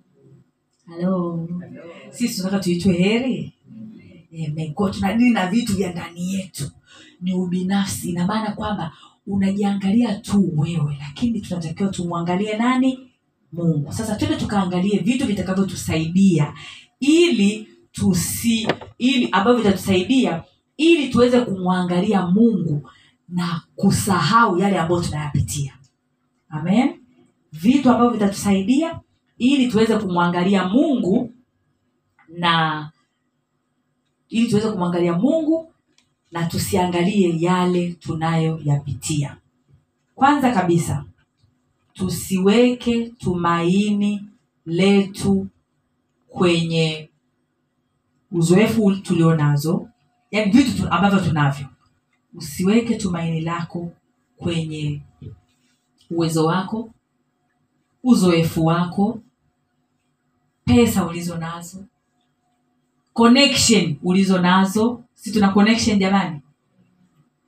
halo 0.85 1.47
sisi 2.09 2.35
tunataka 2.37 2.63
tuitwe 2.63 2.93
heri. 2.93 3.53
Amen. 4.47 4.73
Tunadili 4.91 5.29
na 5.29 5.47
vitu 5.47 5.75
vya 5.75 5.91
ndani 5.91 6.33
yetu. 6.33 6.71
Ni 7.21 7.33
ubinafsi. 7.33 8.09
Ina 8.09 8.25
maana 8.25 8.51
kwamba 8.51 8.93
unajiangalia 9.27 10.15
tu 10.15 10.53
wewe 10.57 10.97
lakini 10.99 11.41
tunatakiwa 11.41 11.89
tumwangalie 11.89 12.57
nani? 12.57 12.99
Mungu. 13.53 13.93
Sasa 13.93 14.15
twende 14.15 14.37
tukaangalie 14.37 14.99
vitu 14.99 15.25
vitakavyotusaidia 15.25 16.53
ili 16.99 17.67
tusi 17.91 18.67
ili 18.97 19.29
ambavyo 19.31 19.61
vitatusaidia 19.63 20.43
ili 20.77 21.09
tuweze 21.09 21.41
kumwangalia 21.41 22.27
mungu 22.27 22.89
na 23.31 23.61
kusahau 23.75 24.57
yale 24.59 24.79
ambayo 24.79 25.01
tunayapitia. 25.01 25.73
Amen. 26.49 26.99
Vitu 27.51 27.89
ambavyo 27.89 28.09
vitatusaidia 28.13 28.99
ili 29.37 29.67
tuweze 29.71 29.97
kumwangalia 29.97 30.67
mungu 30.67 31.33
na 32.29 32.91
ili 34.29 34.49
tuweze 34.49 34.71
kumwangalia 34.71 35.13
mungu 35.13 35.73
na 36.31 36.45
tusiangalie 36.45 37.35
yale 37.41 37.93
tunayoyapitia. 37.93 39.37
Kwanza 40.15 40.51
kabisa 40.51 41.05
tusiweke 41.93 43.09
tumaini 43.09 44.25
letu 44.65 45.47
kwenye 46.27 47.09
uzoefu 48.31 48.95
tulionazo 48.95 49.89
yani 50.31 50.51
vitu 50.51 50.77
tu, 50.77 50.87
ambavyo 50.91 51.19
tunavyo 51.19 51.67
usiweke 52.33 52.95
tumaini 52.95 53.41
lako 53.41 53.91
kwenye 54.37 55.01
uwezo 56.11 56.45
wako 56.45 56.89
uzoefu 58.03 58.65
wako 58.65 59.21
pesa 60.65 61.05
ulizo 61.05 61.37
nazo 61.37 61.85
connection 63.13 63.97
ulizo 64.03 64.37
nazo. 64.41 65.03
Si 65.13 65.31
tuna 65.31 65.49
connection 65.49 65.99
jamani? 65.99 66.41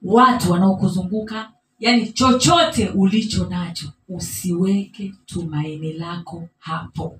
Watu 0.04 0.52
wanaokuzunguka 0.52 1.52
yani 1.80 2.12
chochote 2.14 2.90
ulicho 2.90 3.46
nacho 3.50 3.92
usiweke 4.10 5.14
tumaini 5.26 5.94
lako 5.94 6.50
hapo. 6.60 7.20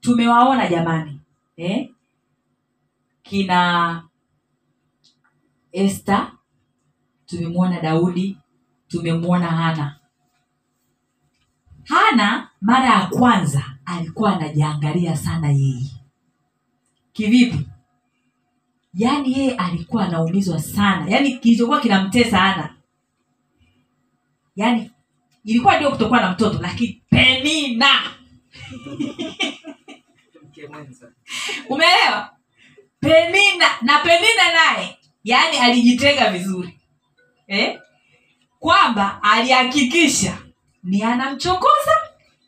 Tumewaona 0.00 0.68
jamani 0.68 1.20
eh? 1.56 1.90
kina 3.22 4.02
este 5.72 6.16
tumemwona 7.38 7.80
daudi 7.80 8.36
tumemwona 8.88 9.46
hana. 9.46 9.96
Hana 11.84 12.48
mara 12.60 12.86
ya 12.86 13.06
kwanza 13.06 13.64
alikuwa 13.84 14.36
anajiangalia 14.36 15.16
sana 15.16 15.48
yeye. 15.50 15.90
Kivipi? 17.12 17.68
Yaani 18.94 19.32
yeye 19.38 19.54
alikuwa 19.56 20.04
anaumizwa 20.04 20.58
sana. 20.58 21.10
Yaani 21.10 21.38
kilichokuwa 21.38 21.80
kinamtesa 21.80 22.38
hana. 22.38 22.74
Yaani 24.56 24.90
ilikuwa 25.44 25.76
ndio 25.76 25.90
kutokuwa 25.90 26.20
na 26.20 26.30
mtoto 26.32 26.58
lakini 26.62 27.02
penina. 27.10 27.88
Umeelewa? 31.68 32.30
Penina 33.00 33.66
na 33.82 33.98
penina 33.98 34.52
naye. 34.52 34.98
Yaani 35.24 35.56
alijitenga 35.58 36.30
vizuri 36.30 36.80
eh? 37.46 37.78
kwamba 38.58 39.22
alihakikisha 39.22 40.38
ni 40.84 41.02
anamchokoza 41.02 41.92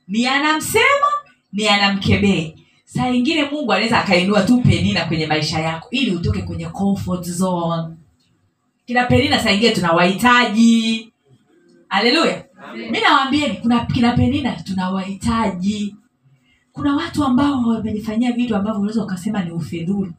ni 0.08 0.26
anamsema 0.26 1.06
ni 1.52 1.68
anamkebee. 1.68 2.54
Saa 2.84 3.08
ingine 3.10 3.44
mungu 3.44 3.72
anaweza 3.72 3.98
akainua 4.00 4.42
tu 4.42 4.60
penina 4.60 5.04
kwenye 5.04 5.26
maisha 5.26 5.58
yako 5.60 5.88
ili 5.90 6.10
utoke 6.10 6.42
kwenye 6.42 6.66
comfort 6.66 7.24
zone. 7.24 7.94
Kina 8.86 9.04
penina 9.06 9.40
saa 9.40 9.50
ingine 9.50 9.70
tunawahitaji. 9.74 11.12
Haleluya 11.88 12.44
mi 12.90 13.00
nawambieni 13.00 13.54
kuna 13.56 13.86
kina 13.86 14.12
penina 14.12 14.52
tunawahitaji. 14.52 15.96
Kuna 16.72 16.96
watu 16.96 17.24
ambao 17.24 17.62
wamenifanyia 17.62 18.32
vitu 18.32 18.56
ambavyo 18.56 18.80
unaweza 18.80 19.04
ukasema 19.04 19.42
ni 19.44 19.50
ufedhuli 19.50 20.12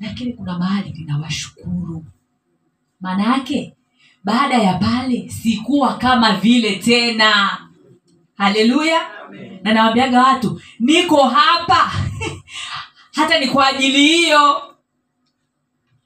lakini 0.00 0.32
kuna 0.32 0.58
mahali 0.58 0.90
ninawashukuru. 0.92 2.04
Maana 3.00 3.24
yake 3.36 3.76
baada 4.24 4.54
ya 4.58 4.74
pale 4.74 5.28
sikuwa 5.28 5.98
kama 5.98 6.32
vile 6.32 6.76
tena. 6.76 7.58
Haleluya. 8.36 9.00
Na 9.62 9.72
nawambiaga 9.74 10.22
watu 10.22 10.60
niko 10.80 11.22
hapa. 11.28 11.92
Hata 13.16 13.38
ni 13.38 13.46
kwa 13.48 13.66
ajili 13.66 14.02
hiyo. 14.06 14.62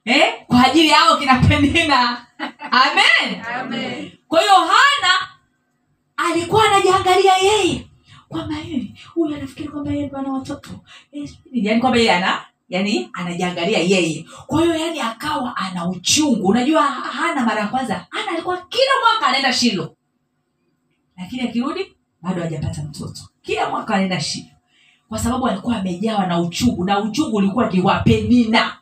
Eh? 0.05 0.33
kwa 0.47 0.65
ajili 0.65 0.87
yao 0.89 1.17
kina 1.17 1.35
penina. 1.35 2.25
Amen, 2.83 3.41
Amen. 3.55 4.11
kwa 4.27 4.41
hiyo 4.41 4.53
hana 4.55 5.29
alikuwa 6.17 6.65
anajiangalia 6.65 7.37
yeye. 7.37 7.87
Kwamba 8.29 8.55
yeye 8.57 8.93
huyu 9.13 9.35
anafikiri 9.35 9.69
kwamba 9.69 9.91
yeye 9.91 10.07
ndo 10.07 10.17
ana 10.17 10.29
watoto. 10.31 10.69
Yani 11.51 11.81
kwamba 11.81 11.97
yeye 11.99 12.11
ana 12.15 12.45
yani 12.69 13.09
anajiangalia 13.13 13.79
yeye. 13.79 14.25
Kwa 14.47 14.61
hiyo 14.61 14.75
yani 14.75 14.99
akawa 14.99 15.57
ana 15.57 15.89
uchungu. 15.89 16.47
Unajua 16.47 16.81
hana 16.83 17.45
mara 17.45 17.61
ya 17.61 17.67
kwanza. 17.67 18.07
Ana 18.11 18.31
alikuwa 18.31 18.57
kila 18.57 18.91
mwaka 19.03 19.27
anaenda 19.27 19.53
shilo. 19.53 19.95
Lakini 21.17 21.41
akirudi 21.41 21.95
bado 22.21 22.41
hajapata 22.41 22.83
mtoto. 22.83 23.21
Kila 23.41 23.69
mwaka 23.69 23.95
anaenda 23.95 24.19
shilo. 24.21 24.49
Kwa 25.09 25.19
sababu 25.19 25.47
alikuwa 25.47 25.77
amejawa 25.77 26.27
na 26.27 26.39
uchungu. 26.41 26.85
Na 26.85 26.99
uchungu 26.99 27.35
ulikuwa 27.37 27.69
ni 27.69 27.81
wa 27.81 27.99
penina. 27.99 28.77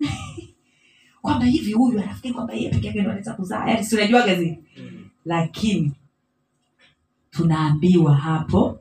Kwamba 1.22 1.44
hivi 1.46 1.72
huyu 1.72 2.00
anafikiri 2.02 2.34
kwamba 2.34 2.54
yeye 2.54 2.70
peke 2.70 2.86
yake 2.86 3.00
ndo 3.00 3.10
anaweza 3.10 3.32
kuzaa. 3.34 3.68
Yani 3.68 3.84
si 3.84 3.96
unajuaga 3.96 4.34
zile? 4.34 4.58
Lakini 5.24 5.92
tunaambiwa 7.30 8.14
hapo 8.16 8.78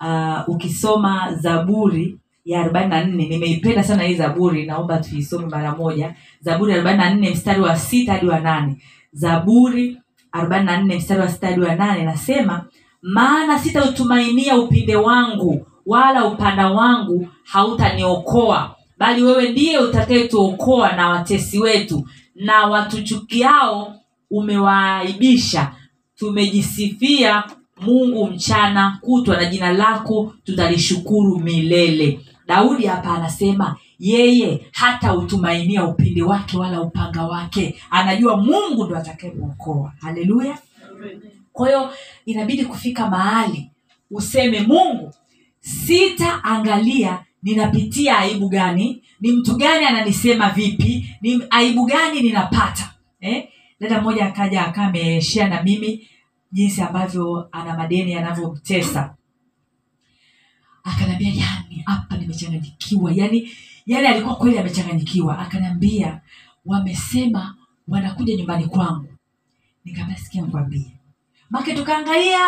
uh, 0.00 0.48
ukisoma 0.48 1.34
zaburi 1.34 2.19
ya 2.44 2.60
arobaini 2.60 2.88
na 2.90 3.04
nne. 3.04 3.28
Nimeipenda 3.28 3.82
sana 3.84 4.02
hii 4.02 4.14
zaburi 4.14 4.66
naomba 4.66 4.98
tuisome 4.98 5.46
mara 5.46 5.74
moja. 5.76 6.14
Zaburi 6.40 6.72
arobaini 6.72 6.98
na 6.98 7.14
nne 7.14 7.30
mstari 7.30 7.60
wa 7.60 7.76
sita 7.76 8.12
hadi 8.12 8.26
wa 8.26 8.40
nane. 8.40 8.76
Zaburi 9.12 9.96
arobaini 10.32 10.66
na 10.66 10.80
nne 10.80 10.96
mstari 10.96 11.20
wa 11.20 11.28
sita 11.28 11.46
hadi 11.46 11.60
wa 11.60 11.74
nane 11.74 12.04
nasema 12.04 12.64
maana 13.02 13.58
sitautumainia 13.58 14.56
upinde 14.56 14.96
wangu 14.96 15.66
wala 15.86 16.24
upanda 16.26 16.70
wangu 16.70 17.28
hautaniokoa 17.44 18.76
bali 18.98 19.22
wewe 19.22 19.48
ndiye 19.48 19.78
utakayetuokoa 19.78 20.92
na 20.92 21.08
watesi 21.08 21.58
wetu 21.58 22.08
na 22.34 22.66
watuchukiao 22.66 23.94
umewaaibisha 24.30 25.72
tumejisifia 26.16 27.44
mungu 27.80 28.26
mchana 28.26 28.98
kutwa 29.00 29.36
na 29.36 29.44
jina 29.44 29.72
lako 29.72 30.34
tutalishukuru 30.44 31.38
milele 31.38 32.20
daudi 32.50 32.86
hapa 32.86 33.10
anasema 33.14 33.76
yeye 33.98 34.66
hata 34.72 35.14
utumainia 35.16 35.84
upinde 35.84 36.22
wake 36.22 36.56
wala 36.56 36.82
upanga 36.82 37.24
wake. 37.26 37.80
Anajua 37.90 38.36
mungu 38.36 38.84
ndo 38.86 38.96
atakayemwokoa 38.96 39.92
haleluya. 40.00 40.58
Kwa 41.52 41.68
hiyo 41.68 41.90
inabidi 42.26 42.64
kufika 42.64 43.10
mahali 43.10 43.70
useme 44.10 44.60
mungu 44.60 45.14
sitaangalia 45.60 47.24
ninapitia 47.42 48.18
aibu 48.18 48.48
gani 48.48 49.02
ni 49.20 49.32
mtu 49.32 49.56
gani 49.56 49.84
ananisema 49.84 50.50
vipi 50.50 51.16
ni 51.20 51.42
aibu 51.50 51.84
gani 51.86 52.20
ninapata. 52.20 52.90
Eh? 53.20 53.48
mmoja 54.00 54.26
akaja 54.26 54.66
akaa 54.66 54.84
ameshea 54.86 55.48
na 55.48 55.62
mimi 55.62 56.08
jinsi 56.52 56.82
ambavyo 56.82 57.48
ana 57.52 57.76
madeni 57.76 58.12
yanavyomtesa 58.12 59.14
akaniambia 60.84 61.28
yani 61.28 61.82
hapa 61.86 62.16
nimechanganyikiwa. 62.16 63.12
Yani 63.12 63.50
yani 63.86 64.06
alikuwa 64.06 64.36
kweli 64.36 64.58
amechanganyikiwa. 64.58 65.38
Akanambia 65.38 66.20
wamesema 66.66 67.56
wanakuja 67.88 68.36
nyumbani 68.36 68.66
kwangu. 68.66 69.14
Nikaambia 69.84 70.16
sikia 70.16 70.46
make 71.50 71.74
tukaangalia 71.74 72.38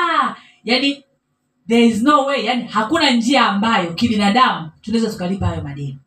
yani 0.65 1.05
there 1.69 1.87
is 1.87 2.03
no 2.03 2.25
way 2.27 2.45
yani 2.45 2.65
hakuna 2.65 3.11
njia 3.11 3.47
ambayo 3.47 3.95
kibinadamu 3.95 4.71
tunaweza 4.81 5.11
tukalipa 5.13 5.47
hayo 5.47 5.63
madeni. 5.63 5.99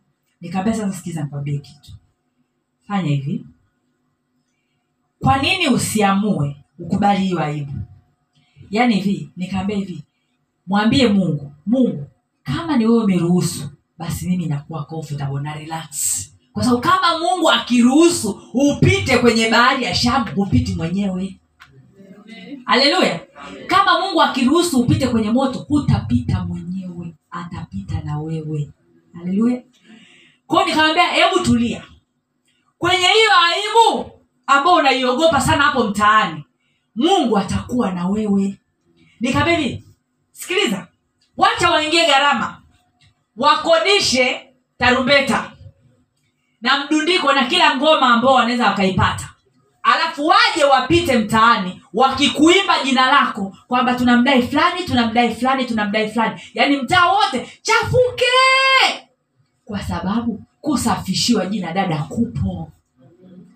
Nikaambia 0.42 0.74
sasa 0.74 0.94
sikiza 0.98 1.24
nikwambie 1.24 1.58
kitu. 1.60 1.92
Fanya 2.88 3.10
hivi. 3.10 3.46
Kwa 5.20 5.38
nini 5.38 5.68
usiamue 5.68 6.56
ukubali 6.80 7.24
hiyo 7.26 7.40
aibu? 7.44 7.74
Yaani 8.72 8.96
hivi 8.96 9.30
nikaambia 9.38 9.78
hivi 9.78 10.04
mwambie 10.68 11.08
mungu 11.08 11.52
mungu 11.66 12.05
kama 12.46 12.78
ni 12.78 12.86
wewe 12.86 13.04
umeruhusu 13.04 13.70
basi 13.98 14.28
mimi 14.30 14.46
nakuwa 14.46 14.86
comfortable 14.86 15.42
na 15.42 15.54
relax. 15.54 16.22
Kwa 16.54 16.64
sababu 16.64 16.82
kama 16.82 17.20
mungu 17.20 17.52
akiruhusu 17.52 18.42
upite 18.54 19.18
kwenye 19.18 19.50
bahari 19.50 19.84
ya 19.84 19.96
shamu 19.96 20.26
hupiti 20.36 20.76
mwenyewe. 20.76 21.40
Haleluya 22.66 23.20
kama 23.68 24.00
mungu 24.00 24.22
akiruhusu 24.22 24.80
upite 24.80 25.08
kwenye 25.08 25.32
moto 25.32 25.60
hutapita 25.60 26.46
mwenyewe 26.46 27.14
atapita 27.32 28.02
na 28.02 28.20
wewe. 28.20 28.70
Haleluya 29.14 29.62
kwao 30.48 30.66
nikamwambia 30.66 31.08
hebu 31.08 31.40
tulia. 31.40 31.84
Kwenye 32.78 33.08
hiyo 33.08 33.32
aibu 33.46 34.12
ambao 34.48 34.76
unaiogopa 34.76 35.42
sana 35.42 35.64
hapo 35.64 35.84
mtaani 35.84 36.44
mungu 36.96 37.38
atakuwa 37.38 37.92
na 37.92 38.08
wewe. 38.08 38.60
Nikamwambia 39.20 39.58
hivi 39.68 39.84
sikiliza 40.32 40.88
wacha 41.38 41.70
waingie 41.72 42.06
gharama. 42.08 42.62
Wakodishe 43.38 44.50
tarumbeta. 44.78 45.52
Na 46.62 46.86
mdundiko 46.86 47.34
na 47.34 47.46
kila 47.46 47.76
ngoma 47.76 48.08
ambao 48.14 48.34
wanaweza 48.34 48.66
wakaipata. 48.68 49.30
Alafu 49.84 50.28
waje 50.28 50.64
wapite 50.64 51.18
mtaani 51.18 51.82
wakikuimba 51.94 52.84
jina 52.84 53.06
lako 53.12 53.58
kwamba 53.68 53.96
tunamdai 53.96 54.42
fulani 54.48 54.84
tunamdai 54.84 55.36
fulani 55.36 55.66
tunamdai 55.66 56.10
fulani. 56.12 56.42
Yaani 56.54 56.78
mtaa 56.78 57.12
wote 57.12 57.60
chafuke! 57.62 58.26
Kwa 59.66 59.84
sababu 59.84 60.44
kusafishiwa 60.62 61.46
jina 61.46 61.72
dada 61.74 61.98
kupo. 61.98 62.72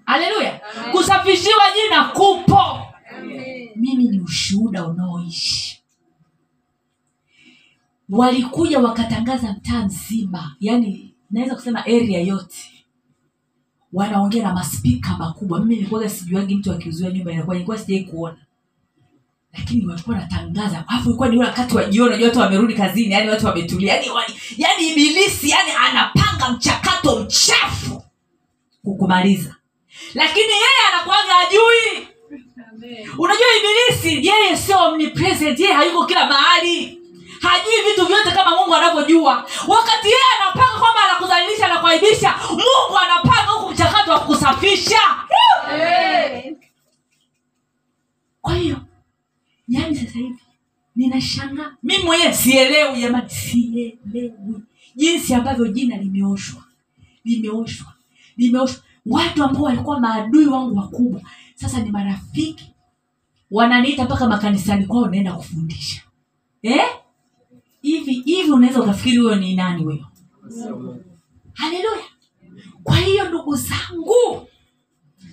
Haleluya! 0.06 0.60
Kusafishiwa 0.92 1.64
jina 1.76 2.04
kupo. 2.04 2.80
Mimi 3.76 4.04
ni 4.04 4.20
ushuhuda 4.20 4.86
unaoishi 4.88 5.79
walikuja 8.10 8.80
wakatangaza 8.80 9.54
mtaa 9.54 9.86
mzima 9.86 10.56
yani 10.60 11.14
naweza 11.32 11.56
kusema 11.56 11.80
area 11.86 12.22
yote. 12.22 12.58
Wanaongea 13.94 14.44
na 14.44 14.54
maspika 14.54 15.18
makubwa. 15.18 15.60
Mimi 15.60 15.76
nilikuwa 15.76 16.10
sijuagi 16.10 16.56
mtu 16.56 16.72
akiuziwa 16.72 17.12
nyumba 17.12 17.32
inakuwa 17.32 17.56
nilikuwa 17.56 17.78
sijai 17.78 18.04
kuona. 18.04 18.38
Lakini 19.54 19.86
walikuwa 19.88 20.16
wanatangaza. 20.16 20.84
Alafu 20.88 21.10
ilikuwa 21.10 21.30
ni 21.30 21.38
ule 21.38 21.48
wakati 21.48 21.76
wa 21.76 21.86
jioni 21.86 22.08
unajua 22.10 22.28
watu 22.28 22.40
wamerudi 22.40 22.74
kazini 22.74 23.12
yani 23.14 23.30
watu 23.30 23.46
wametulia. 23.46 23.94
Yani, 23.96 24.10
wani, 24.10 24.34
yani 24.58 24.88
ibilisi 24.88 25.50
yani 25.50 25.72
anapanga 25.72 26.50
mchakato 26.50 27.20
mchafu 27.20 28.04
kukumaliza. 28.84 29.56
Lakini 30.14 30.46
yeye 30.52 30.94
anakuaga 30.94 31.38
ajui 31.48 32.08
unajua 33.18 33.48
ibilisi 33.60 34.28
yeye 34.28 34.58
sio 34.58 34.78
omnipresent 34.80 35.60
yeye 35.60 35.74
hayuko 35.74 36.06
kila 36.06 36.26
mahali 36.28 36.99
hajui 37.42 37.90
vitu 37.90 38.06
vyote 38.06 38.32
kama 38.32 38.56
mungu 38.58 38.76
anavyojua. 38.76 39.36
Wakati 39.68 40.08
yeye 40.08 40.24
anapanga 40.42 40.80
kwamba 40.80 41.00
anakuzalilisha 41.10 41.68
na 41.68 41.78
kuaibisha 41.80 42.36
mungu 42.50 42.98
anapanga 43.06 43.52
huku 43.52 43.72
mchakato 43.74 44.12
wa 44.12 44.20
kusafisha 44.20 45.00
kwa 48.42 48.56
hiyo 48.56 48.78
yani 49.68 49.96
sasa 49.96 50.20
hivi 50.20 50.40
ninashanga 50.96 51.76
mimi 51.84 52.04
mwenyewe 52.04 52.34
sielewi 52.34 53.02
jamani 53.02 53.30
sielewi 53.30 53.94
jinsi 54.96 55.34
ambavyo 55.34 55.68
jina 55.68 55.98
limeoshwa. 55.98 56.64
Limeoshwa. 57.26 57.94
Limeoshwa. 58.38 58.82
Watu 59.06 59.44
ambao 59.44 59.64
walikuwa 59.64 60.00
maadui 60.00 60.46
wangu 60.48 60.78
wakubwa 60.78 61.22
sasa 61.56 61.80
ni 61.82 61.92
marafiki. 61.92 62.74
Wananiita 63.52 64.04
mpaka 64.04 64.28
makanisani 64.28 64.86
kwao 64.86 65.08
naenda 65.08 65.34
kufundisha. 65.34 66.02
Eh? 66.62 66.90
Hivi 67.82 68.14
hivi 68.14 68.52
unaweza 68.52 68.82
ukafikiri 68.82 69.18
huyo 69.18 69.36
ni 69.36 69.56
nani 69.56 69.84
huyo? 69.84 70.06
Haleluya. 71.54 72.04
Kwa 72.84 72.96
hiyo 72.98 73.30
ndugu 73.30 73.56
zangu 73.56 74.48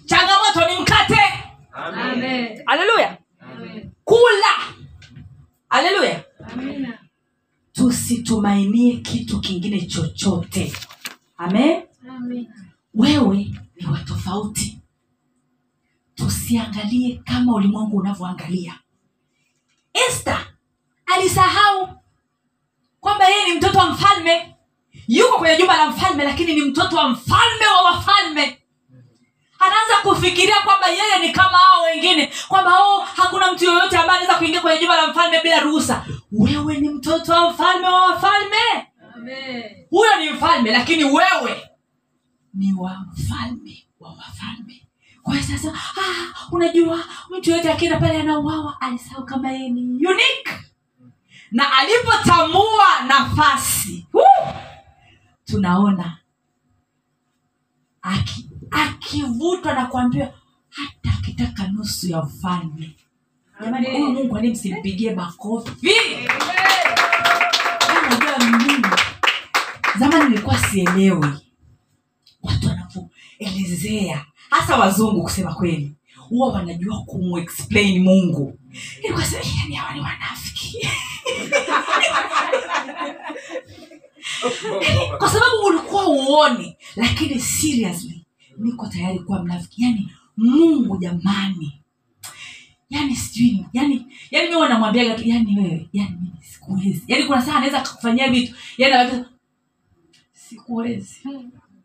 changamoto 0.04 0.70
ni 0.74 0.80
mkate. 0.82 1.20
Haleluya. 2.66 3.18
Kula. 4.04 4.76
Haleluya. 5.68 6.24
Tusitumainie 7.72 8.96
kitu 8.96 9.40
kingine 9.40 9.80
chochote. 9.80 10.72
Amen? 11.36 11.82
Wewe 12.94 13.36
ni 13.76 13.86
wa 13.92 13.98
tofauti. 13.98 14.78
Tusiangalie 16.14 17.16
kama 17.24 17.54
ulimwengu 17.54 17.96
unavyoangalia. 17.96 18.78
Este 20.08 20.34
alisahau 21.06 21.88
kwamba 23.06 23.28
yeye 23.28 23.44
ni 23.44 23.52
mtoto 23.54 23.78
wa 23.78 23.86
mfalme. 23.86 24.54
Yuko 25.08 25.38
kwenye 25.38 25.56
jumba 25.56 25.76
la 25.76 25.86
mfalme 25.90 26.24
lakini 26.24 26.54
ni 26.54 26.60
mtoto 26.60 26.96
wa 26.96 27.08
mfalme 27.08 27.66
wa 27.76 27.82
wafalme. 27.82 28.58
Anaanza 29.58 29.96
kufikiria 30.02 30.60
kwamba 30.64 30.86
yeye 30.88 31.18
ni 31.26 31.32
kama 31.32 31.58
hao 31.58 31.82
wengine 31.82 32.32
kwamba 32.48 32.80
oh, 32.80 33.00
hakuna 33.16 33.52
mtu 33.52 33.64
yoyote 33.64 33.96
ambaye 33.96 34.18
anaweza 34.20 34.38
kuingia 34.38 34.60
kwenye 34.60 34.78
jumba 34.78 34.96
la 34.96 35.06
mfalme 35.06 35.40
bila 35.42 35.60
ruhusa. 35.60 36.06
Wewe 36.32 36.76
ni 36.76 36.88
mtoto 36.88 37.32
wa 37.32 37.50
mfalme 37.50 37.88
wa 37.88 38.00
wafalme? 38.10 38.86
Huyo 39.90 40.16
ni 40.16 40.30
mfalme 40.30 40.70
lakini 40.70 41.04
wewe 41.04 41.70
ni 42.54 42.72
wa 42.78 42.96
mfalme 43.12 43.86
wa 44.00 44.08
wafalme. 44.10 44.86
Kwa 45.22 45.42
sasa 45.42 45.72
ah, 45.74 46.46
unajua 46.52 47.04
mtu 47.30 47.50
yoyote 47.50 47.72
akienda 47.72 48.00
pale 48.00 48.20
anauawa 48.20 48.76
alisahau 48.80 49.24
kama 49.24 49.52
yeye 49.52 49.68
ni 49.68 49.80
unique 50.06 50.50
na 51.50 51.72
alipotamua 51.72 53.00
nafasi 53.08 54.06
woo, 54.12 54.52
tunaona 55.44 56.18
aki- 58.02 58.50
akivutwa 58.70 59.74
na 59.74 59.86
kuambiwa 59.86 60.34
hata 60.70 61.18
akitaka 61.18 61.66
nusu 61.68 62.08
ya 62.08 62.22
ufalme. 62.22 62.96
Jamani 63.60 63.86
huyu 63.86 64.10
mungu 64.12 64.36
ani 64.36 64.48
msimpigie 64.50 65.14
makofi? 65.14 65.70
Unajua 68.06 68.38
mungu 68.38 68.86
sielewi. 70.58 71.26
Watu 72.42 72.66
wanavyoelezea 72.68 74.24
hasa 74.50 74.76
wazungu 74.76 75.22
kusema 75.22 75.54
kweli 75.54 75.94
huwa 76.16 76.48
wanajua 76.52 77.02
kumexplain 77.02 78.02
mungu 78.02 78.58
Ilikuwa 79.04 79.24
sema, 79.24 79.44
yani 79.60 79.74
hawa 79.74 79.94
ni 79.94 80.00
wanafiki. 80.00 80.88
Kwa 85.18 85.28
sababu 85.30 85.56
ulikuwa 85.66 86.08
uoni 86.08 86.76
lakini 86.96 87.40
seriously 87.40 88.26
niko 88.58 88.86
tayari 88.86 89.18
kuwa 89.18 89.42
mnafiki. 89.44 89.82
Yani 89.82 90.10
mungu 90.36 90.96
jamani. 90.98 91.80
Yani 92.90 93.16
sijui 93.16 93.66
yani 93.72 94.06
yani 94.30 94.48
mi 94.48 94.54
wanamwambiaga 94.56 95.14
tu 95.14 95.22
yani 95.28 95.58
wewe 95.60 95.88
yani 95.92 96.10
mimi 96.10 96.44
sikuwezi. 96.44 97.04
Yani 97.08 97.24
kuna 97.24 97.42
saa 97.42 97.54
anaweza 97.56 97.80
kufanyia 97.80 98.30
vitu 98.30 98.54
yani 98.78 98.94
anaweza- 98.94 99.28
sikuwezi. 100.32 101.16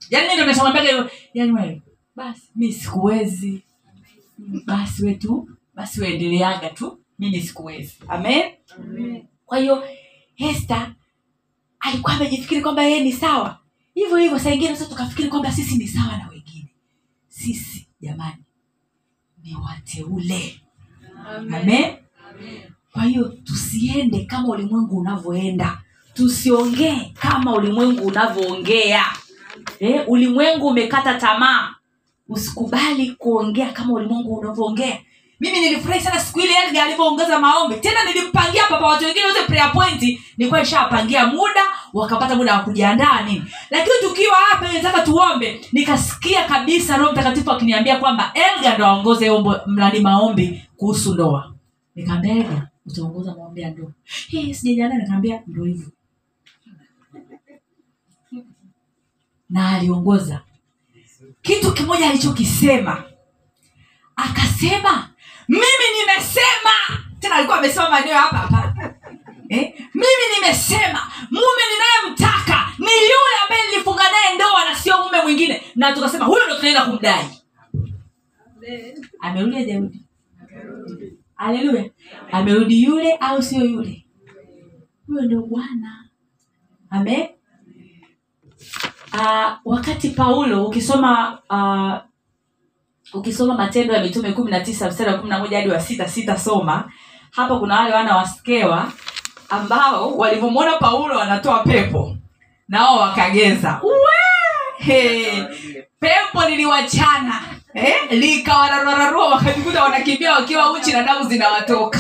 Yani 0.10 0.28
mi 0.28 0.36
ndo 0.54 0.82
hivyo 0.82 1.10
yani 1.34 1.52
wewe 1.52 1.82
basi 2.16 2.42
mi 2.56 2.74
sikuwezi. 2.74 3.62
Basi 4.66 5.06
we 5.06 5.14
tu 5.14 5.50
basi 5.74 6.02
uendeleaga 6.02 6.70
tu 6.70 7.00
mimi 7.20 7.42
sikuwezi. 7.42 7.94
Amen? 8.08 8.44
Kwa 9.46 9.58
hiyo 9.58 9.84
hesta 10.36 10.96
alikuwa 11.80 12.14
amejifikiri 12.14 12.62
kwamba 12.62 12.84
yeye 12.84 13.04
ni 13.04 13.14
sawa. 13.14 13.60
Hivyo 13.94 14.18
hivyo 14.18 14.40
saa 14.40 14.52
ingine 14.52 14.76
sasa 14.76 14.90
tukafikiri 14.90 15.30
kwamba 15.30 15.52
sisi 15.52 15.76
ni 15.78 15.88
sawa 15.88 16.18
na 16.18 16.28
wengine. 16.30 16.70
Sisi 17.28 17.88
jamani 18.02 18.44
ni 19.44 19.56
wateule. 19.56 20.62
Amen. 21.28 21.94
Kwa 22.92 23.04
hiyo 23.04 23.28
tusiende 23.44 24.26
kama 24.26 24.48
ulimwengu 24.50 24.98
unavyoenda. 24.98 25.82
Tusiongee 26.14 27.14
kama 27.20 27.56
ulimwengu 27.56 28.08
unavyoongea. 28.08 29.06
Eh, 29.80 30.04
ulimwengu 30.08 30.68
umekata 30.68 31.20
tamaa. 31.20 31.76
Usikubali 32.30 33.12
kuongea 33.12 33.72
kama 33.74 33.94
ulimwengu 33.94 34.36
unavyoongea 34.36 35.00
mimi 35.42 35.60
nilifurahi 35.60 36.02
sana 36.02 36.20
siku 36.20 36.40
ile 36.40 36.54
Edgar 36.68 36.84
alivyoongeza 36.84 37.40
maombi. 37.40 37.76
Tena 37.76 38.04
nilimpangia 38.06 38.64
papa. 38.70 38.86
Watu 38.88 39.06
wengine 39.06 39.26
wote 39.26 39.44
prayer 39.48 39.72
point 39.74 40.02
nilikuwa 40.38 40.60
nishawapangia 40.60 41.28
muda 41.28 41.62
wakapata 41.94 42.36
muda 42.36 42.54
wa 42.54 42.60
kujiandaa 42.64 43.22
nini. 43.22 43.44
Lakini 43.70 43.96
tukiwa 44.02 44.36
hapa 44.36 44.74
nataka 44.74 45.02
tuombe. 45.02 45.62
Nikasikia 45.72 46.44
kabisa 46.48 46.98
roho 46.98 47.12
mtakatifu 47.12 47.52
akiniambia 47.52 47.98
kwamba 48.00 48.32
elga 48.34 48.76
ndo 48.76 48.86
aongoze 48.86 49.30
mlani 49.68 50.00
maombi 50.00 50.64
kuhusu 50.78 51.14
ndoa. 51.14 51.54
Nikaambia 51.96 52.34
elga 52.36 52.68
utaongoza 52.86 53.36
maombi 53.36 53.62
ya 53.62 53.70
ndoa. 53.70 53.92
Hey, 54.30 54.54
sijajiandaa. 54.54 54.98
Nikaambia 54.98 55.42
ndo 55.48 55.64
hivyo. 55.64 55.88
Na 59.50 59.70
aliongoza. 59.70 60.42
Kitu 61.42 61.74
kimoja 61.74 62.10
alichokisema. 62.10 63.04
Akasema 64.16 65.10
mimi 65.52 65.86
nimesema. 66.00 66.74
Tena 67.20 67.36
alikuwa 67.36 67.58
amesema 67.58 67.90
maeneo 67.90 68.18
hapa 68.18 68.38
hapa. 68.38 68.74
Eh? 69.50 69.74
mimi 69.94 70.26
nimesema 70.36 71.12
mume 71.32 71.64
ninayemtaka 71.72 72.68
ni 72.80 72.86
yule 72.86 73.36
ambaye 73.44 73.62
nilifunga 73.72 74.04
naye 74.04 74.36
ndoa 74.36 74.66
na 74.70 74.76
sio 74.76 74.98
mume 75.04 75.22
mwingine. 75.24 75.64
Na 75.76 75.94
tukasema 75.94 76.26
huyo 76.26 76.46
ndo 76.46 76.56
tunaenda 76.56 76.86
kumdai. 76.86 77.26
Amerudi 79.22 79.58
ajarudi 79.58 80.06
haleluya. 81.42 81.90
Amerudi 82.32 82.84
yule 82.84 83.12
au 83.20 83.42
sio 83.44 83.66
yule? 83.66 84.06
Huyo 85.08 85.22
ndo 85.22 85.42
bwana. 85.42 86.10
Amen. 86.90 87.28
Uh, 89.14 89.52
wakati 89.66 90.10
paulo 90.10 90.66
ukisoma 90.68 91.40
uh, 91.50 92.11
ukisoma 93.14 93.54
matendo 93.56 93.94
ya 93.94 94.04
mitume 94.04 94.32
kumi 94.32 94.52
na 94.52 94.60
tisa 94.60 94.90
mstari 94.90 95.12
wa 95.12 95.18
kumi 95.18 95.30
na 95.30 95.40
moja 95.40 95.58
hadi 95.58 95.70
wa 95.70 95.80
sita 95.80 96.08
sita 96.08 96.38
soma 96.38 96.92
hapa 97.32 97.60
kuna 97.60 97.80
wale 97.80 97.94
wana 97.94 98.16
waskewa 98.18 98.92
ambao 99.50 100.18
walivyomwona 100.18 100.78
paulo 100.78 101.20
anatoa 101.22 101.60
pepo 101.64 102.18
nao 102.68 102.98
wakageza! 103.00 103.82
Pepo 106.00 106.50
liliwachana 106.50 107.42
eh? 107.74 107.94
likawararararua 108.10 109.28
wakajikuta 109.30 109.84
wanakimbia 109.84 110.34
wakiwa 110.34 110.72
uchi 110.72 110.92
na 110.94 111.04
damu 111.04 111.30
zinawatoka 111.30 112.00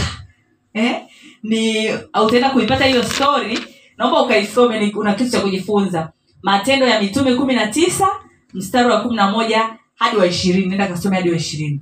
eh? 0.73 1.01
ni 1.43 1.89
utaenda 2.25 2.49
kuipata 2.49 2.85
hiyo 2.85 3.03
story 3.03 3.59
naomba 3.97 4.21
ukaisome 4.21 4.91
una 4.95 5.13
kitu 5.13 5.31
cha 5.31 5.41
kujifunza 5.41 6.11
matendo 6.43 6.85
ya 6.87 7.01
mitume 7.01 7.35
kumi 7.35 7.55
na 7.55 7.67
tisa 7.67 8.07
mstari 8.53 8.89
wa 8.89 9.01
kumi 9.01 9.15
na 9.15 9.31
moja 9.31 9.69
hadi 10.01 10.17
wa 10.17 10.25
ishirini 10.27 10.65
nenda 10.69 10.87
kasome 10.87 11.15
hadi 11.15 11.29
wa 11.29 11.35
ishirini. 11.35 11.79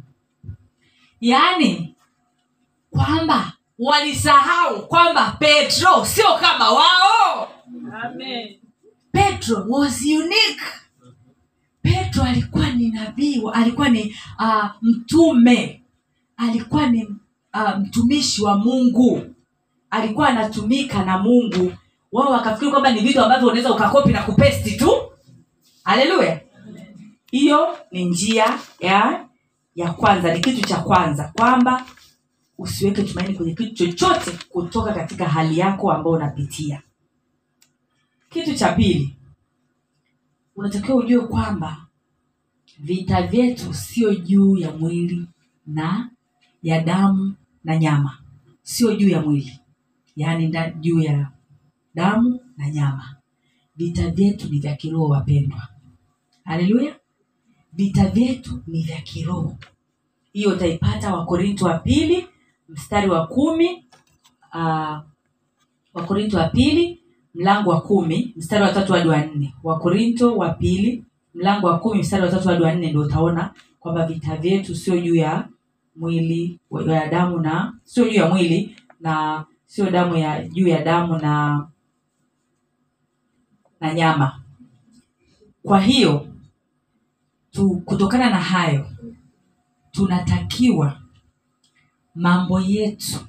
Yaani 1.21 1.95
kwamba 2.89 3.53
walisahau 3.79 4.87
kwamba 4.87 5.31
petro 5.39 6.05
sio 6.05 6.35
kama 6.41 6.71
wao. 6.71 7.49
Petro 9.11 9.65
was 9.69 10.01
unique. 10.01 10.63
Petro 11.81 12.23
alikuwa 12.23 12.69
ni 12.71 12.89
nabii 12.89 13.41
alikuwa 13.53 13.89
ni 13.89 14.15
uh, 14.39 14.65
mtume. 14.81 15.83
Alikuwa 16.37 16.87
ni 16.89 17.05
uh, 17.53 17.77
mtumishi 17.79 18.41
wa 18.43 18.57
mungu. 18.57 19.35
Alikuwa 19.89 20.27
anatumika 20.29 21.05
na 21.05 21.17
mungu. 21.17 21.73
Wao 22.11 22.31
wakafikiri 22.31 22.71
kwamba 22.71 22.91
ni 22.91 22.99
vitu 23.01 23.21
ambavyo 23.21 23.47
unaweza 23.47 23.73
ukakopi 23.73 24.09
na 24.13 24.23
kupesti 24.23 24.71
tu. 24.77 24.91
Haleluya 25.83 26.38
hiyo 27.31 27.77
ni 27.91 28.05
njia 28.05 28.59
ya 28.79 29.29
ya 29.75 29.93
kwanza 29.93 30.33
ni 30.33 30.39
kitu 30.39 30.67
cha 30.67 30.77
kwanza 30.77 31.31
kwamba 31.35 31.85
usiweke 32.57 33.03
tumaini 33.03 33.33
kwenye 33.35 33.53
kitu 33.55 33.73
chochote 33.75 34.31
kutoka 34.49 34.93
katika 34.93 35.25
hali 35.25 35.59
yako 35.59 35.91
ambayo 35.91 36.15
unapitia. 36.15 36.81
Kitu 38.29 38.55
cha 38.55 38.71
pili 38.73 39.15
unatakiwa 40.55 40.97
ujue 40.97 41.27
kwamba 41.27 41.85
vita 42.79 43.27
vyetu 43.27 43.73
sio 43.73 44.15
juu 44.15 44.57
ya 44.57 44.71
mwili 44.71 45.27
na 45.67 46.09
ya 46.63 46.81
damu 46.81 47.35
na 47.63 47.77
nyama. 47.77 48.17
Sio 48.63 48.95
juu 48.95 49.09
ya 49.09 49.21
mwili 49.21 49.59
yaani 50.15 50.53
juu 50.79 50.99
ya 50.99 51.31
damu 51.95 52.39
na 52.57 52.69
nyama. 52.69 53.15
Vita 53.75 54.09
vyetu 54.09 54.49
ni 54.49 54.59
vya 54.59 54.75
kiroho 54.75 55.05
wapendwa. 55.07 55.67
Haleluya 56.43 56.98
vita 57.73 58.07
vyetu 58.09 58.59
ni 58.67 58.81
vya 58.83 59.01
kiroho. 59.01 59.55
Hiyo 60.33 60.49
utaipata 60.51 61.13
wakorinto 61.15 61.65
wa 61.65 61.79
pili 61.79 62.27
mstari 62.69 63.09
wa 63.09 63.27
kumi 63.27 63.85
uh, 64.53 64.97
wakorinto 65.93 66.37
wa 66.37 66.47
pili 66.49 66.99
mlango 67.35 67.69
wa 67.69 67.81
kumi 67.81 68.33
mstari 68.37 68.63
wa 68.63 68.71
tatu 68.71 68.93
hadi 68.93 69.07
wa 69.09 69.25
nne. 69.25 69.53
Wakorinto 69.63 70.37
wa 70.37 70.49
pili 70.49 71.03
mlango 71.33 71.67
wa 71.67 71.79
kumi 71.79 71.99
mstari 71.99 72.23
wa 72.23 72.29
tatu 72.31 72.47
hadi 72.47 72.63
wa 72.63 72.73
nne 72.75 72.87
ndio 72.89 73.01
utaona 73.01 73.53
kwamba 73.79 74.05
vita 74.05 74.35
vyetu 74.35 74.75
sio 74.75 75.01
juu 75.01 75.15
ya 75.15 75.47
mwili 75.95 76.59
ya 76.87 77.07
damu 77.07 77.39
na 77.39 77.73
sio 77.83 78.03
juu 78.09 78.15
ya 78.15 78.29
mwili 78.29 78.75
na 78.99 79.45
sio 79.65 79.89
damu 79.89 80.17
ya 80.17 80.47
juu 80.47 80.67
ya 80.67 80.83
damu 80.83 81.17
na 81.17 81.67
na 83.81 83.93
nyama. 83.93 84.41
Kwa 85.63 85.79
hiyo 85.81 86.27
tu, 87.51 87.81
kutokana 87.85 88.29
na 88.29 88.39
hayo 88.39 88.89
tunatakiwa 89.91 91.01
mambo 92.15 92.59
yetu 92.61 93.19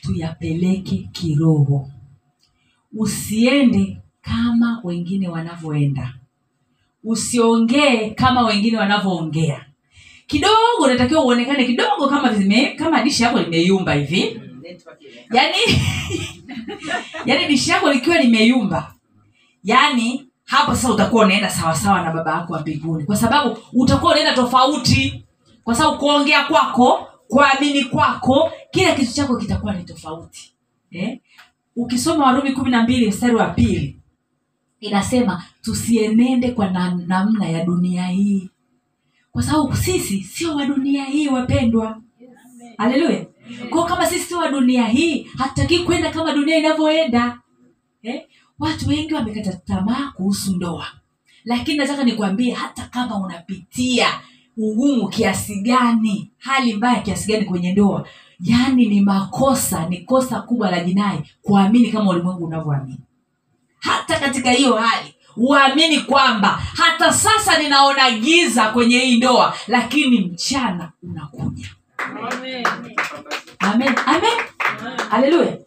tuyapeleke 0.00 1.08
kiroho. 1.12 1.90
Usiende 2.96 3.96
kama 4.22 4.80
wengine 4.84 5.28
wanavyoenda. 5.28 6.14
Usiongee 7.04 8.10
kama 8.10 8.46
wengine 8.46 8.78
wanavyoongea. 8.78 9.64
Kidogo 10.26 10.56
unatakiwa 10.84 11.24
uonekane 11.24 11.64
kidogo 11.64 12.08
kama 12.08 12.34
zime, 12.34 12.66
kama 12.74 13.02
dishi 13.02 13.22
yako 13.22 13.40
limeyumba 13.40 13.92
hivi. 13.94 14.40
Yaani 15.32 15.56
yani 17.26 17.46
dishi 17.48 17.70
yako 17.70 17.92
likiwa 17.92 18.18
limeyumba. 18.18 18.94
Yaani 19.64 20.27
hapo 20.48 20.74
sasa 20.74 20.92
utakuwa 20.92 21.24
unaenda 21.24 21.50
sawasawa 21.50 22.02
na 22.02 22.10
baba 22.12 22.32
yako 22.32 22.52
wa 22.52 22.60
mbinguni. 22.60 23.04
Kwa 23.04 23.16
sababu 23.16 23.58
utakuwa 23.72 24.12
unaenda 24.12 24.34
tofauti. 24.34 25.24
Kwa 25.64 25.74
sababu 25.74 25.98
kuongea 25.98 26.44
kwako 26.44 27.08
kuamini 27.28 27.84
kwako 27.84 28.52
kila 28.70 28.94
kitu 28.94 29.12
chako 29.14 29.36
kitakuwa 29.36 29.74
ni 29.74 29.84
tofauti. 29.84 30.54
Eh? 30.90 31.20
ukisoma 31.76 32.24
warumi 32.26 32.52
kumi 32.52 32.70
na 32.70 32.82
mbili 32.82 33.08
mstari 33.08 33.34
wa 33.34 33.46
pili 33.46 34.00
inasema 34.80 35.44
tusienende 35.62 36.50
kwa 36.50 36.70
na, 36.70 36.94
namna 37.06 37.48
ya 37.48 37.64
dunia 37.64 38.06
hii. 38.06 38.50
Kwa 39.32 39.42
sababu 39.42 39.76
sisi 39.76 40.20
sio 40.24 40.54
wa 40.56 40.66
dunia 40.66 41.04
hii 41.04 41.28
wapendwa. 41.28 42.00
Haleluya 42.78 43.26
kwao 43.70 43.84
kama 43.84 44.06
sisi 44.06 44.24
sio 44.24 44.38
wa 44.38 44.48
dunia 44.48 44.86
hii 44.86 45.22
hatutakii 45.38 45.78
kwenda 45.78 46.10
kama 46.10 46.32
dunia 46.32 46.56
inavyoenda. 46.58 47.38
Eh? 48.02 48.26
Watu 48.58 48.88
wengi 48.88 49.14
wamekata 49.14 49.52
tamaa 49.52 50.12
kuhusu 50.16 50.56
ndoa. 50.56 50.86
Lakini 51.44 51.78
nataka 51.78 52.04
nikwambie 52.04 52.54
hata 52.54 52.82
kama 52.86 53.16
unapitia 53.16 54.06
ugumu 54.56 55.08
kiasi 55.08 55.60
gani 55.60 56.30
hali 56.38 56.74
mbaya 56.74 57.00
kiasi 57.00 57.32
gani 57.32 57.44
kwenye 57.44 57.72
ndoa 57.72 58.08
yaani 58.40 58.86
ni 58.86 59.00
makosa 59.00 59.88
ni 59.88 59.98
kosa 59.98 60.40
kubwa 60.40 60.70
la 60.70 60.80
jinai 60.84 61.22
kuamini 61.42 61.90
kama 61.92 62.10
ulimwengu 62.10 62.44
unavyoamini. 62.44 62.98
Hata 63.80 64.20
katika 64.20 64.50
hiyo 64.50 64.74
hali 64.76 65.14
uamini 65.36 66.00
kwamba 66.00 66.48
hata 66.76 67.12
sasa 67.12 67.58
ninaona 67.58 68.10
giza 68.10 68.68
kwenye 68.70 68.98
hii 68.98 69.16
ndoa 69.16 69.56
lakini 69.68 70.20
mchana 70.20 70.92
unakuja. 71.02 71.68
Amen. 73.58 73.94
Amen. 74.06 74.32
Haleluya 75.10 75.58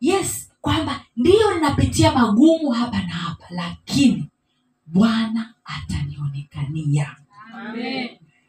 yes 0.00 0.47
kwamba 0.68 1.00
ndiyo 1.16 1.54
ninapitia 1.54 2.12
magumu 2.12 2.70
hapa 2.70 2.96
na 3.02 3.12
hapa 3.14 3.46
lakini 3.50 4.30
bwana 4.86 5.54
atanionekania. 5.64 7.16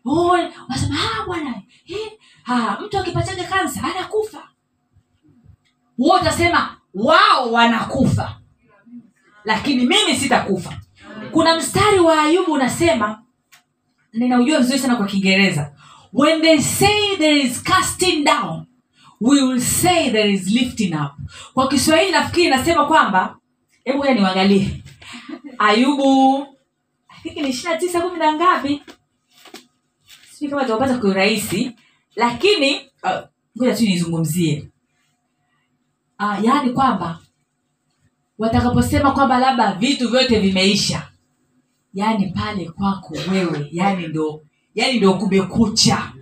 Oh, 0.06 0.38
wasema 0.70 0.96
"Ah, 0.96 1.26
bwana 1.26 1.62
mtu 2.82 2.98
akipataga 3.00 3.44
kansa 3.44 3.84
anakufa. 3.84 4.50
Huo 5.98 6.16
utasema 6.22 6.78
wao 6.94 7.52
wanakufa 7.52 8.40
lakini 9.46 9.86
mimi 9.86 10.16
sitakufa. 10.16 10.82
Kuna 11.32 11.58
mstari 11.58 12.00
wa 12.00 12.22
ayubu 12.22 12.52
unasema 12.54 13.24
ninaujua 14.14 14.60
vizuri 14.60 14.80
sana 14.80 14.96
kwa 14.96 15.06
kiingereza 15.06 15.74
when 16.14 16.42
they 16.42 16.60
say 16.62 17.18
there 17.18 17.40
is 17.42 17.64
casting 17.64 18.24
down 18.24 18.66
we 19.22 19.42
will 19.42 19.60
say 19.62 20.10
there 20.12 20.30
is 20.34 20.48
lifting 20.48 20.94
up. 20.94 21.12
Kwa 21.54 21.68
kiswahili 21.68 22.12
nafikiri 22.12 22.46
inasema 22.48 22.86
kwamba 22.86 23.38
hebu 23.84 24.06
ya 24.06 24.14
niwangalie. 24.14 24.84
Ayubu. 25.58 26.38
I 27.10 27.22
think 27.24 27.38
ni 27.38 27.50
ishirina 27.50 27.80
tisa 27.80 28.02
kumi 28.02 28.18
na 28.20 28.34
ngapi? 28.34 28.84
Sijui 30.32 30.50
kama 30.50 30.64
tutapata 30.64 30.98
kiurahisi 30.98 31.72
lakini 32.16 32.82
lakini 33.56 33.72
uh, 33.72 33.78
tu 33.78 33.84
nizungumzie. 33.84 34.70
Uh, 36.20 36.44
yaani 36.46 36.70
kwamba 36.70 37.20
watakaposema 38.38 39.12
kwamba 39.12 39.40
labda 39.40 39.72
vitu 39.74 40.10
vyote 40.10 40.40
vimeisha 40.40 41.08
yaani 41.94 42.28
pale 42.28 42.66
kwako 42.70 43.18
wewe 43.32 43.70
yaani 43.72 44.08
ndo 44.08 44.42
yaani 44.76 44.98
ndo 44.98 45.14
kumekucha. 45.14 46.14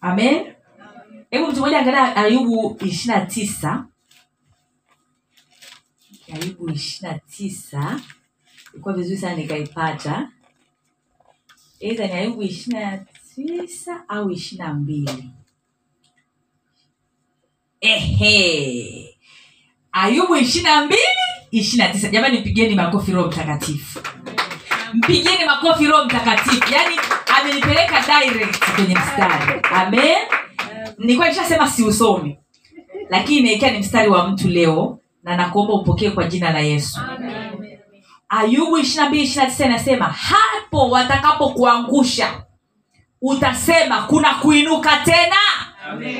Amen 0.00 0.53
hebu 1.34 1.46
mtu 1.48 1.60
mmoja 1.60 1.78
angalia 1.78 2.16
ayubu 2.16 2.78
ishiri 2.84 3.14
na 3.14 3.26
tisa. 3.26 3.86
Ayubu 6.34 6.70
ishiri 6.70 7.08
na 7.12 7.18
tisa. 7.18 8.00
Ilikuwa 8.72 8.94
vizuri 8.94 9.16
sana 9.18 9.34
nikaipata. 9.36 10.28
Eidha 11.80 12.06
ni 12.06 12.12
ayubu 12.12 12.42
ishiri 12.42 12.76
na 12.78 12.98
tisa 13.34 14.08
au 14.08 14.30
ishiri 14.30 14.58
na 14.62 14.74
mbili. 14.74 15.30
Ehe. 17.80 19.18
Ayubu 19.92 20.36
ishiri 20.36 20.64
na 20.64 20.84
mbili 20.84 21.02
ishiri 21.50 21.78
na 21.82 21.88
tisa. 21.88 22.08
Jamani 22.08 22.38
mpigeni 22.40 22.74
makofi 22.74 23.12
roho 23.12 23.28
mtakatifu. 23.28 24.00
Mpigeni 24.94 25.44
makofi 25.46 25.86
roho 25.86 26.04
mtakatifu. 26.04 26.72
Yaani 26.74 26.96
amenipeleka 27.38 28.04
direct 28.20 28.74
kwenye 28.74 28.94
mstari. 28.94 29.60
Amen 29.70 30.26
nilikuwa 30.98 31.28
nishasema 31.28 31.68
siusomi 31.70 32.38
lakini 33.10 33.42
naekea 33.42 33.70
ni 33.70 33.78
mstari 33.78 34.08
wa 34.08 34.28
mtu 34.28 34.48
leo 34.48 34.98
na 35.22 35.36
nakuomba 35.36 35.74
upokee 35.74 36.10
kwa 36.10 36.24
jina 36.24 36.52
la 36.52 36.58
yesu. 36.60 37.00
Ayubu 38.28 38.78
ishirina 38.78 39.08
mbili 39.08 39.24
ishirina 39.24 39.50
tisa 39.50 39.64
inasema 39.64 40.04
hapo 40.06 40.90
watakapokuangusha 40.90 42.42
utasema 43.22 44.02
kuna 44.02 44.34
kuinuka 44.34 44.96
tena. 44.96 45.36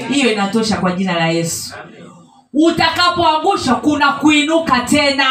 Hiyo 0.09 0.33
inatosha 0.33 0.77
kwa 0.77 0.93
jina 0.93 1.15
la 1.15 1.29
yesu. 1.29 1.75
Utakapoangusha 2.53 3.75
kuna 3.75 4.13
kuinuka 4.13 4.81
tena. 4.81 5.27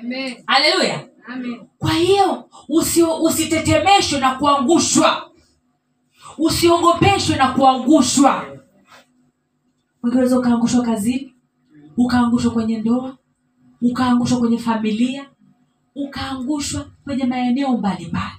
Amen. 0.00 0.36
haleluya 0.46 1.00
kwa 1.78 1.90
hiyo 1.92 2.44
usi, 2.68 3.02
na 4.20 4.34
kuangushwa 4.34 5.27
usiogopeshwe 6.38 7.36
na 7.36 7.48
kuangushwa. 7.52 8.46
Unaweza 10.02 10.38
ukaangushwa 10.38 10.82
kazini 10.82 11.34
ukaangushwa 11.96 12.50
kwenye 12.50 12.78
ndoa 12.78 13.16
ukaangushwa 13.82 14.38
kwenye 14.38 14.58
familia 14.58 15.26
ukaangushwa 15.94 16.86
kwenye 17.04 17.24
maeneo 17.24 17.76
mbalimbali. 17.76 18.38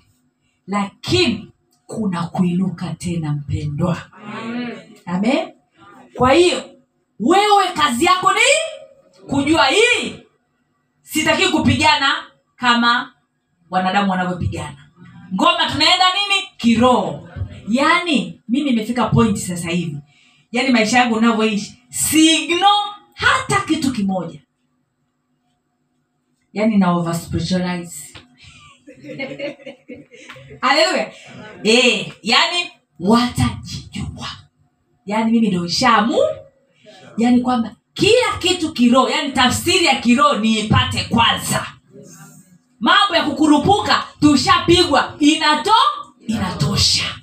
Lakini 0.68 1.52
kuna 1.88 2.24
kuinuka 2.28 2.94
tena 2.94 3.32
mpendwa. 3.32 3.98
Amen. 5.06 5.54
Kwa 6.14 6.32
hiyo 6.34 6.64
wewe 7.20 7.68
kazi 7.76 8.06
yako 8.06 8.32
ni 8.34 8.40
kujua 9.28 9.66
hii. 9.66 10.16
Sitaki 11.02 11.48
kupigana 11.48 12.08
kama 12.56 13.14
wanadamu 13.70 14.12
wanavyopigana. 14.12 14.78
Ngoma 15.34 15.72
tunaenda 15.72 16.06
nini? 16.14 16.48
Kiroho 16.58 17.29
yaani 17.70 18.42
mi 18.50 18.64
nimefika 18.64 19.06
point 19.08 19.38
sasa 19.38 19.70
hivi. 19.70 19.98
Yaani 20.52 20.70
maisha 20.70 20.98
yangu 20.98 21.16
unavyoishi 21.16 21.78
signo 21.90 22.68
hata 23.14 23.62
kitu 23.62 23.92
kimoja. 23.92 24.40
Yaani 26.54 26.78
na 26.78 26.92
over 26.92 27.16
spiritualize 27.16 27.96
haleluya. 30.62 31.12
Eh 31.64 32.14
yaani 32.24 32.72
watajijua. 33.00 34.28
Yaani 35.06 35.32
mimi 35.32 35.48
ndo 35.48 35.68
shamu 35.68 36.18
yaani 37.18 37.42
kwamba 37.42 37.76
kila 37.94 38.38
kitu 38.40 38.74
kiroho 38.74 39.10
yaani 39.10 39.32
tafsiri 39.32 39.86
ya 39.86 39.96
kiroho 39.96 40.38
niipate 40.38 41.04
kwanza. 41.04 41.66
Mambo 42.80 43.16
ya 43.16 43.24
kukurupuka 43.24 44.04
tushapigwa 44.22 45.16
inato 45.20 45.74
inatosha 46.28 47.19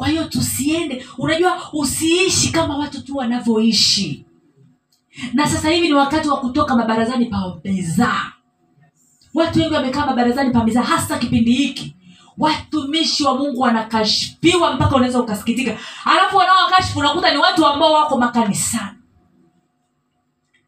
kwa 0.00 0.08
hiyo 0.08 0.24
tusiende. 0.24 1.06
Unajua 1.18 1.58
usiishi 1.72 2.52
kama 2.52 2.76
watu 2.78 3.02
tu 3.04 3.16
wanavyoishi. 3.16 4.24
Na 5.32 5.48
sasa 5.48 5.70
hivi 5.70 5.88
ni 5.88 5.94
wakati 5.94 6.28
wa 6.28 6.36
kutoka 6.40 6.76
mabarazani 6.76 7.26
pa 7.26 7.58
mezaa 7.64 8.32
watu 9.34 9.58
wengi 9.58 9.74
wamekaa 9.74 10.06
mabarazani 10.06 10.50
pa 10.50 10.64
mezaa 10.64 10.82
hasa 10.82 11.18
kipindi 11.18 11.52
hiki. 11.52 11.96
Watumishi 12.38 13.24
wa 13.24 13.34
mungu 13.38 13.60
wanakashfiwa 13.60 14.74
mpaka 14.74 14.96
unaweza 14.96 15.20
ukasikitika. 15.20 15.76
Alafu 16.04 16.36
wanaowakashfu 16.36 16.98
unakuta 16.98 17.30
ni 17.30 17.38
watu 17.38 17.66
ambao 17.66 17.92
wako 17.92 18.18
makanisani. 18.18 18.98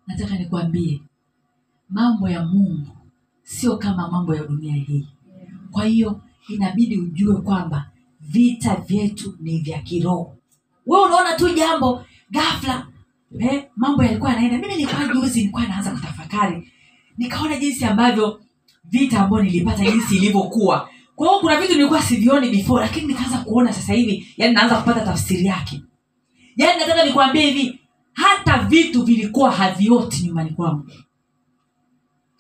Nataka 0.06 0.34
nikwambie 0.38 1.02
mambo 1.88 2.28
ya 2.28 2.44
mungu 2.44 2.96
sio 3.42 3.76
kama 3.76 4.08
mambo 4.10 4.34
ya 4.34 4.44
dunia 4.44 4.74
hii. 4.74 5.08
Kwa 5.70 5.84
hiyo 5.84 6.20
inabidi 6.48 6.98
ujue 6.98 7.36
kwamba 7.40 7.91
vita 8.32 8.74
vyetu 8.86 9.36
ni 9.40 9.58
vya 9.60 9.78
kiroho. 9.78 10.36
We 10.86 11.00
unaona 11.00 11.32
tu 11.36 11.48
jambo 11.54 12.04
gafla 12.30 12.86
eh, 13.40 13.64
mambo 13.76 14.02
yalikuwa 14.04 14.30
yanaenda. 14.30 14.58
Mimi 14.58 14.76
nilikuwa 14.76 15.08
juzi 15.14 15.38
nilikuwa 15.40 15.66
naanza 15.66 15.90
kutafakari 15.90 16.72
nikaona 17.18 17.56
jinsi 17.56 17.84
ambavyo 17.84 18.40
vita 18.84 19.20
ambayo 19.20 19.42
nilipata 19.42 19.84
jinsi 19.90 20.16
ilivyokuwa. 20.16 20.88
Kwa 21.16 21.28
hiyo 21.28 21.40
kuna 21.40 21.60
vitu 21.60 21.72
nilikuwa 21.74 22.02
sivioni 22.02 22.50
before 22.50 22.82
lakini 22.84 23.06
nikaanza 23.06 23.38
kuona 23.38 23.72
sasa 23.72 23.92
hivi 23.92 24.26
yani 24.36 24.54
naanza 24.54 24.76
kupata 24.76 25.00
tafsiri 25.00 25.46
yake. 25.46 25.82
Yani 26.56 26.80
nataka 26.80 27.04
nikwambie 27.04 27.50
hivi 27.50 27.80
hata 28.12 28.58
vitu 28.58 29.02
vilikuwa 29.04 29.50
havioti 29.50 30.22
nyumbani 30.26 30.50
kwangu. 30.50 30.86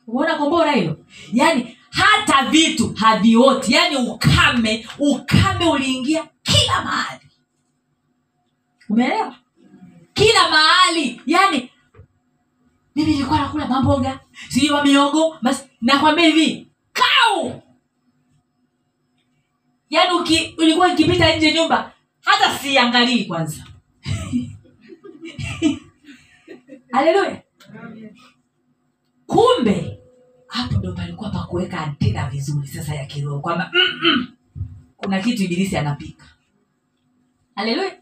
Umeona 0.06 0.34
kombora 0.34 0.72
hilo? 0.72 0.96
Yaani 1.32 1.76
hata 1.92 2.50
vitu 2.50 2.94
havioti. 2.96 3.72
Yaani 3.72 3.96
ukame 3.96 4.88
ukame 4.98 5.64
uliingia 5.66 6.28
kila 6.42 6.84
mahali. 6.84 7.26
Umeelewa? 8.88 9.36
Kila 10.14 10.50
mahali. 10.50 11.20
Yaani 11.26 11.70
mimi 12.94 13.12
nilikuwa 13.12 13.38
nakula 13.40 13.66
mamboga 13.66 14.20
sijui 14.48 14.70
wa 14.70 14.84
miogo 14.84 15.36
basi 15.42 15.64
nakwambia 15.80 16.26
hivi 16.26 16.66
kau! 16.92 17.62
Yaani 19.90 20.14
uki, 20.20 20.54
ulikuwa 20.58 20.92
ikipita 20.92 21.36
nje 21.36 21.52
nyumba 21.52 21.92
hata 22.24 22.58
siangalii 22.58 23.24
kwanza. 23.24 23.64
Haleluya. 26.92 27.42
Kumbe 29.26 29.98
hapo 30.52 30.76
ndo 30.78 30.92
palikuwa 30.92 31.30
pa 31.30 31.38
kuweka 31.42 31.80
antena 31.80 32.30
vizuri 32.30 32.68
sasa 32.68 32.94
ya 32.94 33.06
kiroho 33.06 33.40
kwamba 33.40 33.70
mm-mm, 33.74 34.28
kuna 34.96 35.20
kitu 35.20 35.42
ibilisi 35.42 35.76
anapika. 35.76 36.26
Haleluya 37.54 37.92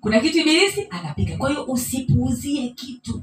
kuna 0.00 0.20
kitu 0.20 0.38
ibilisi 0.38 0.86
anapika. 0.90 1.36
Kwa 1.36 1.48
hiyo 1.50 1.64
usipuuzie 1.64 2.68
kitu. 2.68 3.22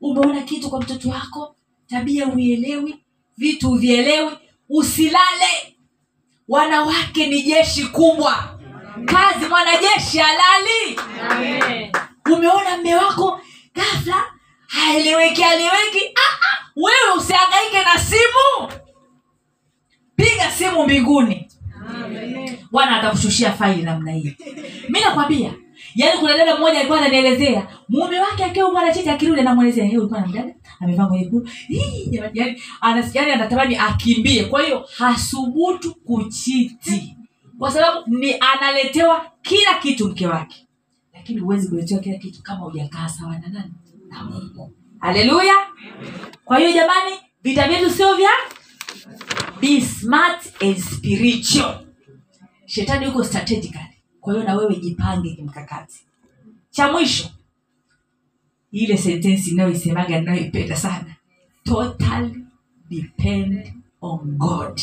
Umeona 0.00 0.42
kitu 0.42 0.70
kwa 0.70 0.80
mtoto 0.80 1.08
wako 1.08 1.56
tabia 1.86 2.26
uielewi 2.26 3.00
vitu 3.36 3.70
uvielewi 3.72 4.30
usilale. 4.68 5.76
Wanawake 6.48 7.26
ni 7.26 7.42
jeshi 7.42 7.84
kubwa. 7.86 8.60
Kazi 9.04 9.46
mwanajeshi 9.48 10.18
halali. 10.18 11.00
Umeona 12.32 12.78
mme 12.78 12.94
wako 12.94 13.40
gafla 13.74 14.24
haeleweki 14.72 15.44
aleweki 15.44 15.98
ah, 16.14 16.34
ah, 16.46 16.70
wewe 16.76 17.16
usiangaike 17.18 17.78
na 17.94 18.00
simu. 18.00 18.80
Piga 20.16 20.50
simu 20.50 20.84
mbinguni. 20.84 21.48
Bwana 22.70 22.98
atakushushia 22.98 23.52
faili 23.52 23.82
namna 23.82 24.12
hiyo 24.12 24.32
mi 24.88 25.00
nakwambia 25.00 25.54
yaani 25.94 26.20
kuna 26.20 26.36
dada 26.36 26.56
mmoja 26.56 26.78
alikuwa 26.78 26.98
ananielezea 27.00 27.68
mume 27.88 28.20
wake 28.20 28.44
akiwa 28.44 28.72
mwanacheti 28.72 29.10
akirudi 29.10 29.40
anamwelezea 29.40 29.84
"Hey, 29.84 29.98
ulikuwa 29.98 30.20
na 30.20 30.26
mdada? 30.26 30.54
Amevaa 30.80 31.08
nyekundu. 31.10 31.48
Yaani 32.32 32.62
yaani 33.14 33.32
anatamani 33.32 33.76
akimbie. 33.76 34.44
Kwa 34.44 34.62
hiyo 34.62 34.88
hasubutu 34.98 35.94
kuchiti. 35.94 37.16
Kwa 37.58 37.70
sababu 37.70 38.16
ni 38.16 38.34
analetewa 38.40 39.26
kila 39.42 39.74
kitu 39.74 40.08
mke 40.08 40.26
wake. 40.26 40.66
Lakini 41.14 41.40
huwezi 41.40 41.68
kuletewa 41.68 42.00
kila 42.00 42.18
kitu 42.18 42.42
kama 42.42 42.60
hujakaa 42.60 43.08
sawa 43.08 43.32
na 43.38 43.48
nani 43.48 43.72
na 44.12 44.24
mungu 44.24 44.72
haleluya. 44.98 45.54
Kwa 46.44 46.58
hiyo 46.58 46.72
jamani 46.72 47.16
vita 47.42 47.68
vyetu 47.68 47.90
sio 47.90 48.14
vya 48.16 48.30
be 49.60 49.80
smart 49.80 50.62
and 50.62 50.76
spiritual. 50.78 51.86
Shetani 52.66 53.04
yuko 53.06 53.24
strategically. 53.24 53.98
Kwa 54.20 54.32
hiyo 54.34 54.44
na 54.46 54.54
wewe 54.54 54.76
jipange 54.76 55.34
kimkakati. 55.34 56.06
Cha 56.70 56.92
mwisho 56.92 57.28
ile 58.72 58.96
sentensi 58.96 59.50
inayoisemaga 59.50 60.20
ninayoipenda 60.20 60.76
sana 60.76 61.14
totally 61.64 62.36
depend 62.90 63.72
on 64.02 64.18
god. 64.38 64.80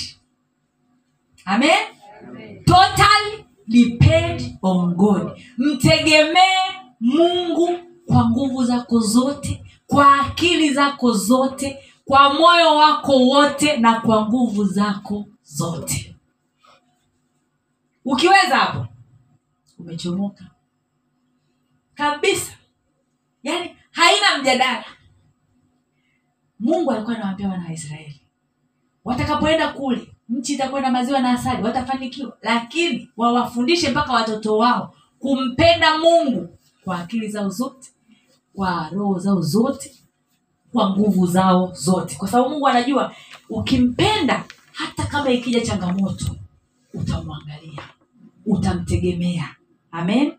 Amen? 1.45 1.85
Totally 2.65 3.45
depend 3.68 4.57
on 4.61 4.93
god. 4.95 5.41
Mtegemee 5.57 6.60
mungu 6.99 7.80
kwa 8.10 8.30
nguvu 8.30 8.64
zako 8.65 8.99
zote 8.99 9.64
kwa 9.88 10.19
akili 10.19 10.73
zako 10.73 11.11
zote 11.11 11.84
kwa 12.06 12.34
moyo 12.34 12.76
wako 12.76 13.18
wote 13.18 13.77
na 13.77 14.02
kwa 14.02 14.26
nguvu 14.26 14.64
zako 14.64 15.26
zote. 15.44 16.15
Ukiweza 18.06 18.57
hapo 18.57 18.88
umechomoka. 19.80 20.44
Kabisa. 21.94 22.52
Yaani 23.44 23.76
haina 23.91 24.38
mjadala. 24.41 24.86
Mungu 26.60 26.91
alikuwa 26.91 27.15
anawaambia 27.15 27.49
wana 27.49 27.65
waisraeli 27.65 28.22
watakapoenda 29.06 29.73
kule 29.73 30.15
nchi 30.30 30.53
itakuwa 30.53 30.81
na 30.81 30.91
maziwa 30.91 31.19
na 31.19 31.31
asali 31.31 31.64
watafanikiwa. 31.64 32.38
Lakini 32.41 33.10
wawafundishe 33.18 33.90
mpaka 33.90 34.14
watoto 34.14 34.57
wao 34.57 34.95
kumpenda 35.19 35.98
mungu 35.98 36.57
kwa 36.84 36.99
akili 36.99 37.27
zao 37.31 37.49
zote 37.49 37.91
kwa 38.54 38.90
roho 38.94 39.20
zao 39.20 39.42
zote 39.42 39.96
kwa 40.72 40.90
nguvu 40.90 41.28
zao 41.28 41.74
zote. 41.74 42.16
Kwa 42.16 42.28
sababu 42.28 42.50
mungu 42.50 42.68
anajua 42.68 43.16
ukimpenda 43.50 44.46
hata 44.74 45.04
kama 45.06 45.30
ikija 45.32 45.62
changamoto 45.62 46.36
utamwangalia 46.94 47.82
utamtegemea. 48.46 49.56
Amen? 49.92 50.34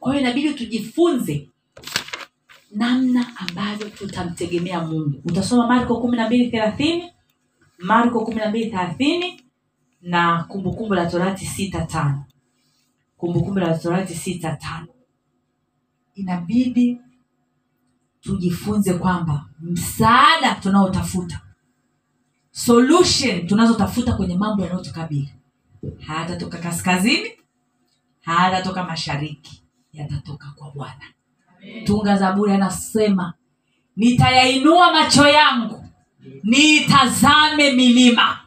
Kwa 0.00 0.12
hiyo 0.12 0.24
inabidi 0.24 0.54
tujifunze 0.54 1.48
namna 2.70 3.26
ambavyo 3.36 3.88
tutamtegemea 3.90 4.80
mungu. 4.80 5.20
Utasoma 5.24 5.66
marko 5.66 6.00
kumi 6.00 6.16
na 6.16 6.26
mbili 6.26 6.50
thelathini 6.50 7.10
marko 7.78 8.24
kumi 8.24 8.36
na 8.40 8.48
mbili 8.48 8.70
thelathini 8.70 9.42
na 10.02 10.44
kumbukumbu 10.48 10.94
la 10.94 11.06
torati 11.10 11.46
sita 11.46 11.80
tano. 11.86 12.24
Kumbukumbu 13.16 13.60
la 13.60 13.78
torati 13.78 14.14
sita 14.14 14.56
tano. 14.56 14.86
Inabidi 16.14 17.00
tujifunze 18.20 18.92
kwamba 18.94 19.44
msaada 19.60 20.54
tunaotafuta 20.54 21.40
solution 22.50 23.46
tunazotafuta 23.46 24.12
kwenye 24.12 24.36
mambo 24.36 24.62
yanayotukabili 24.62 25.34
hayatatoka 26.06 26.58
kaskazini 26.58 27.30
hayatatoka 28.20 28.84
mashariki 28.84 29.62
yatatoka 29.92 30.46
kwa 30.56 30.70
bwana. 30.70 31.04
Tunga 31.84 32.16
zaburi 32.16 32.52
anasema 32.52 33.32
nitayainua 33.96 34.92
macho 34.92 35.28
yangu 35.28 35.84
niitazame 36.42 37.72
milima. 37.72 38.38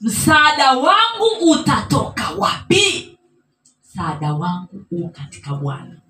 Msaada 0.00 0.72
wangu 0.72 1.50
utatoka 1.50 2.30
wapi? 2.30 3.18
Msaada 3.84 4.34
wangu 4.34 4.84
huu 4.90 5.08
katika 5.08 5.54
bwana. 5.54 6.00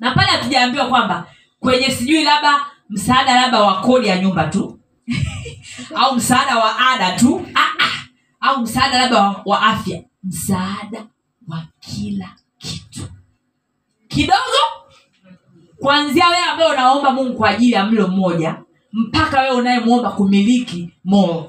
Na 0.00 0.10
pale 0.14 0.28
hatujaambiwa 0.28 0.88
kwamba 0.88 1.26
kwenye 1.60 1.90
sijui 1.90 2.24
labda 2.24 2.66
msaada 2.88 3.34
labda 3.40 3.60
wa 3.62 3.80
kodi 3.80 4.08
ya 4.08 4.18
nyumba 4.22 4.44
tu 4.46 4.78
au 6.00 6.14
msaada 6.16 6.58
wa 6.58 6.78
ada 6.90 7.18
tu 7.18 7.46
ah, 7.54 7.84
ah. 7.84 8.04
au 8.40 8.60
msaada 8.62 8.98
labda 8.98 9.22
wa, 9.22 9.42
wa 9.46 9.62
afya 9.62 10.02
msaada 10.24 11.06
wa 11.48 11.62
kila 11.80 12.28
kitu. 12.58 13.02
Kidogo 14.08 14.62
kuanzia 15.80 16.28
wewe 16.28 16.42
ambaye 16.52 16.70
unaomba 16.72 17.10
mungu 17.10 17.34
kwa 17.38 17.48
ajili 17.50 17.72
ya 17.72 17.86
mlo 17.86 18.08
mmoja 18.08 18.62
mpaka 18.92 19.40
wewe 19.40 19.56
unayemwomba 19.56 20.10
kumiliki 20.10 20.90
moo 21.04 21.44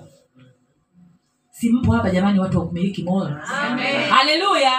si 1.51 1.69
mpo 1.69 1.91
hapa 1.91 2.09
jamani 2.09 2.39
watu 2.39 2.59
wa 2.59 2.65
kumiliki 2.67 3.05
haleluya. 4.09 4.71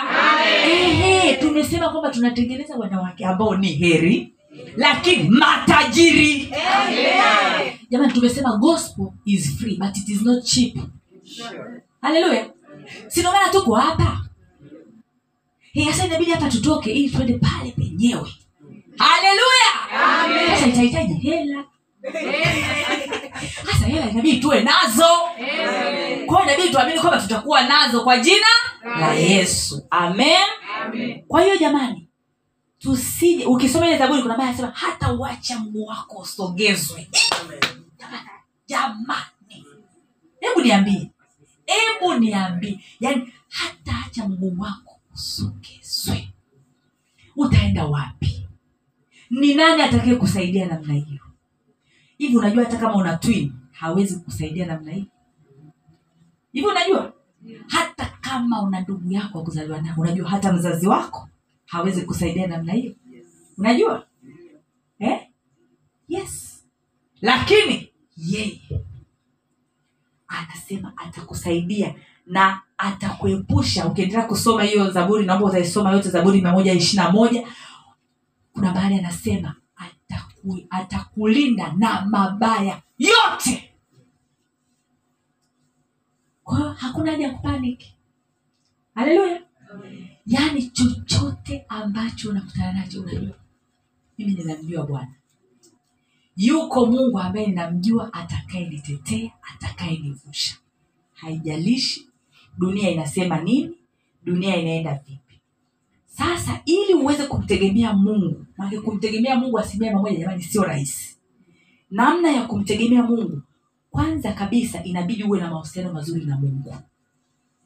Tumesema 1.41 1.89
kwamba 1.89 2.11
tunatengeneza 2.11 2.77
wanawake 2.77 3.27
ambao 3.27 3.57
ni 3.57 3.69
heri 3.69 4.35
lakini 4.77 5.29
matajiri. 5.31 6.53
Jamani 7.91 8.13
tumesema 8.13 8.57
gospel 8.57 9.07
is 9.25 9.57
free 9.59 9.77
but 9.77 9.97
it 9.97 10.09
is 10.09 10.23
not 10.23 10.45
cheap. 10.45 10.77
Haleluya 12.03 12.47
sinomana 13.09 13.49
tuko 13.49 13.75
hapa? 13.75 14.21
Hasa 15.87 16.07
inabidi 16.07 16.31
hapa 16.31 16.49
tutoke 16.51 16.93
ili 16.93 17.11
tuende 17.11 17.39
pale 17.39 17.71
penyewe. 17.71 18.31
Haleluya 18.99 19.71
sasa 20.57 20.67
itahitaji 20.67 21.15
hela. 21.15 21.65
Hasa 23.67 23.87
hela 23.87 24.11
inabidi 24.11 24.37
tuwe 24.41 24.61
nazo. 24.61 25.09
Kwao 26.27 26.43
inabidi 26.43 26.69
tuamini 26.71 27.01
kwamba 27.01 27.21
tutakuwa 27.21 27.63
nazo 27.63 28.01
kwa 28.05 28.19
jina 28.19 28.47
la 29.01 29.15
yesu. 29.15 29.87
Amen. 29.91 30.47
Kwa 31.29 31.43
hiyo 31.43 31.57
jamani 31.57 32.09
tusije 32.81 33.47
ukisoma 33.47 33.87
ile 33.87 33.99
zaburi 33.99 34.23
kuna 34.23 34.37
baya 34.37 34.55
sema 34.55 34.71
hata 34.75 35.13
uacha 35.13 35.59
mguu 35.59 35.85
wako 35.87 36.19
usogezwe. 36.23 37.09
Jamani, 38.67 39.65
hebu 40.41 40.61
niambie. 40.63 41.11
Hebu 41.67 42.15
niambie. 42.15 42.81
Yaani 43.01 43.33
hata 43.49 43.93
acha 44.07 44.29
mguu 44.29 44.57
wako 44.59 45.01
usogezwe. 45.15 46.29
Utaenda 47.37 47.87
wapi? 47.87 48.47
Ni 49.31 49.55
nani 49.55 49.83
atakaye 49.83 50.15
kusaidia 50.17 50.67
namna 50.67 50.95
hiyo? 50.95 51.21
Hivi 52.19 52.37
unajua 52.37 52.65
hata 52.65 52.77
kama 52.77 52.95
una 52.95 53.17
twin 53.17 53.53
hawezi 53.73 54.17
kusaidia 54.17 54.67
namna 54.67 54.93
hii 54.93 55.07
hivi 56.53 56.67
unajua? 56.67 57.13
Hata 57.69 58.07
kama 58.21 58.63
una 58.63 58.81
ndugu 58.81 59.13
yako 59.13 59.39
wa 59.39 59.45
kuzaliwa 59.45 59.81
nao 59.83 59.95
unajua 59.99 60.29
hata 60.31 60.53
mzazi 60.53 60.89
wako 60.89 61.29
hawezi 61.71 62.03
kusaidia 62.03 62.47
namna 62.47 62.73
hiyo. 62.73 62.95
Unajua? 63.59 64.07
Eh? 64.99 65.21
yes. 66.09 66.65
Lakini 67.21 67.93
yeye 68.17 68.61
anasema 70.29 70.93
atakusaidia 70.97 71.95
na 72.27 72.63
atakuepusha. 72.79 73.87
Ukiendelea 73.87 74.27
kusoma 74.27 74.63
hiyo 74.65 74.91
zaburi 74.91 75.27
naomba 75.27 75.47
utaisoma 75.49 75.93
yote 75.93 76.11
zaburi 76.11 76.41
mia 76.41 76.53
moja 76.53 76.73
ishiri 76.73 77.03
na 77.03 77.11
moja. 77.11 77.49
Kuna 78.53 78.73
bahali 78.73 78.95
anasema 78.99 79.55
ataku, 79.77 80.59
atakulinda 80.71 81.73
na 81.73 82.07
mabaya 82.07 82.83
yote. 82.99 83.75
Kwahiyo 86.45 86.73
hakuna 86.73 87.11
haja 87.13 87.27
ya 87.27 87.35
kupaniki. 87.35 87.97
Haleluya. 88.95 89.43
Yaani 90.27 90.63
chochote 90.71 91.10
ambacho 91.91 92.31
unakutana 92.31 92.73
nacho 92.73 93.01
unajua. 93.03 93.35
Mimi 94.19 94.33
ninamjua 94.35 94.87
bwana. 94.87 95.15
Yuko 96.37 96.87
mungu 96.87 97.19
ambaye 97.21 97.47
ninamjua 97.47 98.13
atakayenitetea 98.13 99.31
atakayenivusha 99.55 100.57
haijalishi 101.15 102.09
dunia 102.59 102.91
inasema 102.91 103.41
nini 103.41 103.75
dunia 104.25 104.57
inaenda 104.57 104.95
vipi. 104.95 105.41
Sasa 106.07 106.61
ili 106.65 106.95
uweze 106.95 107.27
kumtegemea 107.27 107.93
mungu 107.93 108.47
maana 108.57 108.81
kumtegemea 108.81 109.37
mungu 109.37 109.59
asilimia 109.59 110.03
mia 110.03 110.15
jamani 110.15 110.43
sio 110.43 110.63
rahisi. 110.65 111.17
Namna 111.91 112.31
ya 112.31 112.43
kumtegemea 112.47 113.03
mungu 113.03 113.43
kwanza 113.91 114.33
kabisa 114.33 114.85
inabidi 114.85 115.25
uwe 115.25 115.41
na 115.41 115.51
mahusiano 115.51 115.93
mazuri 115.93 116.25
na 116.25 116.37
mungu. 116.37 116.77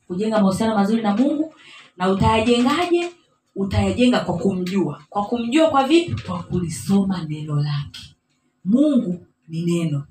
Kujenga 0.06 0.38
mahusiano 0.40 0.74
mazuri 0.74 1.02
na 1.02 1.16
mungu 1.16 1.54
na 1.96 2.10
utayajengaje 2.10 3.10
utayajenga 3.56 4.20
kwa 4.20 4.36
kumjua. 4.38 5.02
Kwa 5.08 5.24
kumjua 5.26 5.70
kwa 5.70 5.84
vipi? 5.84 6.22
Kwa 6.22 6.42
kulisoma 6.42 7.24
neno 7.28 7.56
lake. 7.56 8.00
Mungu 8.64 9.26
ni 9.48 9.62
neno. 9.64 10.04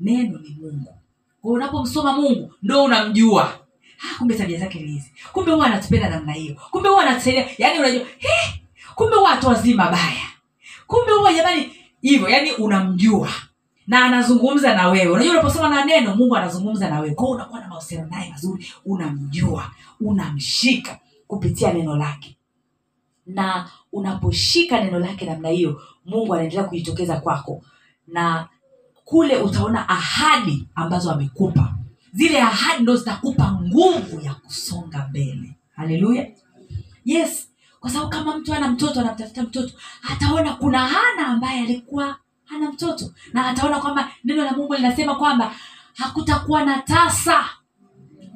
Neno 0.00 0.38
ni 0.38 0.56
mungu. 0.60 0.94
Kwa 1.42 1.52
unapomsoma 1.52 2.12
mungu 2.12 2.52
ndo 2.62 2.84
unamjua. 2.84 3.58
Ah, 4.04 4.18
kumbe 4.18 4.34
tabia 4.34 4.58
zake 4.58 4.80
ni 4.80 4.92
hizi. 4.92 5.12
Kumbe 5.32 5.52
huwa 5.52 5.66
anatupenda 5.66 6.08
namna 6.10 6.32
hiyo. 6.32 6.56
Kumbe 6.70 6.88
huwa 6.88 7.02
anatusaidia 7.02 7.46
yaani 7.58 7.78
unajua 7.78 8.00
"Eh, 8.02 8.60
kumbe 8.94 9.16
huwa 9.16 9.30
watu 9.30 9.74
mabaya. 9.76 10.26
Kumbe 10.86 11.12
huwa 11.12 11.32
jamani 11.32 11.70
hivyo 12.02 12.28
yaani 12.28 12.52
unamjua. 12.52 13.28
Na 13.86 14.04
anazungumza 14.04 14.74
na 14.74 14.88
wewe. 14.88 15.12
Unajua 15.12 15.32
unaposoma 15.32 15.68
na 15.68 15.84
neno 15.84 16.16
mungu 16.16 16.36
anazungumza 16.36 16.90
na 16.90 17.00
wewe. 17.00 17.14
Kwao 17.14 17.30
unakuwa 17.30 17.60
na 17.60 17.68
mahusiano 17.68 18.06
naye 18.10 18.30
mazuri. 18.30 18.72
Unamjua. 18.84 19.70
Unamshika 20.00 20.98
kupitia 21.26 21.72
neno 21.72 21.96
lake 21.96 22.36
na 23.26 23.68
unaposhika 23.92 24.80
neno 24.84 24.98
lake 24.98 25.26
namna 25.26 25.48
hiyo 25.48 25.82
mungu 26.06 26.34
anaendelea 26.34 26.64
kujitokeza 26.64 27.20
kwako. 27.20 27.62
Na 28.06 28.48
kule 29.04 29.36
utaona 29.36 29.88
ahadi 29.88 30.68
ambazo 30.74 31.12
amekupa. 31.12 31.74
Zile 32.12 32.40
ahadi 32.42 32.82
ndo 32.82 32.96
zitakupa 32.96 33.52
nguvu 33.52 34.20
ya 34.20 34.34
kusonga 34.34 35.06
mbele. 35.10 35.56
Haleluya. 35.76 36.26
Yes. 37.04 37.48
Kwa 37.80 37.90
sababu 37.90 38.10
kama 38.10 38.36
mtu 38.38 38.54
ana 38.54 38.68
mtoto 38.68 39.00
anamtafuta 39.00 39.42
mtoto 39.42 39.74
ataona 40.10 40.52
kuna 40.52 40.86
hana 40.86 41.26
ambaye 41.26 41.60
alikuwa 41.60 42.16
hana 42.44 42.72
mtoto. 42.72 43.12
Na 43.32 43.46
ataona 43.46 43.80
kwamba 43.80 44.10
neno 44.24 44.44
la 44.44 44.52
mungu 44.52 44.74
linasema 44.74 45.14
kwamba 45.14 45.54
hakutakuwa 45.96 46.64
na 46.64 46.78
tasa. 46.82 47.44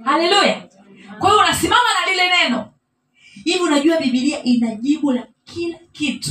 Haleluya. 0.04 0.68
Kwa 1.18 1.30
hiyo 1.30 1.42
unasimama 1.42 1.82
na 2.00 2.12
lile 2.12 2.22
neno 2.28 2.68
hivi 3.46 3.60
unajua 3.64 4.00
bibilia 4.00 4.42
ina 4.42 4.74
jibu 4.74 5.12
la 5.12 5.26
kila 5.44 5.78
kitu. 5.92 6.30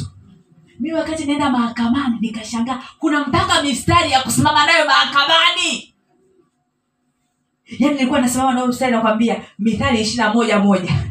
Mi 0.80 0.94
wakati 0.94 1.26
naenda 1.26 1.50
mahakamani 1.50 2.18
nikashangaa 2.22 2.84
kuna 3.00 3.28
mpaka 3.28 3.62
mistari 3.64 4.12
ya 4.12 4.22
kusimama 4.24 4.66
nayo 4.66 4.86
mahakamani. 4.86 5.94
Yaani 7.80 7.96
nilikuwa 7.96 8.22
nasimama 8.22 8.54
nayo 8.54 8.68
mstari 8.68 8.92
nakwambia 8.92 9.42
mithali 9.60 10.02
ishiri 10.02 10.18
na 10.18 10.34
moja 10.34 10.60
moja. 10.60 10.94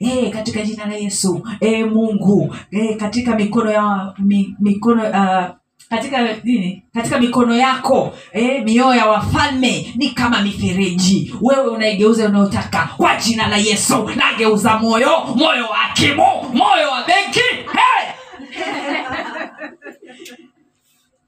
E, 0.00 0.30
katika 0.30 0.62
jina 0.62 0.86
la 0.86 0.94
yesu. 0.94 1.48
E, 1.60 1.84
mungu. 1.84 2.56
E, 2.70 2.94
katika 2.94 3.36
mikono 3.36 3.70
ya 3.70 4.14
mi, 4.18 4.56
mikono 4.60 5.02
uh, 5.10 5.56
katika 5.88 6.32
nini 6.44 6.82
katika 6.94 7.18
mikono 7.20 7.56
yako 7.56 8.14
eh, 8.32 8.64
mioyo 8.64 8.94
ya 8.94 9.06
wafalme 9.06 9.92
ni 9.96 10.10
kama 10.10 10.42
mifereji. 10.42 11.34
Wewe 11.40 11.66
unaigeuza 11.68 12.28
unayotaka 12.28 12.88
kwa 12.96 13.16
jina 13.16 13.48
la 13.48 13.56
yesu. 13.56 14.10
Nageuza 14.16 14.78
moyo 14.78 15.24
moyo 15.34 15.66
wa 15.66 15.80
akimu 15.82 16.42
moyo 16.54 16.90
wa 16.90 17.04
benki 17.06 17.40
hey! 17.40 18.12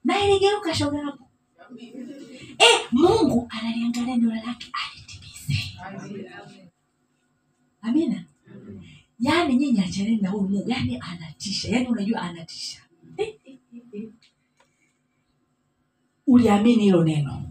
na 0.05 0.21
iligeuka 0.25 0.75
shoga 0.75 0.99
yako 0.99 1.19
eh, 2.59 2.81
mungu 2.93 3.49
analiangalia 3.51 4.17
neno 4.17 4.35
lake 4.35 4.73
alitimize. 4.87 5.79
Amina. 7.83 8.25
Yaani 9.21 9.57
nyinyi 9.57 9.81
achaneni 9.81 10.17
na 10.17 10.31
huyu 10.31 10.49
mungu. 10.49 10.71
Yaani 10.71 11.01
anatisha. 11.01 11.69
Yaani 11.69 11.87
unajua 11.87 12.21
anatisha 12.23 12.81
uliamini 16.29 16.83
hilo 16.83 17.05
neno? 17.05 17.43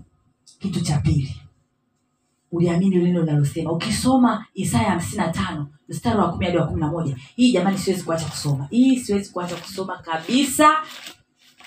Kitu 0.60 0.82
cha 0.82 0.98
pili. 0.98 1.36
Uliamini 2.52 2.96
neno 2.96 3.20
linalosema? 3.20 3.72
Ukisoma 3.72 4.46
isaya 4.54 4.90
hamsini 4.90 5.18
na 5.18 5.28
tano 5.28 5.68
mstari 5.90 6.18
wa 6.20 6.30
kumi 6.32 6.46
hadi 6.46 6.58
wa 6.58 6.68
kumi 6.68 6.80
na 6.80 6.88
moja 6.88 7.18
hii 7.36 7.52
jamani 7.52 7.78
siwezi 7.78 8.04
kuacha 8.04 8.26
kusoma. 8.26 8.68
Hii 8.72 9.00
siwezi 9.00 9.30
kuacha 9.32 9.56
kusoma 9.56 9.98
kabisa. 9.98 10.70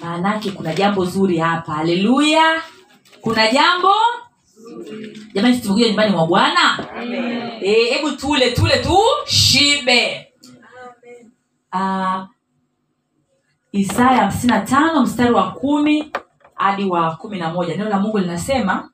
Maanake 0.00 0.50
kuna 0.50 0.74
jambo 0.74 1.04
zuri 1.04 1.38
hapa. 1.38 1.72
Haleluya! 1.72 2.62
Kuna 3.20 3.52
jambo 3.52 3.92
jamani 5.34 5.54
situmekuja 5.54 5.86
nyumbani 5.86 6.12
mwa 6.12 6.26
bwana? 6.26 6.86
Hebu 7.60 8.06
hebu 8.06 8.10
tule 8.10 8.50
tule 8.50 8.78
tu 8.78 8.98
shibe 9.26 10.26
uh, 11.72 12.24
isaya 13.72 14.16
hamsini 14.16 14.52
na 14.52 14.60
tano 14.60 15.02
mstari 15.02 15.32
wa 15.32 15.50
kumi 15.52 16.12
hadi 16.60 16.84
wa 16.84 17.16
kumi 17.16 17.38
na 17.38 17.52
moja. 17.52 17.76
Neno 17.76 17.90
la 17.90 18.00
mungu 18.00 18.18
linasema 18.18 18.90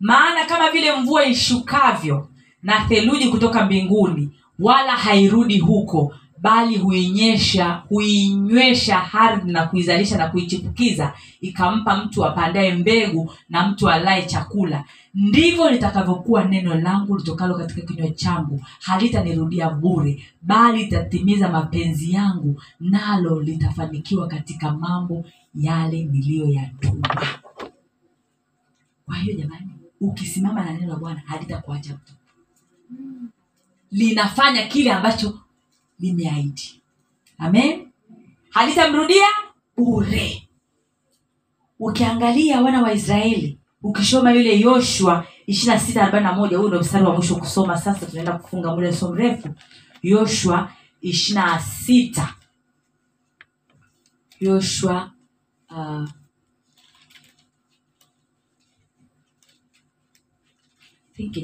maana 0.00 0.44
kama 0.44 0.70
vile 0.70 0.96
mvua 0.96 1.24
ishukavyo 1.26 2.28
na 2.62 2.80
theluji 2.88 3.28
kutoka 3.28 3.64
mbinguni 3.64 4.30
wala 4.58 4.92
hairudi 4.96 5.58
huko 5.58 6.14
bali 6.38 6.76
huinyesha 6.78 7.82
huinywesha 7.88 9.12
ardhi 9.12 9.52
na 9.52 9.66
kuizalisha 9.66 10.18
na 10.18 10.28
kuichipukiza 10.28 11.12
ikampa 11.40 11.96
mtu 11.96 12.24
apandaye 12.24 12.74
mbegu 12.74 13.32
na 13.48 13.68
mtu 13.68 13.90
alaye 13.90 14.22
chakula. 14.26 14.84
Ndivyo 15.14 15.70
litakavyokuwa 15.70 16.44
neno 16.44 16.74
langu 16.74 17.16
litokalo 17.16 17.54
katika 17.54 17.80
kinywa 17.86 18.10
changu. 18.10 18.64
Halitanirudia 18.80 19.70
bure 19.70 20.22
bali 20.42 20.78
litatimiza 20.78 21.48
mapenzi 21.48 22.12
yangu 22.12 22.62
nalo 22.80 23.40
litafanikiwa 23.42 24.28
katika 24.28 24.72
mambo 24.72 25.24
yale 25.56 26.04
niliyoyatuma 26.04 27.08
kwa 29.06 29.16
hiyo 29.16 29.36
jamani 29.36 29.66
ukisimama 30.00 30.64
na 30.64 30.72
neno 30.72 30.86
la 30.88 30.96
bwana 30.96 31.22
halitakuacha 31.26 31.94
mtu. 31.94 32.12
Linafanya 33.90 34.66
kile 34.66 34.92
ambacho 34.92 35.40
limeahidi. 36.00 36.82
Amen? 37.38 37.88
Halitamrudia 38.50 39.24
bure. 39.76 40.48
Ukiangalia 41.78 42.60
wana 42.60 42.82
wa 42.82 42.92
israeli 42.92 43.58
ukisoma 43.82 44.32
yule 44.32 44.60
yoshua 44.60 45.26
ishirina 45.46 45.80
sita 45.80 46.02
arobaini 46.02 46.26
na 46.26 46.32
moja 46.32 46.58
huu 46.58 46.68
ndo 46.68 46.80
mstari 46.80 47.04
wa 47.04 47.14
mwisho 47.14 47.36
kusoma. 47.36 47.78
Sasa 47.78 48.06
tunaenda 48.06 48.32
kufunga 48.38 48.74
muda 48.74 48.92
sio 48.92 49.12
mrefu. 49.12 49.48
Yoshua 50.02 50.72
ishirina 51.00 51.58
sita. 51.60 52.34
Yoshua 54.40 55.10
uh, 55.70 56.08
think 61.16 61.36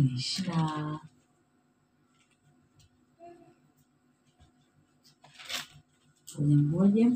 ni 6.38 6.56
moja 6.56 7.12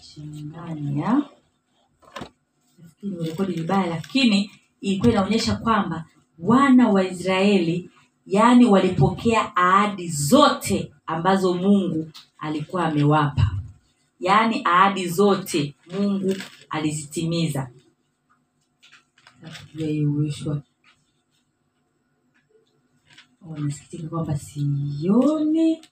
changanya 0.00 1.22
nafikiri 2.78 3.16
urekodi 3.16 3.52
vibaya 3.52 3.86
lakini 3.86 4.50
ilikuwa 4.80 5.12
inaonyesha 5.12 5.56
kwamba 5.56 6.04
wana 6.38 6.88
wa 6.88 7.04
israeli 7.04 7.90
yaani 8.26 8.64
walipokea 8.64 9.56
ahadi 9.56 10.08
zote 10.08 10.92
ambazo 11.06 11.54
mungu 11.54 12.10
alikuwa 12.38 12.84
amewapa 12.84 13.59
yaani 14.20 14.62
ahadi 14.64 15.08
zote 15.08 15.74
mungu 15.92 16.36
alizitimiza. 16.70 17.70
Yoshua. 19.74 20.62
Oh, 23.46 23.56
nasikitika 23.58 24.08
kwamba 24.08 24.36
sioni. 24.38 25.82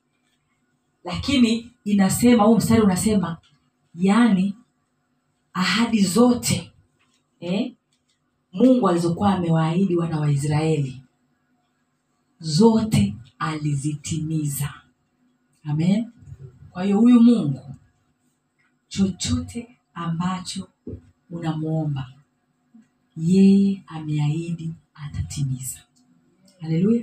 Lakini 1.05 1.71
inasema 1.85 2.45
huu 2.45 2.57
mstari 2.57 2.81
unasema 2.83 3.37
yaani 3.95 4.55
ahadi 5.53 6.03
zote 6.03 6.73
eh, 7.41 7.73
mungu 8.53 8.89
alizokuwa 8.89 9.35
amewaahidi 9.35 9.97
wana 9.97 10.21
wa 10.21 10.31
israeli 10.31 11.03
zote 12.41 13.15
alizitimiza. 13.39 14.75
Amen. 15.65 16.11
Kwa 16.71 16.85
hiyo 16.85 16.99
huyu 17.01 17.21
mungu 17.23 17.75
chochote 19.03 19.69
ambacho 19.95 20.69
unamwomba 21.31 22.07
yeye 23.17 23.83
ameahidi 23.87 24.73
atatimiza. 24.95 25.79
Haleluya. 26.61 27.03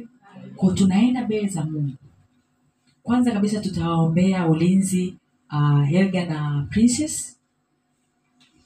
Ko 0.56 0.72
tunaenda 0.74 1.26
mbele 1.26 1.48
za 1.48 1.64
mungu. 1.66 1.98
Kwanza 3.04 3.32
kabisa 3.32 3.60
tutawaombea 3.62 4.48
ulinzi 4.48 5.16
uh, 5.52 5.84
helga 5.88 6.26
na 6.26 6.68
princess 6.70 7.40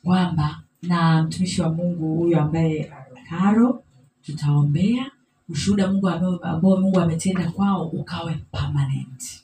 kwamba 0.03 0.61
na 0.81 1.23
mtumishi 1.23 1.61
wa 1.61 1.69
mungu 1.69 2.15
huyu 2.15 2.39
ambaye 2.39 2.93
karo 3.29 3.83
tutaombea 4.21 5.11
ushuhuda 5.49 5.91
mungu 5.91 6.09
ambao 6.09 6.77
mungu 6.77 6.99
ametenda 6.99 7.51
kwao 7.51 7.87
ukawe 7.87 8.39
permanent. 8.51 9.43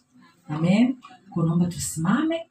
Amen. 0.50 0.96
Kunaomba 1.30 1.66
tusimame 1.66 2.46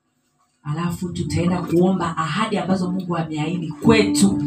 alafu 0.65 1.09
tutaenda 1.09 1.63
kuomba 1.63 2.17
ahadi 2.17 2.59
ambazo 2.59 2.91
mungu 2.93 3.17
ameahidi 3.17 3.69
kwetu. 3.83 4.43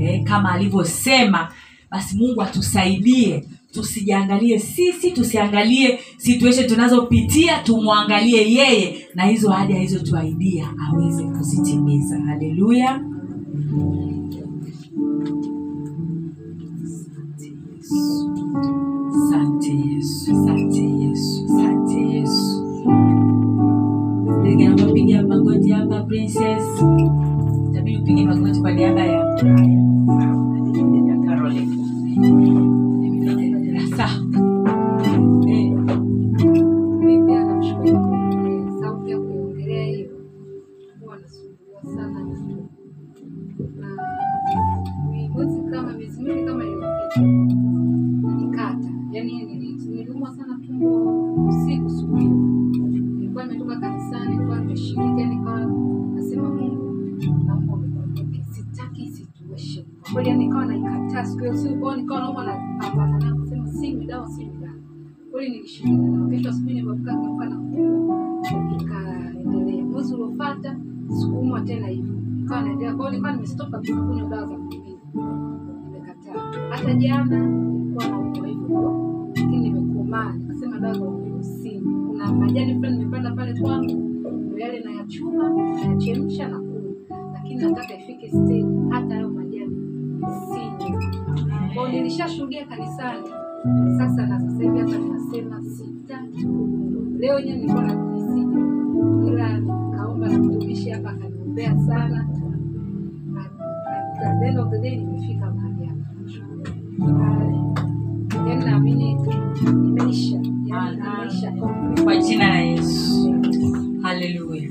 Eh, 0.00 0.22
kama 0.24 0.52
alivyosema 0.52 1.48
basi 1.90 2.16
mungu 2.16 2.42
atusaidie 2.42 3.44
tusijiangalie 3.72 4.58
sisi 4.58 5.10
tusiangalie 5.10 5.98
situation 6.16 6.66
tunazopitia 6.66 7.58
tumwangalie 7.58 8.52
yeye 8.54 9.06
na 9.14 9.24
hizo 9.26 9.52
ahadi 9.52 9.72
alizotuahidia 9.74 10.68
aweze 10.92 11.24
kuzitimiza. 11.24 12.20
Haleluya. 12.20 13.00
Asante 19.10 19.70
Yesu, 19.90 20.30
asante 20.36 20.82
Yesu, 21.02 21.44
asante 21.44 22.00
Yesu. 22.14 22.52
Napiga 25.84 25.94
magoti 25.94 25.94
hapa 25.94 26.02
princess. 26.06 26.64
Tabidi 27.74 27.96
upige 27.98 28.24
magoti 28.24 28.60
kwa 28.60 28.72
niaba 28.72 29.00
ya 29.04 29.34
ya 29.34 29.91
majani 82.52 82.74
fulani 82.74 82.96
nimepanda 82.98 83.30
pale 83.30 83.54
kwangu, 83.60 83.94
ndio 84.52 84.58
yale 84.58 84.80
nayachuma, 84.80 85.48
nayachemsha 85.50 86.48
na 86.48 86.58
kula, 86.58 86.82
lakini 87.32 87.62
nataka 87.62 87.94
ifike 87.98 88.28
stage 88.28 88.64
hata 88.90 89.14
hayo 89.14 89.30
majani 89.30 89.76
sinywi. 90.52 91.06
kwao. 91.74 91.88
nilishashuhudia 91.88 92.66
kanisani 92.66 93.26
sasa 93.98 94.26
na 94.26 94.40
sasa 94.40 94.62
hivi 94.62 94.78
hata 94.78 94.98
ninasema 94.98 95.62
sitaki. 95.62 96.46
Leo 97.18 97.38
yenyewe 97.38 97.56
nilikuwa 97.56 97.82
na 97.84 97.94
nisije, 97.94 98.58
ila 99.28 99.60
kaomba 99.96 100.28
na 100.28 100.38
mtumishi 100.38 100.90
hapa 100.90 101.10
akaniombea 101.10 101.78
sana, 101.78 102.28
nimefika 104.96 105.50
mahali 105.50 105.86
hapa. 105.86 106.06
Yaani 108.48 108.64
naamini 108.64 109.16
imeisha 109.66 110.31
kwa 112.04 112.16
jina 112.16 112.48
la 112.48 112.60
Yesu. 112.60 113.34
Haleluya. 114.02 114.68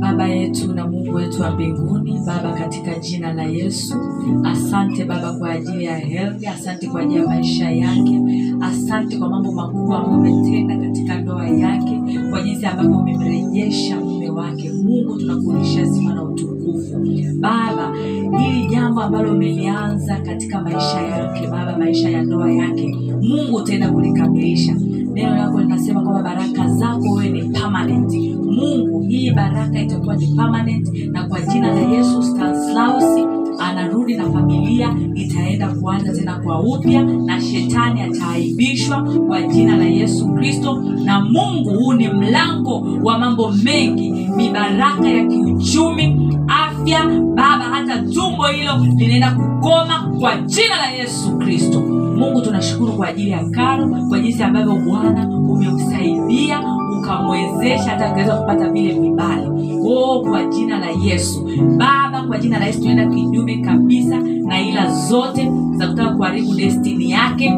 Baba 0.00 0.26
yetu 0.28 0.74
na 0.74 0.86
Mungu 0.86 1.14
wetu 1.14 1.42
wa 1.42 1.50
mbinguni, 1.50 2.20
Baba, 2.26 2.52
katika 2.52 2.98
jina 2.98 3.32
la 3.32 3.42
Yesu, 3.42 3.94
asante 4.44 5.04
Baba 5.04 5.32
kwa 5.32 5.50
ajili 5.50 5.84
ya 5.84 5.98
Helga, 5.98 6.52
asante 6.52 6.86
kwa 6.88 7.00
ajili 7.00 7.20
ya 7.20 7.26
maisha 7.26 7.70
yake, 7.70 8.20
asante 8.60 9.18
kwa 9.18 9.28
mambo 9.30 9.52
makubwa 9.52 9.96
ambayo 9.98 10.18
umetenda 10.18 10.76
katika 10.76 11.18
ndoa 11.18 11.48
yake, 11.48 12.00
kwa 12.30 12.42
jinsi 12.42 12.66
ambavyo 12.66 12.98
umemrejesha 12.98 14.00
mume 14.00 14.30
wake. 14.30 14.70
Mungu, 14.72 15.18
tunakurudishia 15.18 15.86
sifa 15.86 16.14
na 16.14 16.22
utukufu 16.22 16.62
Baba, 17.40 17.92
hili 18.38 18.66
jambo 18.70 19.00
ambalo 19.02 19.32
umelianza 19.32 20.16
katika 20.20 20.60
maisha 20.62 21.00
yake 21.00 21.46
Baba, 21.46 21.78
maisha 21.78 22.10
ya 22.10 22.22
ndoa 22.22 22.52
yake, 22.52 22.96
Mungu 23.22 23.56
utaenda 23.56 23.90
kulikamilisha. 23.90 24.74
Neno 25.14 25.36
lako 25.36 25.60
linasema 25.60 26.00
kwamba 26.02 26.22
baraka 26.22 26.68
zako 26.68 27.14
wewe 27.14 27.28
ni 27.28 27.42
permanent. 27.42 28.12
Mungu, 28.44 29.00
hii 29.08 29.30
baraka 29.30 29.82
itakuwa 29.82 30.16
ni 30.16 30.26
permanent, 30.26 30.88
na 31.12 31.28
kwa 31.28 31.40
jina 31.40 31.74
la 31.74 31.80
Yesu 31.80 32.22
Stanislaus 32.22 33.04
anarudi 33.60 34.14
na 34.14 34.30
familia 34.30 34.94
itaenda 35.14 35.68
kuanza 35.74 36.12
tena 36.12 36.38
kwa 36.38 36.60
upya, 36.60 37.02
na 37.04 37.40
shetani 37.40 38.00
ataaibishwa 38.02 39.02
kwa 39.26 39.42
jina 39.42 39.76
la 39.76 39.84
Yesu 39.84 40.28
Kristo. 40.28 40.82
Na 41.04 41.20
Mungu, 41.20 41.70
huu 41.70 41.92
ni 41.92 42.08
mlango 42.08 42.86
wa 43.04 43.18
mambo 43.18 43.50
mengi, 43.64 44.10
ni 44.10 44.50
baraka 44.50 45.08
ya 45.08 45.26
kiuchumi, 45.26 46.36
afya 46.48 47.04
Baba, 47.34 47.64
hata 47.64 47.98
tumbo 48.02 48.46
hilo 48.46 48.72
linaenda 48.96 49.30
kukoma 49.30 50.12
kwa 50.20 50.36
jina 50.36 50.76
la 50.76 50.90
Yesu 50.90 51.38
Kristo. 51.38 51.82
Mungu, 52.22 52.40
tunashukuru 52.40 52.92
kwa 52.92 53.08
ajili 53.08 53.30
ya 53.30 53.44
Karo, 53.44 53.88
kwa 54.08 54.20
jinsi 54.20 54.42
ambavyo 54.42 54.74
Bwana 54.76 55.28
umemsaidia 55.28 56.60
ukamwezesha 56.98 57.90
hata 57.90 58.06
akaweza 58.06 58.36
kupata 58.36 58.68
vile 58.70 58.92
vibali. 59.00 59.46
Oh, 59.86 60.20
kwa 60.20 60.44
jina 60.44 60.78
la 60.78 60.86
Yesu 61.04 61.48
Baba, 61.76 62.22
kwa 62.28 62.38
jina 62.38 62.58
la 62.58 62.66
Yesu 62.66 62.80
tunaenda 62.80 63.06
kinyume 63.14 63.56
kabisa 63.56 64.18
na 64.20 64.60
ila 64.60 64.90
zote 65.08 65.50
za 65.76 65.86
kutaka 65.88 66.14
kuharibu 66.14 66.54
destini 66.54 67.10
yake 67.10 67.52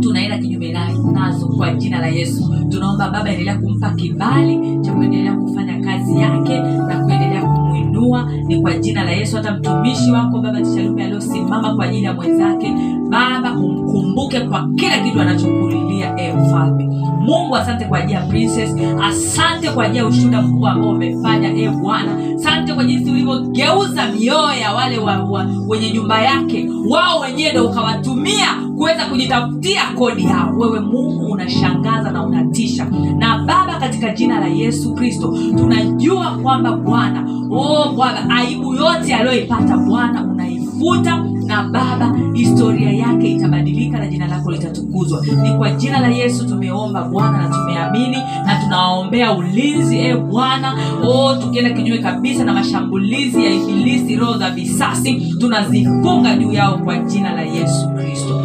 tunaenda 0.00 0.38
kinyume 0.38 0.72
nazo 1.12 1.48
kwa 1.48 1.74
jina 1.74 2.00
la 2.00 2.06
Yesu. 2.06 2.54
Tunaomba 2.70 3.10
Baba, 3.10 3.30
endelea 3.30 3.58
kumpa 3.58 3.90
kibali 3.90 4.78
cha 4.82 4.92
kuendelea 4.92 5.32
kufanya 5.34 5.80
kazi 5.80 6.18
yake 6.20 6.58
na 6.60 7.04
kuendelea 7.04 7.42
kumwinua, 7.42 8.30
ni 8.46 8.60
kwa 8.62 8.78
jina 8.78 9.04
la 9.04 9.10
Yesu. 9.10 9.36
Hata 9.36 9.52
mtumishi 9.52 10.10
wako 10.10 10.38
Baba 10.40 10.60
Tishalume 10.62 11.04
aliyosimama 11.04 11.74
kwa 11.76 11.84
ajili 11.84 12.04
ya 12.04 12.14
mwenzake, 12.14 12.74
Baba 13.08 13.52
umkumbuke 13.52 14.40
kwa 14.40 14.68
kila 14.76 14.98
kitu 14.98 15.20
anachokulilia, 15.20 16.14
e 16.20 16.32
Mfalme 16.32 16.84
Mungu. 17.20 17.56
Asante 17.56 17.84
kwa 17.84 17.98
ajili 17.98 18.12
ya 18.12 18.20
Princess, 18.20 18.70
asante 19.02 19.70
kwa 19.70 19.84
ajili 19.84 19.98
ya 19.98 20.06
ushuhuda 20.06 20.42
mkubwa 20.42 20.70
ambao 20.70 20.90
umefanya, 20.90 21.48
e 21.56 21.68
Bwana. 21.68 22.16
Asante 22.36 22.72
kwa 22.74 22.84
jinsi 22.84 23.10
ulivyogeuza 23.10 24.06
mioyo 24.06 24.54
ya 24.60 24.72
wale 24.72 24.98
wa, 24.98 25.22
wa, 25.22 25.46
wenye 25.68 25.90
nyumba 25.90 26.22
yake, 26.22 26.68
wao 26.90 27.20
wenyewe 27.20 27.52
ndo 27.52 27.66
ukawatumia 27.66 28.48
kuweza 28.76 29.04
kujitafutia 29.06 29.80
kodi 29.98 30.24
yao. 30.24 30.52
Wewe 30.58 30.80
Mungu 30.80 31.26
unashangaza 31.32 32.10
na 32.10 32.26
unatisha. 32.26 32.84
Na 33.18 33.38
Baba, 33.38 33.74
katika 33.80 34.14
jina 34.14 34.40
la 34.40 34.46
Yesu 34.46 34.94
Kristo, 34.94 35.38
tunajua 35.58 36.30
kwamba 36.42 36.72
Bwana, 36.76 37.28
oh 37.50 38.04
aibu 38.30 38.74
yote 38.74 39.14
aliyoipata 39.14 39.76
Bwana 39.76 40.24
unaifuta 40.24 41.24
na 41.46 41.62
Baba, 41.62 42.14
historia 42.34 42.92
yake 42.92 43.28
itabadilika 43.32 43.98
na 43.98 44.06
jina 44.06 44.26
lako 44.26 44.50
litatukuzwa. 44.50 45.26
Ni 45.42 45.50
kwa 45.52 45.70
jina 45.70 46.00
la 46.00 46.08
Yesu 46.08 46.48
tumeomba 46.48 47.02
Bwana 47.04 47.38
na 47.38 47.48
tumeamini 47.48 48.16
na 48.46 48.60
tunawaombea 48.62 49.32
ulinzi 49.32 49.98
e 49.98 50.16
Bwana. 50.16 50.74
Oh, 51.04 51.34
tukienda 51.36 51.70
kinyume 51.70 51.98
kabisa 51.98 52.44
na 52.44 52.52
mashambulizi 52.52 53.44
ya 53.44 53.52
ibilisi, 53.54 54.16
roho 54.16 54.38
za 54.38 54.50
visasi 54.50 55.34
tunazifunga 55.40 56.36
juu 56.36 56.52
yao 56.52 56.78
kwa 56.78 56.98
jina 56.98 57.32
la 57.34 57.42
Yesu 57.42 57.88
Kristo. 57.96 58.35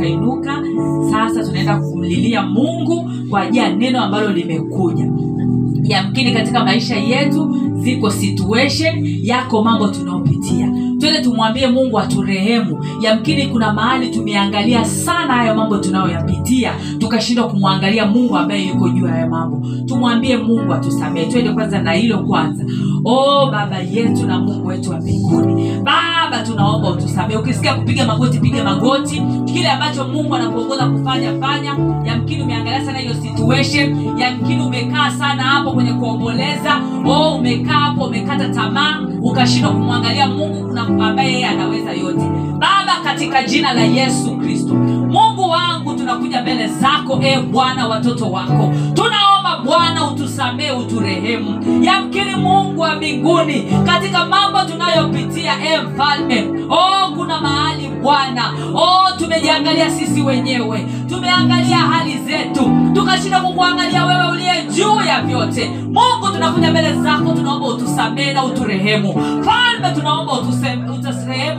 Basi 0.00 1.10
sasa, 1.10 1.44
tunaenda 1.44 1.76
kumlilia 1.76 2.42
Mungu 2.42 3.10
kwa 3.30 3.40
ajili 3.40 3.58
ya 3.58 3.76
neno 3.76 4.00
ambalo 4.04 4.32
limekuja. 4.32 5.08
Yamkini 5.82 6.32
katika 6.32 6.64
maisha 6.64 6.96
yetu 6.96 7.56
ziko 7.82 8.10
situation 8.10 8.94
yako 9.22 9.62
mambo 9.62 9.88
tunaopitia 9.88 10.72
twende 10.98 11.20
tumwambie 11.22 11.66
mungu 11.66 11.98
aturehemu. 11.98 12.84
Yamkini 13.02 13.46
kuna 13.46 13.72
mahali 13.72 14.08
tumeangalia 14.08 14.84
sana 14.84 15.32
hayo 15.34 15.54
mambo 15.54 15.76
tunayoyapitia 15.78 16.72
tukashindwa 16.98 17.48
kumwangalia 17.48 18.06
mungu 18.06 18.36
ambaye 18.36 18.68
yuko 18.68 18.88
juu 18.88 19.06
ya 19.06 19.26
mambo. 19.26 19.66
Tumwambie 19.86 20.36
mungu 20.36 20.72
atusamehe. 20.74 21.26
Twende 21.26 21.52
kwanza 21.52 21.82
na 21.82 21.92
hilo 21.92 22.18
kwanza. 22.18 22.64
O 23.04 23.46
baba 23.52 23.78
yetu 23.78 24.26
na 24.26 24.38
mungu 24.40 24.66
wetu 24.68 24.90
wa 24.90 25.00
mbinguni. 25.00 25.70
Baba 25.82 26.09
tunaomba 26.38 26.90
utusamehe. 26.90 27.38
Ukisikia 27.38 27.74
kupiga 27.74 28.06
magoti 28.06 28.38
piga 28.40 28.64
magoti. 28.64 29.22
Kile 29.44 29.68
ambacho 29.70 30.04
mungu 30.08 30.34
anakuongoza 30.34 30.86
kufanya 30.86 31.40
fanya. 31.40 31.76
Yamkini 32.04 32.42
umeangalia 32.42 32.84
sana 32.84 32.98
hiyo 32.98 33.14
situation. 33.14 34.18
Yamkini 34.18 34.62
umekaa 34.62 35.10
sana 35.10 35.42
hapo 35.42 35.72
kwenye 35.72 35.92
kuomboleza. 35.92 36.80
O 37.06 37.34
umekaa 37.34 37.72
hapo 37.80 38.04
umekata 38.04 38.48
tamaa. 38.48 39.00
Ukashindwa 39.22 39.72
kumwangalia 39.72 40.26
mungu 40.26 40.68
kuna 40.68 40.80
ambaye 40.82 41.32
yeye 41.32 41.46
anaweza 41.46 41.92
yote. 41.92 42.24
Baba 42.58 42.92
katika 43.04 43.42
jina 43.42 43.72
la 43.72 43.80
yesu 43.82 44.36
kristo 44.36 44.74
tunakuja 46.10 46.42
mbele 46.42 46.66
zako 46.68 47.20
e 47.22 47.40
bwana 47.40 47.86
watoto 47.88 48.30
wako. 48.30 48.72
Tunaomba 48.94 49.56
bwana 49.64 50.04
utusamee 50.10 50.70
uturehemu. 50.70 51.82
Yamkini 51.84 52.36
mungu 52.36 52.80
wa 52.80 52.94
mbinguni 52.94 53.62
katika 53.86 54.24
mambo 54.26 54.58
tunayopitia 54.72 55.52
e 55.64 55.80
mfalme 55.80 56.48
oh 56.70 57.10
kuna 57.16 57.40
mahali 57.40 57.88
bwana. 58.02 58.52
Oh 58.74 59.10
tumejiangalia 59.18 59.90
sisi 59.90 60.22
wenyewe. 60.22 60.86
Tumeangalia 61.08 61.76
hali 61.78 62.18
zetu. 62.18 62.70
Tukashinda 62.94 63.40
kukuangalia 63.40 64.06
wewe 64.06 64.30
uliye 64.32 64.64
juu 64.76 65.00
ya 65.08 65.20
vyote. 65.22 65.70
Mungu 65.84 66.28
tunakuja 66.32 66.70
mbele 66.70 66.92
zako 67.02 67.32
tunaomba 67.32 67.66
utusamehe 67.68 68.32
na 68.32 68.44
uturehemu. 68.44 69.12
Falme 69.44 69.94
tunaomba 69.96 70.32
utuse- 70.32 70.80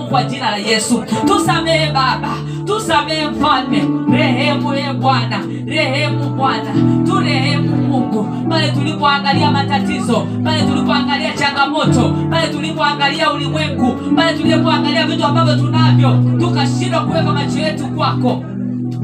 kwa 0.10 0.24
jina 0.24 0.52
la 0.52 0.58
yesu. 0.58 1.04
Tusamehe 1.28 1.92
baba. 1.92 2.30
Tusamehe 2.66 3.26
mfalme. 3.28 3.84
Rehemu 4.18 4.74
ye 4.74 4.94
bwana. 4.94 5.40
Rehemu 5.66 6.30
bwana. 6.30 6.72
Turehemu 7.06 7.76
mungu. 7.76 8.28
Pale 8.50 8.68
tulipoangalia 8.72 9.52
matatizo 9.52 10.28
pale 10.44 10.62
tulipoangalia 10.62 11.32
changamoto 11.34 12.16
pale 12.30 12.48
tulipoangalia 12.48 13.32
ulimwengu 13.34 13.92
pale 14.16 14.38
tulipoangalia 14.38 15.01
vitu 15.06 15.26
ambavyo 15.26 15.56
tunavyo 15.56 16.18
tukashindwa 16.40 17.00
kuweka 17.02 17.34
macho 17.34 17.60
yetu 17.60 17.88
kwako. 17.88 18.44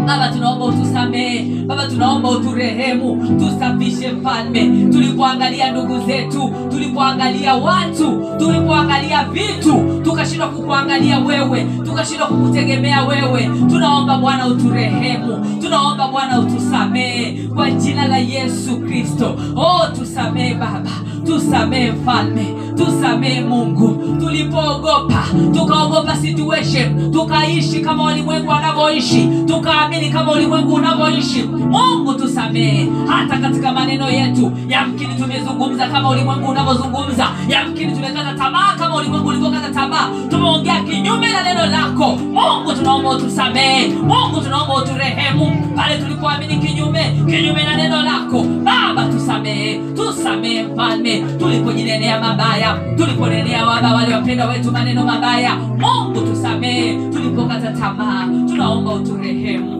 Baba 0.07 0.27
tunaomba 0.29 0.65
utusamehe. 0.65 1.45
Baba 1.67 1.87
tunaomba 1.87 2.29
uturehemu. 2.29 3.27
Tusafishe 3.39 4.11
mfalme. 4.11 4.89
Tulipoangalia 4.91 5.71
ndugu 5.71 5.99
zetu 6.05 6.51
tulipoangalia 6.71 7.55
watu 7.55 8.23
tulipoangalia 8.39 9.25
vitu 9.25 10.01
tukashindwa 10.03 10.47
kukuangalia 10.47 11.19
wewe 11.19 11.67
tukashindwa 11.85 12.27
kukutegemea 12.27 13.03
wewe. 13.03 13.49
Tunaomba 13.69 14.17
bwana 14.17 14.47
uturehemu. 14.47 15.45
Tunaomba 15.61 16.07
bwana 16.07 16.39
utusamehe. 16.39 17.39
Kwa 17.55 17.71
jina 17.71 18.07
la 18.07 18.17
yesu 18.17 18.79
kristo. 18.79 19.35
Oh 19.55 19.87
tusamehe 19.99 20.53
baba. 20.53 20.89
Tusamehe 21.25 21.91
mfalme 21.91 22.45
tusamehe 22.77 23.41
mungu. 23.41 24.17
Tulipoogopa 24.19 25.23
tukaogopa 25.53 26.15
situation 26.15 27.11
tukaishi 27.11 27.79
kama 27.79 28.03
ulimwengu 28.03 28.51
anavyoishi, 28.51 29.29
tukaamini 29.47 30.09
kama 30.09 30.31
ulimwengu 30.31 30.73
unavyoishi. 30.73 31.43
Mungu 31.43 32.13
tusamee, 32.13 32.87
hata 33.07 33.37
katika 33.37 33.71
maneno 33.71 34.09
yetu. 34.09 34.51
Yamkini 34.69 35.15
tumezungumza 35.15 35.87
kama 35.87 36.09
ulimwengu 36.09 36.49
unavyozungumza. 36.49 37.27
Yamkini 37.49 37.91
tumekata 37.95 38.33
tamaa 38.33 38.73
kama 38.79 38.95
ulimwengu 38.95 39.27
ulivyokata 39.29 39.69
tamaa. 39.69 40.09
Tumeongea 40.29 40.81
kinyume 40.83 41.27
na 41.31 41.43
neno 41.43 41.65
lako. 41.65 42.07
Mungu 42.15 42.73
tunaomba 42.77 43.09
utusamee 43.09 43.87
mungu 43.87 44.41
tunaomba 44.43 44.75
uturehemu. 44.75 45.73
Pale 45.75 45.97
tulipoamini 45.97 46.57
kinyume 46.57 47.03
kinyume 47.29 47.63
na 47.63 47.75
neno 47.77 48.01
lako. 48.03 48.43
Baba 48.63 49.05
Tusamee, 49.11 49.79
tusamee 49.95 50.63
mfalme 50.63 51.23
tulipojinenea 51.39 52.19
mabaya 52.21 52.66
tuliponenea 52.98 53.65
baba 53.65 53.94
waliopenda 53.94 54.48
wetu 54.48 54.72
maneno 54.72 55.06
mabaya. 55.06 55.56
Mungu 55.56 56.22
tusamehe. 56.30 57.10
Tulipokata 57.14 57.72
tamaa 57.72 58.27
tunaomba 58.48 58.94
uturehemu. 58.94 59.77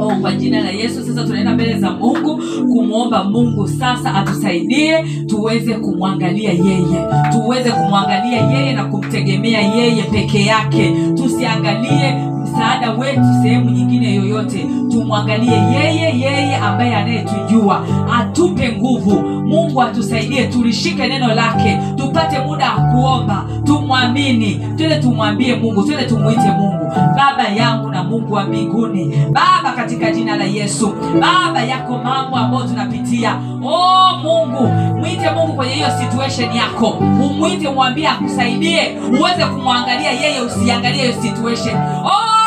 Oh, 0.00 0.14
kwa 0.20 0.32
jina 0.32 0.60
la 0.60 0.70
yesu 0.70 1.04
sasa 1.04 1.24
tunaenda 1.24 1.54
mbele 1.54 1.78
za 1.78 1.90
mungu 1.90 2.42
kumwomba 2.72 3.24
mungu 3.24 3.68
sasa 3.68 4.14
atusaidie 4.14 5.04
tuweze 5.26 5.74
kumwangalia 5.74 6.50
yeye. 6.52 7.04
Tuweze 7.32 7.70
kumwangalia 7.70 8.40
yeye 8.50 8.72
na 8.72 8.84
kumtegemea 8.84 9.60
yeye 9.60 10.02
peke 10.02 10.44
yake. 10.44 10.94
Tusiangalie 11.16 12.14
msaada 12.52 12.90
wetu 12.90 13.22
sehemu 13.42 13.70
nyingine 13.70 14.14
yoyote. 14.14 14.66
Tumwangalie 14.90 15.52
yeye 15.56 16.18
yeye 16.20 16.56
ambaye 16.56 16.96
anayetujua. 16.96 17.84
Atupe 18.18 18.72
nguvu. 18.72 19.22
Mungu 19.48 19.82
atusaidie 19.82 20.44
tulishike 20.46 21.06
neno 21.06 21.34
lake. 21.34 21.78
Tupate 21.96 22.38
muda 22.38 22.70
wa 22.74 22.80
kuomba. 22.80 23.44
Tumwamini. 23.64 24.54
Twende 24.76 24.96
tumwambie 24.96 25.54
mungu. 25.54 25.82
Twende 25.82 26.04
tumwite 26.04 26.50
mungu. 26.58 26.92
Baba 27.16 27.48
yangu 27.48 27.88
na 27.90 28.02
mungu 28.04 28.34
wa 28.34 28.44
mbinguni. 28.44 29.16
Baba 29.32 29.72
katika 29.76 30.10
jina 30.10 30.36
la 30.36 30.44
yesu. 30.44 30.94
Baba 31.20 31.62
yako 31.62 31.98
mambo 32.04 32.36
ambayo 32.36 32.64
tunapitia. 32.64 33.36
Oh 33.64 34.16
mungu 34.22 34.66
mwite 34.98 35.30
mungu 35.30 35.52
kwenye 35.52 35.74
hiyo 35.74 35.86
situation 36.00 36.56
yako. 36.56 36.88
Umwite 36.98 37.68
mwambie 37.68 38.08
akusaidie. 38.08 38.98
Uweze 39.20 39.44
kumwangalia 39.44 40.10
yeye 40.10 40.40
usiangalie 40.40 41.02
hiyo 41.02 41.22
situation. 41.22 41.76
Oh 42.04 42.37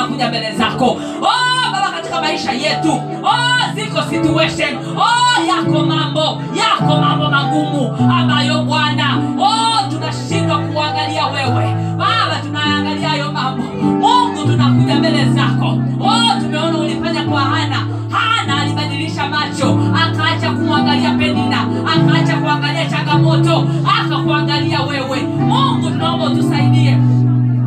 yesu 0.00 0.06
tunakuja 0.08 0.28
mbele 0.28 0.52
zako. 0.56 0.86
Oh 1.22 1.72
baba 1.72 1.90
katika 1.96 2.20
maisha 2.20 2.52
yetu. 2.52 2.92
Oh 3.22 3.74
ziko 3.74 4.02
situation. 4.02 4.74
Oh 4.96 5.44
yako 5.48 5.86
mambo. 5.86 6.42
Yako 6.54 7.00
mambo 7.00 7.30
magumu 7.30 7.96
ambayo 8.12 8.62
bwana. 8.64 9.18
Oh 9.40 9.90
tunashindwa 9.90 10.58
kuangalia 10.58 11.26
wewe. 11.26 11.74
Baba 11.96 12.36
tunaangalia 12.42 13.08
hayo 13.08 13.32
mambo. 13.32 13.62
Mungu 13.84 14.44
tunakuja 14.46 14.96
mbele 14.96 15.24
zako. 15.24 15.66
Oh 16.00 16.40
tumeona 16.40 16.78
ulifanya 16.78 17.22
kwa 17.22 17.40
hana. 17.40 17.86
Hana 18.10 18.60
alibadilisha 18.62 19.28
macho 19.28 19.78
akaacha 19.94 20.50
kumwangalia 20.50 21.10
penina 21.14 21.60
akaacha 21.94 22.36
kuangalia 22.36 22.86
changamoto 22.90 23.68
akakuangalia 24.00 24.80
wewe. 24.82 25.22
Mungu 25.22 25.90
tunaomba 25.90 26.24
utusaidie 26.26 26.98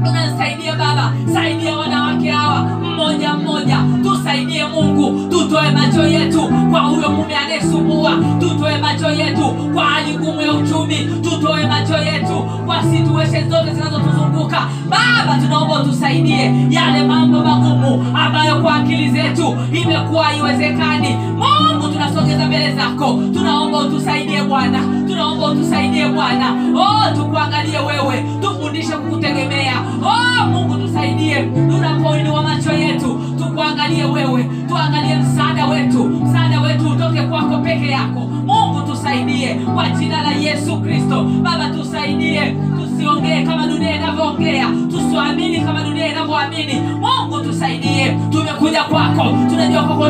tunasaidie 0.06 0.72
baba 0.72 1.14
saidia 1.34 1.78
wanawake 1.78 2.32
hawa. 2.32 2.62
Mmoja 2.64 3.34
mmoja 3.34 3.78
tusaidie 4.04 4.66
mungu. 4.66 5.28
Tutoe 5.30 5.72
macho 5.72 6.08
yetu 6.08 6.42
kwa 6.72 6.80
huyo 6.80 7.10
mume 7.12 7.36
anayesumbua 7.36 8.12
tutoe 8.40 8.78
macho 8.78 9.10
yetu 9.10 9.44
kwa 9.74 9.86
hali 9.86 10.18
ngumu 10.18 10.42
ya 10.42 10.54
uchumi. 10.54 10.96
Tutoe 11.22 11.66
macho 11.68 11.98
yetu 11.98 12.50
kwa 12.66 12.84
situation 12.84 13.50
zote 13.50 13.74
zinazotuzunguka. 13.74 14.68
Baba 14.90 15.38
tunaomba 15.42 15.80
utusaidie. 15.84 16.54
Yale 16.70 17.04
mambo 17.04 17.40
magumu 17.44 18.06
ambayo 18.18 18.56
kwa 18.62 18.76
akili 18.76 19.10
zetu 19.12 19.58
imekuwa 19.74 20.24
haiwezekani. 20.26 21.16
Mungu 21.16 21.88
tunasogeza 22.34 22.46
mbele 22.48 22.74
zako. 22.76 23.20
Tunaomba 23.34 23.78
utusaidie 23.80 24.44
bwana. 24.44 24.80
Tunaomba 25.08 25.48
utusaidie 25.52 26.08
bwana. 26.10 26.56
Oh 26.76 27.16
tukuangalie 27.16 27.80
wewe. 27.80 28.26
Tufundishe 28.42 28.92
kukutegemea. 28.94 29.74
Oh 30.06 30.46
mungu 30.48 30.76
tusaidie. 30.76 31.42
Tunapoinua 31.44 32.44
macho 32.44 32.74
yetu. 32.74 33.20
Tukuangalie 33.38 34.06
wewe. 34.06 34.50
Tuangalie 34.68 35.16
msaada 35.16 35.66
wetu. 35.68 36.04
Msaada 36.06 36.62
wetu 36.62 36.90
utoke 36.90 37.22
kwako 37.22 37.58
peke 37.58 37.88
yako. 37.88 38.20
Mungu 38.46 38.82
tusaidie. 38.92 39.54
Kwa 39.74 39.90
jina 39.90 40.22
la 40.24 40.32
yesu 40.32 40.78
kristo. 40.82 41.24
Baba 41.24 41.70
tusaidie. 41.70 42.56
Tusiongee 42.80 43.44
kama 43.44 43.68
dunia 43.68 43.96
inavyoongea. 43.96 44.68
Tusiamini 44.92 45.62
kama 45.62 45.84
dunia 45.84 46.08
inavyoamini. 46.12 46.74
Mungu 46.80 47.23
tusaidie. 47.40 48.18
Tumekuja 48.32 48.84
kwako. 48.84 49.26
Tunajua 49.50 49.84
kwako 49.84 50.10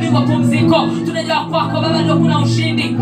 liko 0.00 0.20
pumziko. 0.20 0.88
Tunajua 1.06 1.36
kwako 1.44 1.80
baba 1.80 2.02
ndio 2.02 2.16
kuna 2.16 2.38
ushindi. 2.38 2.96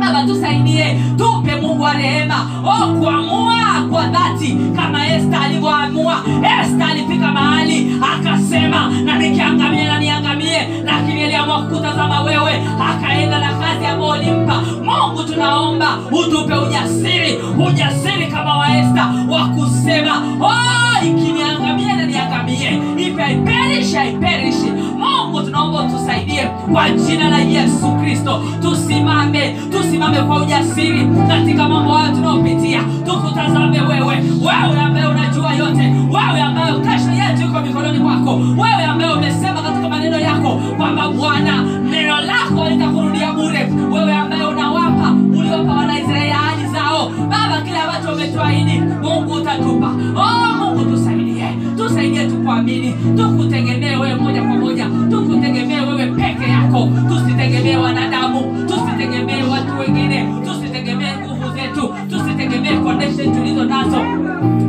Baba 0.00 0.22
tusaidie. 0.26 1.00
Tupe 1.16 1.56
mungu 1.56 1.82
wa 1.82 1.92
rehema. 1.92 2.50
Oh, 2.64 2.94
kuamua 3.00 3.60
kwa 3.90 4.06
dhati 4.06 4.56
kama 4.76 5.06
esta 5.08 5.40
alivyoamua. 5.40 6.22
Esta 6.62 6.86
alifika 6.88 7.32
mahali 7.32 8.00
akasema 8.14 8.90
na 9.04 9.18
nikiangamia 9.18 9.84
na 9.92 9.98
niangamie. 10.00 10.68
Lakini 10.84 11.22
aliamua 11.24 11.62
kukutazama 11.62 12.20
wewe 12.20 12.62
akaenda 12.90 13.38
na 13.38 13.52
kazi 13.54 13.86
ambayo 13.86 14.12
ulimpa 14.12 14.62
mungu 14.84 15.22
tunaomba 15.24 15.98
utupe 16.12 16.54
ujasiri. 16.54 17.38
Ujasiri 17.68 18.26
kama 18.26 18.56
wa 18.56 18.76
esta 18.78 19.14
wa 19.30 19.48
kusema 19.48 20.22
oh, 20.40 20.89
ikiniangamia 21.06 21.96
na 21.96 22.06
niangamie. 22.06 22.82
If 22.98 23.18
I 23.18 23.34
perish, 23.44 23.94
I 23.94 24.12
perish. 24.12 24.56
Mungu 24.98 25.42
tunaomba 25.42 25.80
utusaidie 25.82 26.50
kwa 26.72 26.90
jina 26.90 27.28
la 27.30 27.38
yesu 27.38 27.92
kristo. 28.00 28.42
Tusimame 28.62 29.56
tusimame 29.72 30.18
kwa 30.22 30.42
ujasiri 30.42 31.06
katika 31.28 31.68
mambo 31.68 31.92
hayo 31.92 32.14
tunayopitia. 32.16 32.80
Tukutazame 33.06 33.80
wewe 33.80 34.04
wewe 34.40 34.80
ambaye 34.82 35.06
unajua 35.06 35.52
yote 35.52 35.94
wewe 36.10 36.40
ambayo 36.42 36.74
kesho 36.80 37.10
yetu 37.10 37.42
iko 37.50 37.60
mikononi 37.60 37.98
mwako 37.98 38.34
wewe 38.34 38.84
ambaye 38.84 39.12
umesema 39.12 39.62
katika 39.62 39.88
maneno 39.88 40.18
yako 40.20 40.60
kwamba 40.76 41.08
bwana 41.08 41.62
neno 41.90 42.20
lako 42.20 42.68
litakurudia 42.70 43.32
bure. 43.32 43.72
Wewe 43.92 44.12
ambaye 44.14 44.44
unawapa 44.44 45.10
uliwapa 45.38 45.72
wanaisraeli 45.72 46.30
ahadi 46.30 46.66
zao. 46.72 47.10
Baba 47.30 47.60
kile 47.64 47.78
ambacho 47.78 48.12
umetuahidi 48.12 48.80
mungu 49.02 49.32
utatupa. 49.32 49.90
Oh 50.16 50.49
tusaidie 51.80 52.10
tusaidie 52.20 52.26
tukuamini 52.28 52.94
tukutegemee 53.16 53.96
wewe 53.96 54.14
moja 54.14 54.42
kwa 54.42 54.56
moja. 54.56 54.86
Tukutegemee 55.10 55.80
wewe 55.80 56.06
peke 56.06 56.50
yako. 56.50 56.88
Tusitegemee 57.08 57.76
wanadamu. 57.76 58.66
Tusitegemee 58.66 59.42
watu 59.42 59.78
wengine. 59.78 60.26
Tusitegemee 60.44 61.12
nguvu 61.16 61.54
zetu 61.56 61.94
tusitegemee 62.70 62.82
connection 62.84 63.32
tulizo 63.34 63.64
nazo. 63.64 64.00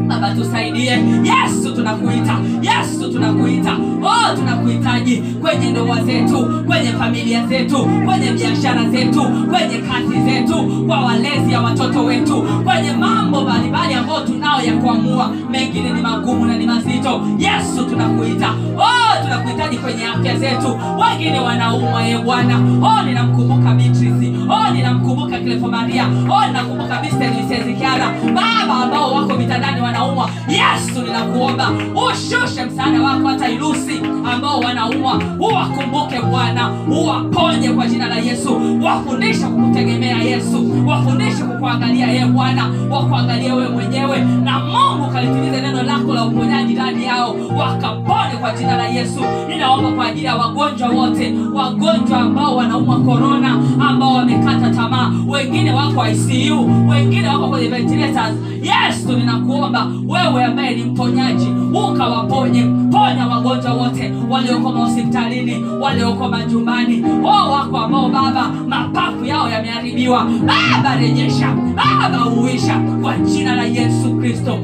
Baba 0.07 0.33
tusaidie. 0.35 0.99
Yesu 1.23 1.75
tunakuita. 1.75 2.37
Yesu 2.61 3.11
tunakuita. 3.11 3.77
Oh 4.03 4.35
tunakuhitaji 4.35 5.17
kwenye 5.41 5.71
ndoa 5.71 6.03
zetu 6.03 6.63
kwenye 6.67 6.91
familia 6.91 7.47
zetu 7.47 7.77
kwenye 8.05 8.31
biashara 8.31 8.89
zetu 8.89 9.21
kwenye 9.23 9.77
kazi 9.77 10.21
zetu 10.25 10.85
kwa 10.87 10.99
walezi 10.99 11.51
ya 11.51 11.61
watoto 11.61 12.03
wetu 12.05 12.41
kwenye 12.63 12.91
mambo 12.93 13.41
mbalimbali 13.41 13.93
ambayo 13.93 14.19
tunao 14.25 14.61
ya 14.61 14.73
kuamua. 14.73 15.31
Mengine 15.51 15.93
ni 15.93 16.01
magumu 16.01 16.45
na 16.45 16.57
ni 16.57 16.65
mazito. 16.65 17.21
Yesu 17.37 17.83
tunakuita. 17.89 18.49
Oh 18.77 19.00
tunakuhitaji 19.31 19.77
kwenye 19.77 20.05
afya 20.05 20.37
zetu. 20.37 20.79
Wengine 21.01 21.39
wanaumwa 21.39 22.03
ye 22.03 22.17
bwana. 22.17 22.55
Oh 22.83 23.01
ninamkumbuka 23.05 23.73
beatrice. 23.73 24.33
Oh 24.49 24.73
ninamkumbuka 24.73 25.39
clefo 25.39 25.67
maria. 25.67 26.05
Oh 26.29 26.45
ninakumbuka 26.47 27.01
mistezikiara 27.01 28.11
baba 28.25 28.73
ambao 28.83 29.13
wako 29.13 29.33
mitandani 29.33 29.81
wanaumwa. 29.81 30.29
Yesu 30.47 31.01
ninakuomba. 31.01 31.69
Ushushe 31.95 32.65
msaada 32.65 33.01
wako 33.01 33.27
hata 33.27 33.49
ilusi 33.49 34.01
ambao 34.33 34.59
wanaumwa. 34.59 35.21
Uwakumbuke 35.39 36.21
bwana. 36.21 36.69
Uwaponye 36.91 37.69
kwa 37.69 37.87
jina 37.87 38.07
la 38.07 38.15
yesu. 38.17 38.61
Wafundishe 38.83 39.45
kukutegemea 39.45 40.17
yesu. 40.17 40.87
Wafundishe 40.87 41.43
kukuangalia 41.43 42.07
ye 42.07 42.25
bwana. 42.25 42.69
Wakuangalia 42.89 43.55
wewe 43.55 43.69
mwenyewe. 43.69 44.17
Na 44.43 44.59
mungu 44.59 45.11
kalitimize 45.13 45.61
neno 45.61 45.83
lako 45.83 46.13
la 46.13 46.23
uponyaji 46.25 46.73
ndani 46.73 47.05
yao. 47.05 47.35
Wakapone 47.57 48.35
kwa 48.41 48.51
jina 48.53 48.77
la 48.77 48.87
yesu 48.87 49.20
ninaomba 49.49 49.91
kwa 49.91 50.05
ajili 50.05 50.25
ya 50.25 50.35
wagonjwa 50.35 50.89
wote 50.89 51.33
wagonjwa 51.53 52.19
ambao 52.19 52.55
wanaumwa 52.55 52.99
korona 52.99 53.59
ambao 53.89 54.13
wamekata 54.13 54.69
tamaa. 54.69 55.11
Wengine 55.27 55.73
wako 55.73 56.05
icu 56.07 56.69
wengine 56.89 57.27
wako 57.27 57.47
kwenye 57.49 57.67
ventilators. 57.67 58.33
Yesu 58.61 59.11
ninakuomba 59.17 59.87
wewe 60.07 60.43
ambaye 60.45 60.75
ni 60.75 60.83
mponyaji 60.83 61.47
ukawaponye. 61.73 62.63
Ponya 62.91 63.27
wagonjwa 63.27 63.73
wote 63.73 64.13
walioko 64.29 64.71
mahospitalini 64.71 65.63
walioko 65.81 66.27
majumbani. 66.27 67.03
O 67.23 67.51
wako 67.51 67.77
ambao 67.77 68.09
baba 68.09 68.47
mapafu 68.67 69.25
yao 69.25 69.49
yameharibiwa. 69.49 70.25
Baba 70.25 70.95
rejesha. 70.95 71.53
Baba 71.75 72.25
uisha. 72.25 72.79
Kwa 73.01 73.17
jina 73.17 73.55
la 73.55 73.63
yesu 73.63 74.13
kristo 74.19 74.57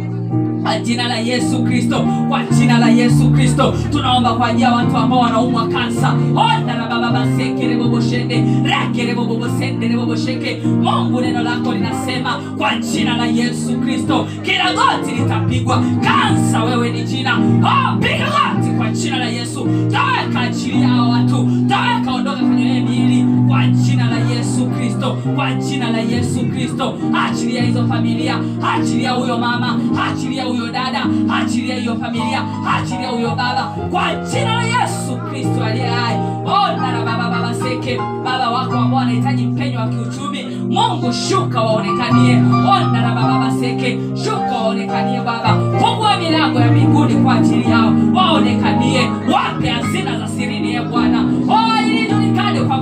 kwa 0.64 0.80
jina 0.80 1.08
la 1.08 1.18
yesu 1.20 1.64
kristo 1.64 2.06
kwa 2.30 2.44
jina 2.44 2.78
la 2.80 2.90
yesu 2.90 3.32
kristo 3.32 3.74
tunaomba 3.92 4.34
kwa 4.34 4.48
ajili 4.48 4.64
ya 4.64 4.72
watu 4.72 4.98
ambao 4.98 5.20
wanaumwa 5.20 5.68
kansa. 5.68 6.14
Onda 6.36 6.74
na 6.76 6.88
baba 6.88 7.12
baseke 7.12 7.68
reboboshende 7.68 8.44
reke 8.64 9.06
rebobobosende 9.06 9.88
rebobosheke 9.88 10.58
mungu 10.84 11.22
neno 11.22 11.44
lako 11.44 11.74
linasema 11.74 12.34
kwa 12.58 12.76
jina 12.76 13.18
la 13.18 13.26
yesu 13.26 13.78
kristo 13.80 14.28
kila 14.42 14.74
goti 14.74 15.12
litapigwa. 15.16 15.84
Kansa 16.04 16.64
wewe 16.64 16.90
ni 16.92 17.04
jina. 17.04 17.38
Oh, 17.38 17.98
piga 17.98 18.26
goti 18.26 18.70
kwa 18.78 18.90
jina 18.90 19.18
la 19.18 19.26
yesu. 19.26 19.60
Toweka, 19.92 20.40
achilia 20.42 20.88
hao 20.88 21.10
watu 21.10 21.36
toweka, 21.70 22.12
ondoka 22.16 22.38
kwenye 22.38 22.82
miili 22.82 23.26
kwa 23.58 23.68
jina 23.68 24.10
la 24.10 24.18
yesu 24.18 24.66
kristo 24.68 25.18
kwa 25.36 25.54
jina 25.54 25.90
la 25.92 25.98
yesu 25.98 26.40
kristo. 26.46 26.94
Achilia 27.26 27.64
hizo 27.64 27.88
familia 27.88 28.40
achilia 28.74 29.12
huyo 29.12 29.38
mama 29.38 29.80
achilia 30.10 30.44
huyo 30.44 30.68
dada 30.72 31.06
achilia 31.34 31.76
hiyo 31.76 31.96
familia 31.96 32.44
achilia 32.78 33.10
huyo 33.10 33.30
baba. 33.30 33.64
Kwa 33.92 34.16
jina 34.16 34.56
la 34.56 34.64
yesu 34.64 35.18
kristo 35.30 35.64
aliye 35.64 35.88
hai. 35.88 36.16
Ona 36.46 36.92
na 36.92 37.06
baba 37.06 37.30
baba 37.30 37.54
seke. 37.54 37.98
Baba 38.24 38.50
wako 38.50 38.74
ambao 38.78 39.00
wanahitaji 39.00 39.46
mpenyo 39.48 39.80
wa 39.80 39.88
kiuchumi. 39.88 40.44
Mungu 40.70 41.14
shuka 41.14 41.62
waonekanie. 41.62 42.36
Ona 42.72 43.02
na 43.02 43.16
baba 43.16 43.28
baba 43.28 43.52
seke. 43.60 44.00
Shuka 44.24 44.52
waonekanie 44.58 45.18
baba. 45.22 45.80
Fungua 45.80 46.18
milango 46.18 46.60
ya 46.60 46.72
mbinguni 46.72 47.16
kwa 47.16 47.36
ajili 47.36 47.72
yao. 47.72 47.94
Waonekanie. 48.16 49.02
Wape 49.34 49.70
hazina 49.70 50.20
za 50.20 50.28
sirini 50.28 50.74
ye 50.74 50.82
bwana 50.82 51.24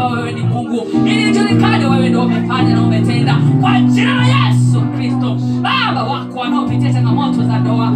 kwamba 0.06 0.22
wewe 0.22 0.32
ni 0.34 0.42
mungu 0.42 0.88
ili 1.06 1.32
julikane 1.32 1.86
wewe 1.86 2.10
ndio 2.10 2.22
umefanya 2.24 2.76
na 2.76 2.84
umetenda. 2.84 3.38
Kwa 3.62 3.82
jina 3.82 4.16
la 4.16 4.26
yesu 4.28 4.82
kristo 4.82 5.38
baba 5.62 6.04
wako 6.04 6.40
wanaopitia 6.40 6.94
changamoto 6.94 7.44
za 7.44 7.58
ndoa 7.60 7.92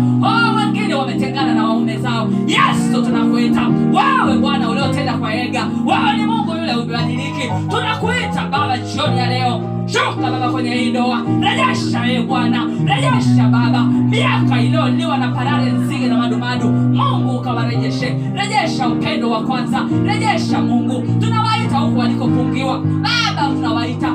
wengine 0.90 0.96
wametengana 0.96 1.54
na 1.54 1.64
waume 1.64 1.98
zao. 1.98 2.30
Yesu 2.48 3.02
tunakuita. 3.06 3.68
Wewe 3.68 4.38
bwana 4.40 4.70
uliotenda 4.70 5.14
kwa 5.14 5.36
ega 5.36 5.68
wewe 5.86 6.18
ni 6.18 6.26
mungu 6.26 6.52
yule 6.52 6.76
ubadiliki 6.76 7.50
tunakuita 7.70 8.48
baba 8.52 8.78
jioni 8.78 9.18
ya 9.18 9.30
leo. 9.30 9.62
Shuka 9.88 10.32
baba 10.32 10.50
kwenye 10.52 10.76
hii 10.76 10.90
ndoa. 10.90 11.22
Rejesha 11.42 12.06
ye 12.06 12.22
bwana. 12.22 12.66
Rejesha 12.86 13.44
baba. 13.52 13.84
Miaka 13.84 14.62
iliyoliwa 14.62 15.18
na 15.18 15.28
parare 15.28 15.72
nzige 15.72 16.08
na 16.08 16.18
madumadu 16.18 16.70
mungu 16.70 17.36
ukawarejeshe. 17.38 18.16
Rejesha 18.36 18.88
upendo 18.88 19.30
wa 19.30 19.44
kwanza. 19.44 19.86
Rejesha 20.06 20.62
mungu. 20.62 21.04
Tunawaita 21.20 21.78
huku 21.78 22.00
walikofungiwa. 22.00 22.80
Baba 22.80 23.48
tunawaita 23.56 24.08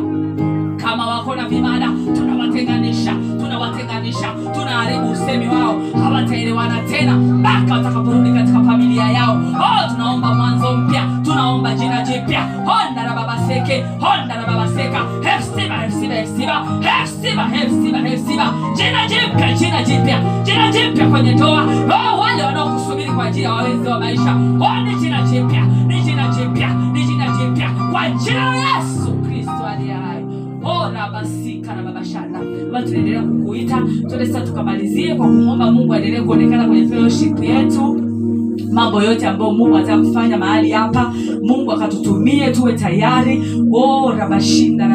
kama 0.96 1.06
wako 1.06 1.34
na 1.34 1.48
vibada 1.48 1.88
tunawatenganisha 2.16 3.14
tunawatenganisha 3.40 4.28
tunaharibu 4.54 5.10
usemi 5.10 5.48
wao. 5.48 5.82
Hawataelewana 6.04 6.80
tena 6.90 7.16
mpaka 7.16 7.74
watakaporudi 7.74 8.32
katika 8.32 8.60
familia 8.64 9.04
yao. 9.10 9.34
Oh, 9.36 9.90
tunaomba 9.92 10.34
mwanzo 10.34 10.76
mpya 10.76 11.02
tunaomba 11.24 11.74
jina 11.74 12.02
jipya. 12.02 12.40
Honda 12.64 13.02
na 13.02 13.14
baba 13.14 13.38
seke 13.48 13.82
honda 14.00 14.36
na 14.36 14.46
baba 14.46 14.68
seka. 14.68 15.00
Hefsiba 15.22 15.76
jina 18.76 19.06
jipya 19.08 19.52
jina 19.52 19.82
jipya 19.82 20.20
jina 20.44 20.72
jipya 20.72 21.08
kwenye 21.08 21.32
ndoa. 21.34 21.62
Oh, 21.64 22.20
wale 22.20 22.42
wanaokusubiri 22.42 23.10
kwa 23.10 23.24
ajili 23.24 23.44
ya 23.44 23.52
wawenzi 23.52 23.88
wa 23.88 23.98
maisha. 24.00 24.32
Oh, 24.60 24.80
ni 24.84 24.94
jina 24.94 25.22
jipya 25.22 25.64
ni 25.86 26.00
jina 26.00 26.28
jipya 26.28 26.68
ni 26.92 27.04
jina 27.04 27.26
jipya. 27.28 27.70
Kwa 27.92 28.10
jina 28.10 28.44
la 28.50 28.56
yesu 28.56 29.23
ora 30.64 31.08
na 31.76 31.82
babashana 31.82 32.38
baba 32.38 32.82
tunaendelea 32.82 33.22
kukuita. 33.22 33.82
Tuende 34.08 34.26
sasa 34.26 34.40
tukamalizie 34.40 35.14
kwa 35.14 35.26
kumwomba 35.26 35.72
mungu 35.72 35.94
aendelee 35.94 36.20
kuonekana 36.20 36.66
kwenye 36.66 36.88
fellowship 36.88 37.42
yetu. 37.42 38.00
Mambo 38.72 39.02
yote 39.02 39.26
ambayo 39.26 39.50
mungu 39.52 39.76
kufanya 39.98 40.36
mahali 40.38 40.70
hapa 40.70 41.14
mungu 41.42 41.72
akatutumie 41.72 42.50
tuwe 42.50 42.72
tayari. 42.72 43.42
O 43.72 44.12
rabashinda 44.16 44.88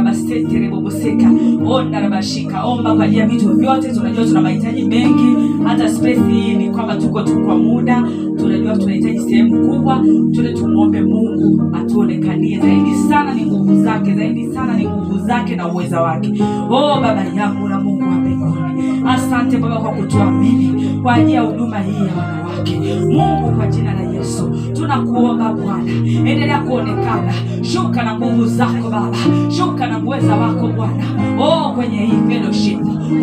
omba 2.66 2.96
kwa 2.96 3.04
ajili 3.06 3.20
ya 3.20 3.28
vitu 3.28 3.50
vyote. 3.54 3.94
Tunajua 3.94 4.26
tuna 4.26 4.42
mahitaji 4.42 4.84
mengi. 4.84 5.36
Hata 5.64 5.90
space 5.90 6.20
hii 6.32 6.56
ni 6.56 6.70
kwamba 6.70 6.96
tuko 6.96 7.22
tu 7.22 7.46
kwa 7.46 7.58
muda 7.58 8.04
tunajua 8.50 8.78
tunahitaji 8.78 9.20
sehemu 9.20 9.68
kubwa 9.70 9.96
tuende 10.34 10.54
tumwombe 10.54 11.02
mungu 11.02 11.76
atuonekanie 11.76 12.60
zaidi 12.60 12.96
sana 13.10 13.34
ni 13.34 13.46
nguvu 13.46 13.84
zake 13.84 14.14
zaidi 14.16 14.54
sana 14.54 14.74
ni 14.78 14.88
nguvu 14.88 15.18
zake 15.28 15.56
na 15.56 15.68
uweza 15.68 16.02
wake. 16.02 16.44
O 16.70 17.02
baba 17.02 17.24
yangu 17.36 17.68
na 17.70 17.80
mungu 17.80 18.02
wa 18.04 18.12
mbinguni 18.12 19.04
asante 19.08 19.58
baba 19.58 19.78
kwa 19.80 19.92
kutuamini 19.92 21.00
kwa 21.04 21.14
ajili 21.14 21.34
ya 21.34 21.42
huduma 21.42 21.80
hii 21.80 21.94
ya 22.06 22.49
wanawake 22.60 23.06
mungu 23.06 23.52
kwa 23.58 23.68
jina 23.68 23.94
la 23.94 24.02
yesu 24.02 24.50
tunakuomba 24.74 25.54
bwana. 25.54 25.92
Endelea 26.06 26.60
kuonekana. 26.60 27.34
Shuka 27.62 28.04
na 28.04 28.16
nguvu 28.18 28.46
zako 28.46 28.90
baba. 28.90 29.18
Shuka 29.58 29.88
na 29.88 30.00
uweza 30.00 30.36
wako 30.36 30.68
bwana. 30.68 31.04
Oh, 31.40 31.74
kwenye 31.74 31.98
hii 31.98 32.20
fellowship 32.30 32.80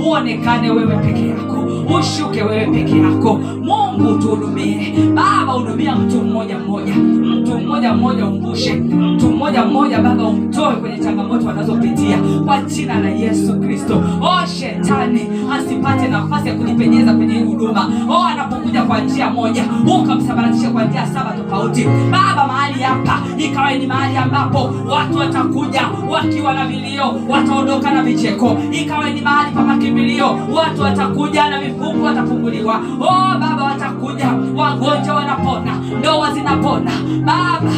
uonekane 0.06 0.70
wewe 0.70 0.96
peke 0.96 1.28
yako. 1.28 1.56
Ushuke 1.98 2.42
wewe 2.42 2.66
peke 2.66 2.98
yako. 2.98 3.40
Mungu 3.62 4.18
tuhudumie. 4.18 4.94
Baba 5.14 5.52
hudumia 5.52 5.96
mtu 5.96 6.22
mmoja 6.22 6.58
mmoja. 6.58 6.94
Mtu 6.96 7.58
mmoja 7.58 7.94
mmoja 7.94 8.26
umvushe. 8.26 8.74
Mtu 8.74 9.30
mmoja 9.30 9.64
mmoja 9.64 9.98
baba 9.98 10.24
umtoe 10.24 10.76
kwenye 10.76 10.98
changamoto 10.98 11.46
wanazopitia 11.46 12.18
kwa 12.44 12.60
jina 12.62 13.00
la 13.00 13.08
yesu 13.08 13.60
kristo. 13.60 14.02
O 14.20 14.46
shetani 14.46 15.20
asipate 15.52 16.08
nafasi 16.08 16.48
ya 16.48 16.54
kujipenyeza 16.54 17.14
kwenye 17.14 17.40
huduma. 17.40 17.90
Oh, 18.08 18.24
anapokuja 18.24 18.82
kwa 18.82 19.00
njia 19.00 19.25
moja. 19.30 19.64
Ukamsambaratisha 20.00 20.70
kwa 20.70 20.84
njia 20.84 21.06
saba 21.06 21.32
tofauti. 21.32 21.84
Baba 22.10 22.46
mahali 22.46 22.82
hapa 22.82 23.18
ikawa 23.38 23.72
ni 23.72 23.86
mahali 23.86 24.16
ambapo 24.16 24.74
watu 24.88 25.18
watakuja 25.18 25.82
wakiwa 26.10 26.54
na 26.54 26.66
vilio 26.66 27.20
wataondoka 27.28 27.90
na 27.90 28.02
vicheko. 28.02 28.56
Ikawa 28.72 29.10
ni 29.10 29.20
mahali 29.20 29.50
pa 29.54 29.62
makimbilio 29.62 30.38
watu 30.52 30.82
watakuja 30.82 31.50
na 31.50 31.60
vifungu 31.60 32.04
watafunguliwa. 32.04 32.80
Oh 33.00 33.38
baba 33.40 33.64
watakuja 33.64 34.26
wagonjwa 34.56 35.14
wanapona 35.14 35.72
ndoa 35.98 36.32
zinapona. 36.32 36.90
Baba 37.24 37.72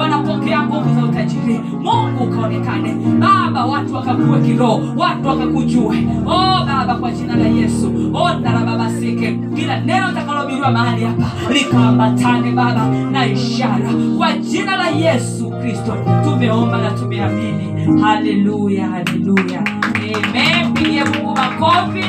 wanapokea 0.00 0.62
nguvu 0.62 0.94
za 0.94 1.04
utajiri. 1.04 1.60
Mungu 1.82 2.24
ukaonekane 2.24 2.94
baba 3.18 3.64
watu 3.64 3.94
wakakue 3.94 4.40
kiroho 4.40 4.82
watu 4.96 5.28
wakakujue. 5.28 6.06
Oh 6.26 6.64
baba 6.66 6.94
kwa 6.94 7.10
jina 7.12 7.36
la 7.36 7.46
yesu. 7.46 7.92
Ondarababasike 8.14 9.30
la 9.30 9.32
baba 9.32 9.56
kila 9.56 9.80
neno 9.80 10.12
takalobiriwa 10.12 10.70
mahali 10.70 11.04
hapa 11.04 11.52
likaambatane 11.52 12.50
baba 12.52 12.86
na 13.10 13.26
ishara. 13.26 13.90
Kwa 14.18 14.32
jina 14.32 14.76
la 14.76 14.88
yesu 14.88 15.50
kristo 15.50 15.96
tumeomba 16.24 16.78
na 16.78 16.90
tumeamini. 16.90 18.00
Haleluya 18.02 18.86
haleluya. 18.88 19.62
Amen. 19.92 20.74
Pigie 20.74 21.04
mungu 21.04 21.34
makofi. 21.36 22.04